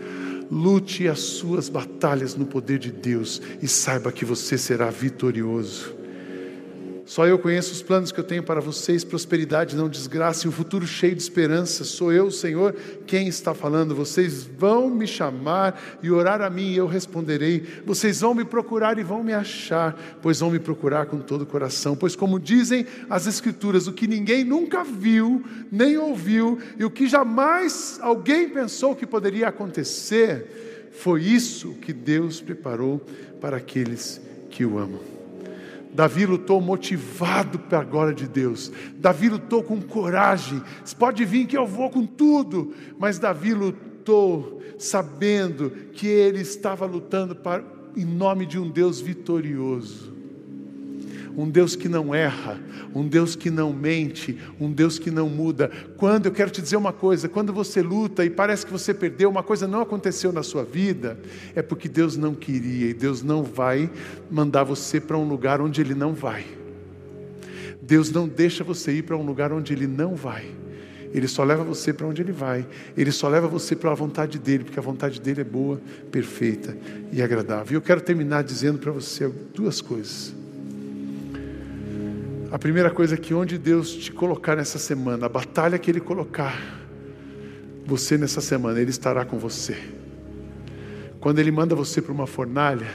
Lute 0.52 1.08
as 1.08 1.20
suas 1.20 1.70
batalhas 1.70 2.36
no 2.36 2.46
poder 2.46 2.80
de 2.80 2.92
Deus 2.92 3.42
e 3.62 3.68
saiba 3.68 4.12
que 4.12 4.26
você 4.26 4.58
será 4.58 4.90
vitorioso. 4.90 5.99
Só 7.10 7.26
eu 7.26 7.40
conheço 7.40 7.72
os 7.72 7.82
planos 7.82 8.12
que 8.12 8.20
eu 8.20 8.24
tenho 8.24 8.44
para 8.44 8.62
vocês, 8.62 9.04
prosperidade, 9.04 9.76
não 9.76 9.90
desgraça, 9.90 10.46
e 10.46 10.48
um 10.48 10.52
futuro 10.52 10.86
cheio 10.86 11.16
de 11.16 11.22
esperança. 11.24 11.84
Sou 11.84 12.14
eu, 12.14 12.30
Senhor, 12.30 12.76
quem 13.08 13.28
está 13.28 13.56
falando. 13.56 13.96
Vocês 13.96 14.44
vão 14.44 14.92
me 14.92 15.08
chamar 15.08 15.82
e 16.04 16.12
orar 16.12 16.40
a 16.40 16.52
mim, 16.52 16.72
e 16.72 16.78
eu 16.78 16.86
responderei. 16.86 17.66
Vocês 17.84 18.22
vão 18.22 18.36
me 18.36 18.46
procurar 18.46 19.00
e 19.00 19.04
vão 19.04 19.24
me 19.24 19.34
achar, 19.34 20.00
pois 20.22 20.40
vão 20.40 20.52
me 20.52 20.60
procurar 20.60 21.08
com 21.08 21.18
todo 21.18 21.42
o 21.42 21.46
coração. 21.48 21.96
Pois, 21.96 22.16
como 22.16 22.40
dizem 22.40 22.86
as 23.10 23.26
Escrituras, 23.26 23.88
o 23.88 23.92
que 23.92 24.06
ninguém 24.06 24.44
nunca 24.44 24.84
viu, 24.84 25.44
nem 25.72 25.98
ouviu, 25.98 26.60
e 26.78 26.86
o 26.86 26.92
que 26.92 27.08
jamais 27.08 27.98
alguém 28.04 28.50
pensou 28.50 28.96
que 28.96 29.08
poderia 29.08 29.48
acontecer, 29.48 30.92
foi 30.92 31.24
isso 31.24 31.74
que 31.82 31.92
Deus 31.92 32.40
preparou 32.40 33.04
para 33.42 33.58
aqueles 33.58 34.22
que 34.52 34.64
o 34.64 34.78
amam. 34.78 35.19
Davi 35.94 36.26
lutou 36.26 36.62
motivado 36.62 37.60
para 37.60 37.80
a 37.80 37.84
glória 37.84 38.14
de 38.14 38.28
Deus. 38.28 38.72
Davi 38.96 39.30
lutou 39.30 39.64
com 39.64 39.82
coragem. 39.82 40.62
Pode 40.98 41.26
vir 41.26 41.48
que 41.48 41.58
eu 41.58 41.66
vou 41.66 41.90
com 41.90 42.06
tudo, 42.06 42.74
mas 42.98 43.20
Davi 43.20 43.54
lutou 43.54 44.62
sabendo 44.78 45.72
que 45.94 46.08
ele 46.08 46.42
estava 46.42 46.86
lutando 46.86 47.36
para, 47.36 47.64
em 47.96 48.06
nome 48.06 48.46
de 48.46 48.60
um 48.60 48.70
Deus 48.70 49.02
vitorioso 49.02 50.19
um 51.40 51.50
Deus 51.50 51.74
que 51.74 51.88
não 51.88 52.14
erra, 52.14 52.60
um 52.94 53.08
Deus 53.08 53.34
que 53.34 53.50
não 53.50 53.72
mente, 53.72 54.38
um 54.60 54.70
Deus 54.70 55.00
que 55.00 55.10
não 55.10 55.30
muda. 55.30 55.72
Quando 55.96 56.26
eu 56.26 56.34
quero 56.34 56.52
te 56.52 56.62
dizer 56.62 56.76
uma 56.76 56.92
coisa, 56.92 57.30
quando 57.30 57.54
você 57.54 57.82
luta 57.82 58.26
e 58.26 58.30
parece 58.30 58.66
que 58.66 58.72
você 58.74 58.94
perdeu, 58.94 59.30
uma 59.30 59.42
coisa 59.42 59.66
não 59.66 59.80
aconteceu 59.80 60.34
na 60.34 60.44
sua 60.44 60.66
vida, 60.66 61.18
é 61.56 61.62
porque 61.62 61.88
Deus 61.88 62.18
não 62.18 62.36
queria 62.36 62.90
e 62.90 62.94
Deus 62.94 63.24
não 63.24 63.42
vai 63.42 63.90
mandar 64.30 64.66
você 64.66 65.00
para 65.00 65.18
um 65.18 65.30
lugar 65.30 65.62
onde 65.62 65.80
Ele 65.80 65.96
não 65.96 66.14
vai. 66.14 66.46
Deus 67.82 68.12
não 68.12 68.28
deixa 68.28 68.62
você 68.62 68.92
ir 68.92 69.04
para 69.04 69.16
um 69.16 69.26
lugar 69.26 69.54
onde 69.54 69.72
Ele 69.72 69.88
não 69.88 70.16
vai. 70.16 70.46
Ele 71.14 71.28
só 71.28 71.46
leva 71.46 71.64
você 71.64 71.94
para 71.94 72.06
onde 72.06 72.22
Ele 72.22 72.34
vai. 72.34 72.68
Ele 72.98 73.14
só 73.14 73.30
leva 73.30 73.48
você 73.48 73.78
para 73.78 73.90
a 73.90 73.96
vontade 73.96 74.38
dEle, 74.38 74.66
porque 74.66 74.78
a 74.78 74.84
vontade 74.84 75.22
dEle 75.22 75.40
é 75.40 75.46
boa, 75.46 75.80
perfeita 76.12 76.78
e 77.14 77.22
agradável. 77.22 77.72
E 77.72 77.76
eu 77.76 77.82
quero 77.82 78.02
terminar 78.02 78.44
dizendo 78.44 78.78
para 78.78 78.92
você 78.92 79.32
duas 79.54 79.80
coisas. 79.80 80.38
A 82.52 82.58
primeira 82.58 82.90
coisa 82.90 83.14
é 83.14 83.18
que 83.18 83.32
onde 83.32 83.60
Deus 83.60 83.94
te 83.94 84.12
colocar 84.12 84.56
nessa 84.56 84.80
semana, 84.80 85.28
a 85.28 85.30
batalha 85.30 85.78
que 85.78 85.92
Ele 85.92 86.00
colocar, 86.00 86.60
você 87.86 88.18
nessa 88.18 88.42
semana, 88.42 88.82
Ele 88.82 88.90
estará 88.90 89.24
com 89.24 89.38
você. 89.38 89.78
Quando 91.20 91.38
Ele 91.38 91.52
manda 91.52 91.76
você 91.76 92.02
para 92.02 92.12
uma 92.12 92.26
fornalha, 92.26 92.88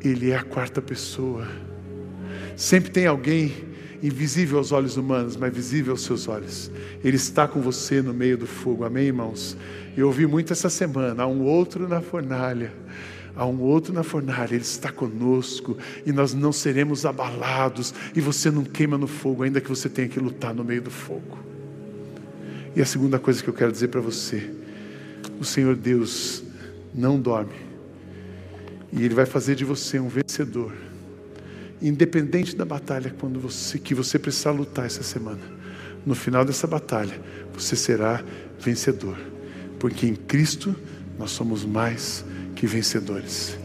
Ele 0.00 0.32
é 0.32 0.36
a 0.36 0.42
quarta 0.42 0.82
pessoa. 0.82 1.46
Sempre 2.56 2.90
tem 2.90 3.06
alguém 3.06 3.52
invisível 4.02 4.58
aos 4.58 4.72
olhos 4.72 4.96
humanos, 4.96 5.36
mas 5.36 5.54
visível 5.54 5.92
aos 5.92 6.02
seus 6.02 6.26
olhos. 6.26 6.68
Ele 7.04 7.16
está 7.16 7.46
com 7.46 7.60
você 7.60 8.02
no 8.02 8.12
meio 8.12 8.36
do 8.36 8.48
fogo, 8.48 8.84
amém, 8.84 9.06
irmãos? 9.06 9.56
Eu 9.96 10.08
ouvi 10.08 10.26
muito 10.26 10.52
essa 10.52 10.68
semana, 10.68 11.22
há 11.22 11.26
um 11.28 11.42
outro 11.42 11.86
na 11.86 12.00
fornalha 12.00 12.72
há 13.34 13.46
um 13.46 13.60
outro 13.60 13.92
na 13.92 14.02
fornalha, 14.02 14.54
Ele 14.54 14.62
está 14.62 14.90
conosco 14.90 15.76
e 16.04 16.12
nós 16.12 16.34
não 16.34 16.52
seremos 16.52 17.04
abalados, 17.06 17.94
e 18.14 18.20
você 18.20 18.50
não 18.50 18.64
queima 18.64 18.98
no 18.98 19.06
fogo, 19.06 19.42
ainda 19.42 19.60
que 19.60 19.68
você 19.68 19.88
tenha 19.88 20.08
que 20.08 20.20
lutar 20.20 20.54
no 20.54 20.64
meio 20.64 20.82
do 20.82 20.90
fogo. 20.90 21.38
E 22.74 22.80
a 22.80 22.86
segunda 22.86 23.18
coisa 23.18 23.42
que 23.42 23.48
eu 23.48 23.54
quero 23.54 23.72
dizer 23.72 23.88
para 23.88 24.00
você: 24.00 24.50
o 25.40 25.44
Senhor 25.44 25.76
Deus 25.76 26.42
não 26.94 27.20
dorme, 27.20 27.54
e 28.92 29.04
Ele 29.04 29.14
vai 29.14 29.26
fazer 29.26 29.54
de 29.54 29.64
você 29.64 29.98
um 29.98 30.08
vencedor, 30.08 30.72
independente 31.80 32.54
da 32.56 32.64
batalha 32.64 33.14
quando 33.18 33.40
você, 33.40 33.78
que 33.78 33.94
você 33.94 34.18
precisar 34.18 34.52
lutar 34.52 34.86
essa 34.86 35.02
semana. 35.02 35.62
No 36.04 36.14
final 36.16 36.44
dessa 36.44 36.66
batalha, 36.66 37.20
você 37.54 37.76
será 37.76 38.24
vencedor, 38.58 39.16
porque 39.78 40.06
em 40.06 40.16
Cristo 40.16 40.74
nós 41.18 41.30
somos 41.30 41.64
mais 41.64 42.24
que 42.62 42.66
vencedores. 42.68 43.58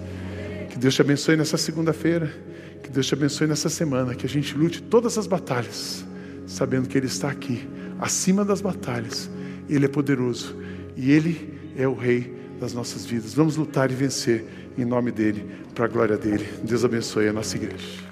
Que 0.71 0.79
Deus 0.79 0.95
te 0.95 1.03
abençoe 1.03 1.37
nessa 1.37 1.55
segunda-feira. 1.55 2.33
Que 2.81 2.89
Deus 2.89 3.05
te 3.05 3.13
abençoe 3.13 3.45
nessa 3.45 3.69
semana. 3.69 4.15
Que 4.15 4.25
a 4.25 4.29
gente 4.29 4.57
lute 4.57 4.81
todas 4.81 5.19
as 5.19 5.27
batalhas, 5.27 6.03
sabendo 6.47 6.89
que 6.89 6.97
Ele 6.97 7.05
está 7.05 7.29
aqui, 7.29 7.69
acima 7.99 8.43
das 8.43 8.59
batalhas. 8.59 9.29
Ele 9.69 9.85
é 9.85 9.87
poderoso 9.87 10.55
e 10.95 11.11
Ele 11.11 11.59
é 11.77 11.87
o 11.87 11.93
Rei 11.93 12.35
das 12.59 12.73
nossas 12.73 13.05
vidas. 13.05 13.35
Vamos 13.35 13.55
lutar 13.55 13.91
e 13.91 13.93
vencer 13.93 14.43
em 14.75 14.83
nome 14.83 15.11
dEle, 15.11 15.45
para 15.75 15.85
a 15.85 15.87
glória 15.87 16.17
dEle. 16.17 16.47
Deus 16.63 16.83
abençoe 16.83 17.27
a 17.27 17.33
nossa 17.33 17.55
igreja. 17.55 18.06